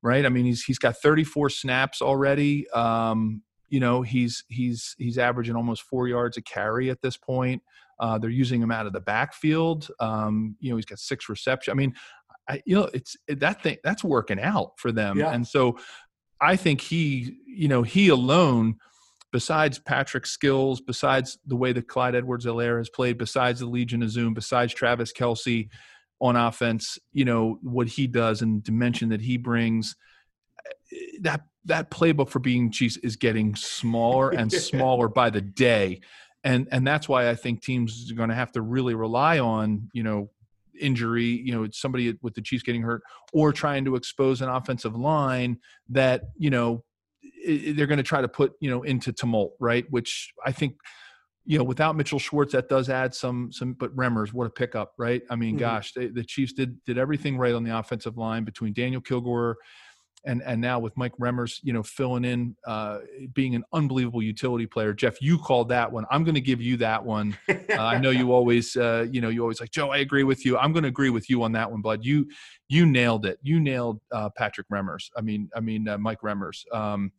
right? 0.02 0.26
I 0.26 0.30
mean, 0.30 0.43
he's 0.43 0.63
he's 0.65 0.78
got 0.78 0.98
34 0.98 1.52
snaps 1.52 2.02
already. 2.02 2.70
Um, 2.72 3.43
you 3.70 3.80
know, 3.80 4.02
he's 4.02 4.43
he's 4.50 4.93
he's 4.98 5.17
averaging 5.17 5.56
almost 5.56 5.84
four 5.84 6.10
yards 6.10 6.36
a 6.36 6.41
carry 6.41 6.89
at 6.89 7.02
this 7.02 7.15
point. 7.15 7.63
Uh, 7.99 8.17
they're 8.17 8.29
using 8.29 8.62
him 8.62 8.71
out 8.71 8.86
of 8.86 8.93
the 8.93 8.99
backfield. 8.99 9.89
Um, 9.99 10.55
you 10.60 10.69
know, 10.69 10.75
he's 10.75 10.86
got 10.86 10.99
six 10.99 11.29
receptions. 11.29 11.71
I 11.73 11.75
mean, 11.75 11.93
I, 12.47 12.62
you 12.65 12.75
know, 12.75 12.89
it's 12.93 13.17
that 13.27 13.63
thing 13.63 13.77
that's 13.83 14.03
working 14.03 14.39
out 14.39 14.73
for 14.77 14.91
them. 14.91 15.17
Yeah. 15.17 15.33
And 15.33 15.45
so 15.45 15.77
I 16.39 16.55
think 16.55 16.81
he, 16.81 17.38
you 17.45 17.67
know, 17.67 17.83
he 17.83 18.10
alone, 18.10 18.75
besides 19.31 19.79
Patrick's 19.79 20.31
skills, 20.31 20.79
besides 20.79 21.38
the 21.45 21.55
way 21.55 21.73
that 21.73 21.88
Clyde 21.88 22.15
Edwards-Helaire 22.15 22.77
has 22.77 22.89
played, 22.89 23.17
besides 23.17 23.60
the 23.60 23.65
Legion 23.65 24.03
of 24.03 24.10
Zoom, 24.10 24.33
besides 24.33 24.73
Travis 24.73 25.12
Kelce 25.12 25.69
on 26.19 26.36
offense, 26.36 26.97
you 27.12 27.25
know, 27.25 27.60
what 27.62 27.88
he 27.88 28.07
does 28.07 28.41
and 28.41 28.63
dimension 28.63 29.10
that 29.10 29.21
he 29.21 29.38
brings, 29.38 29.95
that 31.21 31.41
that 31.65 31.91
playbook 31.91 32.29
for 32.29 32.39
being 32.39 32.71
Chiefs 32.71 32.97
is 32.97 33.17
getting 33.17 33.55
smaller 33.55 34.29
and 34.29 34.51
smaller 34.53 35.10
by 35.10 35.29
the 35.29 35.41
day 35.41 35.99
and 36.47 36.67
and 36.71 36.88
that's 36.88 37.10
why 37.10 37.29
I 37.29 37.36
think 37.36 37.62
teams 37.62 38.10
are 38.10 38.15
going 38.15 38.29
to 38.29 38.36
have 38.36 38.53
to 38.53 38.62
really 38.62 38.95
rely 38.95 39.39
on 39.39 39.89
you 39.93 40.01
know 40.01 40.29
injury, 40.79 41.25
you 41.25 41.53
know, 41.53 41.67
somebody 41.71 42.15
with 42.21 42.36
the 42.36 42.41
Chiefs 42.41 42.63
getting 42.63 42.81
hurt, 42.81 43.01
or 43.33 43.51
trying 43.51 43.83
to 43.86 43.95
expose 43.95 44.41
an 44.41 44.47
offensive 44.47 44.95
line 44.95 45.57
that 45.89 46.21
you 46.38 46.49
know 46.49 46.86
they're 47.45 47.88
going 47.88 47.97
to 47.97 48.03
try 48.03 48.21
to 48.21 48.29
put 48.29 48.53
you 48.62 48.69
know 48.69 48.83
into 48.83 49.12
tumult, 49.12 49.55
right? 49.60 49.86
Which 49.89 50.31
I 50.45 50.53
think 50.53 50.75
you 51.45 51.57
know 51.57 51.65
without 51.65 51.97
Mitchell 51.97 52.19
Schwartz 52.19 52.53
that 52.53 52.69
does 52.69 52.89
add 52.89 53.13
some 53.13 53.51
some. 53.51 53.73
But 53.73 53.93
Remmers, 53.93 54.31
what 54.31 54.47
a 54.47 54.49
pickup, 54.49 54.93
right? 54.97 55.23
I 55.29 55.36
mean, 55.36 55.55
mm-hmm. 55.55 55.60
gosh, 55.60 55.91
they, 55.91 56.07
the 56.07 56.23
Chiefs 56.23 56.53
did 56.53 56.81
did 56.86 56.97
everything 56.97 57.38
right 57.38 57.53
on 57.53 57.65
the 57.65 57.77
offensive 57.77 58.17
line 58.17 58.45
between 58.45 58.71
Daniel 58.71 59.01
Kilgore 59.01 59.57
and 60.25 60.41
and 60.43 60.60
now 60.60 60.80
with 60.80 60.95
Mike 60.97 61.15
Remmers, 61.19 61.60
you 61.63 61.73
know, 61.73 61.84
filling 61.84 62.25
in, 62.25 62.56
uh, 62.65 62.99
being 63.34 63.56
an 63.56 63.63
unbelievable 63.73 64.21
utility 64.21 64.65
player. 64.65 64.93
Jeff, 64.93 65.21
you 65.21 65.38
called 65.38 65.69
that 65.69 65.91
one. 65.91 66.06
I'm 66.12 66.23
going 66.23 66.36
to 66.36 66.41
give 66.41 66.62
you 66.62 66.77
that 66.77 67.03
one. 67.03 67.38
Uh, 67.49 67.56
I 67.77 67.97
know 67.97 68.10
you 68.10 68.32
always, 68.34 68.75
uh, 68.75 69.06
you 69.12 69.21
know, 69.21 69.30
you 69.30 69.41
always 69.41 69.62
like 69.62 69.71
Joe. 69.71 69.89
I 69.91 69.97
agree 69.97 70.23
with 70.23 70.45
you. 70.45 70.58
I'm 70.58 70.73
going 70.73 70.84
to 70.84 70.89
agree 70.89 71.10
with 71.10 71.30
you 71.30 71.43
on 71.43 71.51
that 71.53 71.71
one, 71.71 71.82
Bud. 71.82 72.03
You 72.03 72.27
you 72.67 72.86
nailed 72.86 73.25
it. 73.25 73.39
You 73.41 73.60
nailed 73.60 74.01
uh, 74.12 74.30
Patrick 74.36 74.67
Remmers. 74.69 75.10
I 75.15 75.21
mean, 75.21 75.49
I 75.56 75.60
mean 75.60 75.88
uh, 75.88 75.97
Mike 75.97 76.21
Remmers. 76.21 76.63
Um, 76.73 77.12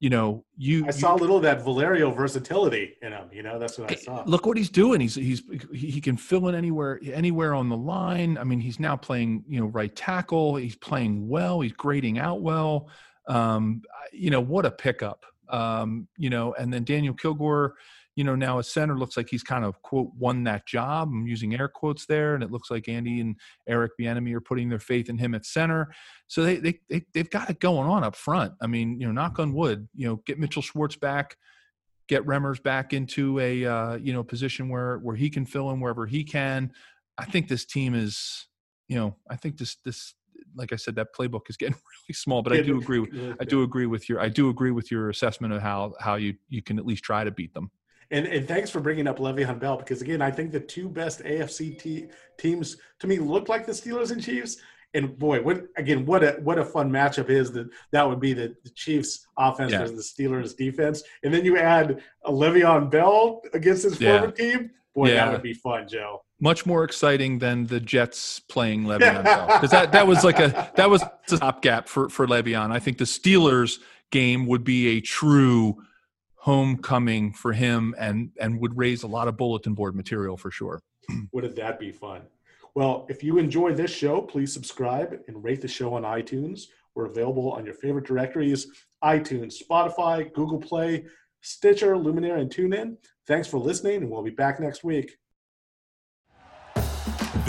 you 0.00 0.08
know, 0.08 0.44
you. 0.56 0.86
I 0.86 0.90
saw 0.90 1.10
you, 1.10 1.16
a 1.16 1.20
little 1.20 1.36
of 1.36 1.42
that 1.42 1.62
Valerio 1.62 2.10
versatility 2.10 2.96
in 3.02 3.12
him. 3.12 3.28
You 3.30 3.42
know, 3.42 3.58
that's 3.58 3.78
what 3.78 3.92
I 3.92 3.94
saw. 3.94 4.24
Look 4.26 4.46
what 4.46 4.56
he's 4.56 4.70
doing. 4.70 4.98
He's 4.98 5.14
he's 5.14 5.42
he 5.72 6.00
can 6.00 6.16
fill 6.16 6.48
in 6.48 6.54
anywhere 6.54 6.98
anywhere 7.04 7.54
on 7.54 7.68
the 7.68 7.76
line. 7.76 8.38
I 8.38 8.44
mean, 8.44 8.60
he's 8.60 8.80
now 8.80 8.96
playing 8.96 9.44
you 9.46 9.60
know 9.60 9.66
right 9.66 9.94
tackle. 9.94 10.56
He's 10.56 10.74
playing 10.74 11.28
well. 11.28 11.60
He's 11.60 11.72
grading 11.72 12.18
out 12.18 12.40
well. 12.40 12.88
Um, 13.28 13.82
you 14.10 14.30
know, 14.30 14.40
what 14.40 14.64
a 14.64 14.70
pickup. 14.70 15.26
Um, 15.50 16.08
you 16.16 16.30
know, 16.30 16.54
and 16.54 16.72
then 16.72 16.84
Daniel 16.84 17.12
Kilgore 17.12 17.74
you 18.20 18.24
know, 18.24 18.34
now 18.34 18.58
a 18.58 18.62
center 18.62 18.98
looks 18.98 19.16
like 19.16 19.30
he's 19.30 19.42
kind 19.42 19.64
of 19.64 19.80
quote 19.80 20.10
won 20.18 20.44
that 20.44 20.66
job. 20.66 21.08
I'm 21.08 21.26
using 21.26 21.54
air 21.54 21.68
quotes 21.68 22.04
there, 22.04 22.34
and 22.34 22.44
it 22.44 22.50
looks 22.50 22.70
like 22.70 22.86
Andy 22.86 23.18
and 23.20 23.34
Eric 23.66 23.92
Bieniemy 23.98 24.34
are 24.34 24.42
putting 24.42 24.68
their 24.68 24.78
faith 24.78 25.08
in 25.08 25.16
him 25.16 25.34
at 25.34 25.46
center. 25.46 25.90
So 26.26 26.42
they 26.42 26.56
they, 26.58 26.80
they 26.90 27.02
they've 27.14 27.30
got 27.30 27.48
it 27.48 27.60
going 27.60 27.88
on 27.88 28.04
up 28.04 28.14
front. 28.14 28.52
I 28.60 28.66
mean, 28.66 29.00
you 29.00 29.06
know, 29.06 29.12
knock 29.12 29.38
on 29.38 29.54
wood, 29.54 29.88
you 29.94 30.06
know, 30.06 30.16
get 30.26 30.38
Mitchell 30.38 30.60
Schwartz 30.60 30.96
back, 30.96 31.34
get 32.08 32.26
Remmers 32.26 32.62
back 32.62 32.92
into 32.92 33.38
a 33.38 33.64
uh, 33.64 33.96
you 33.96 34.12
know 34.12 34.22
position 34.22 34.68
where 34.68 34.98
where 34.98 35.16
he 35.16 35.30
can 35.30 35.46
fill 35.46 35.70
in 35.70 35.80
wherever 35.80 36.04
he 36.04 36.22
can. 36.22 36.72
I 37.16 37.24
think 37.24 37.48
this 37.48 37.64
team 37.64 37.94
is, 37.94 38.48
you 38.86 38.96
know, 38.96 39.16
I 39.30 39.36
think 39.36 39.56
this 39.56 39.76
this 39.82 40.14
like 40.54 40.74
I 40.74 40.76
said, 40.76 40.94
that 40.96 41.14
playbook 41.18 41.48
is 41.48 41.56
getting 41.56 41.74
really 41.74 42.12
small. 42.12 42.42
But 42.42 42.52
I 42.52 42.60
do 42.60 42.76
agree. 42.76 42.98
With, 42.98 43.36
I 43.40 43.44
do 43.44 43.62
agree 43.62 43.86
with 43.86 44.10
your. 44.10 44.20
I 44.20 44.28
do 44.28 44.50
agree 44.50 44.72
with 44.72 44.90
your 44.90 45.08
assessment 45.08 45.54
of 45.54 45.62
how 45.62 45.94
how 45.98 46.16
you 46.16 46.34
you 46.50 46.60
can 46.60 46.78
at 46.78 46.84
least 46.84 47.02
try 47.02 47.24
to 47.24 47.30
beat 47.30 47.54
them. 47.54 47.70
And, 48.10 48.26
and 48.26 48.46
thanks 48.48 48.70
for 48.70 48.80
bringing 48.80 49.06
up 49.06 49.18
Le'Veon 49.18 49.58
Bell 49.58 49.76
because 49.76 50.02
again, 50.02 50.20
I 50.20 50.30
think 50.30 50.50
the 50.50 50.60
two 50.60 50.88
best 50.88 51.22
AFC 51.22 51.78
te- 51.78 52.08
teams 52.38 52.76
to 52.98 53.06
me 53.06 53.18
look 53.18 53.48
like 53.48 53.66
the 53.66 53.72
Steelers 53.72 54.10
and 54.10 54.22
Chiefs. 54.22 54.56
And 54.92 55.16
boy, 55.16 55.40
what 55.40 55.66
again? 55.76 56.04
What 56.04 56.24
a 56.24 56.32
what 56.42 56.58
a 56.58 56.64
fun 56.64 56.90
matchup 56.90 57.30
is 57.30 57.52
that 57.52 57.70
that 57.92 58.08
would 58.08 58.18
be 58.18 58.32
the, 58.32 58.56
the 58.64 58.70
Chiefs 58.70 59.28
offense 59.38 59.70
yeah. 59.70 59.78
versus 59.78 60.12
the 60.16 60.24
Steelers 60.24 60.56
defense, 60.56 61.04
and 61.22 61.32
then 61.32 61.44
you 61.44 61.56
add 61.58 62.02
a 62.24 62.32
Le'Veon 62.32 62.90
Bell 62.90 63.40
against 63.54 63.84
his 63.84 64.00
yeah. 64.00 64.18
former 64.18 64.32
team. 64.32 64.72
Boy, 64.92 65.10
yeah. 65.10 65.26
that 65.26 65.32
would 65.32 65.42
be 65.42 65.54
fun, 65.54 65.86
Joe. 65.86 66.24
Much 66.40 66.66
more 66.66 66.82
exciting 66.82 67.38
than 67.38 67.66
the 67.66 67.78
Jets 67.78 68.40
playing 68.40 68.82
Le'Veon 68.86 69.22
Bell 69.22 69.46
because 69.46 69.70
that 69.70 69.92
that 69.92 70.08
was 70.08 70.24
like 70.24 70.40
a 70.40 70.72
that 70.74 70.90
was 70.90 71.02
a 71.02 71.12
stopgap 71.26 71.88
for 71.88 72.08
for 72.08 72.26
Le'Veon. 72.26 72.72
I 72.72 72.80
think 72.80 72.98
the 72.98 73.04
Steelers 73.04 73.78
game 74.10 74.44
would 74.46 74.64
be 74.64 74.96
a 74.96 75.00
true 75.00 75.76
homecoming 76.40 77.32
for 77.32 77.52
him 77.52 77.94
and 77.98 78.30
and 78.40 78.58
would 78.60 78.76
raise 78.76 79.02
a 79.02 79.06
lot 79.06 79.28
of 79.28 79.36
bulletin 79.36 79.74
board 79.74 79.94
material 79.94 80.36
for 80.36 80.50
sure. 80.50 80.80
Wouldn't 81.32 81.56
that 81.56 81.78
be 81.78 81.92
fun? 81.92 82.22
Well, 82.74 83.06
if 83.10 83.22
you 83.22 83.38
enjoy 83.38 83.74
this 83.74 83.90
show, 83.90 84.22
please 84.22 84.52
subscribe 84.52 85.18
and 85.28 85.44
rate 85.44 85.60
the 85.60 85.68
show 85.68 85.94
on 85.94 86.02
iTunes. 86.02 86.62
We're 86.94 87.06
available 87.06 87.52
on 87.52 87.64
your 87.64 87.74
favorite 87.74 88.06
directories 88.06 88.66
iTunes, 89.04 89.54
Spotify, 89.62 90.32
Google 90.32 90.58
Play, 90.58 91.04
Stitcher, 91.40 91.96
Luminary, 91.96 92.42
and 92.42 92.50
TuneIn. 92.50 92.96
Thanks 93.26 93.48
for 93.48 93.58
listening, 93.58 94.02
and 94.02 94.10
we'll 94.10 94.22
be 94.22 94.30
back 94.30 94.60
next 94.60 94.84
week. 94.84 95.16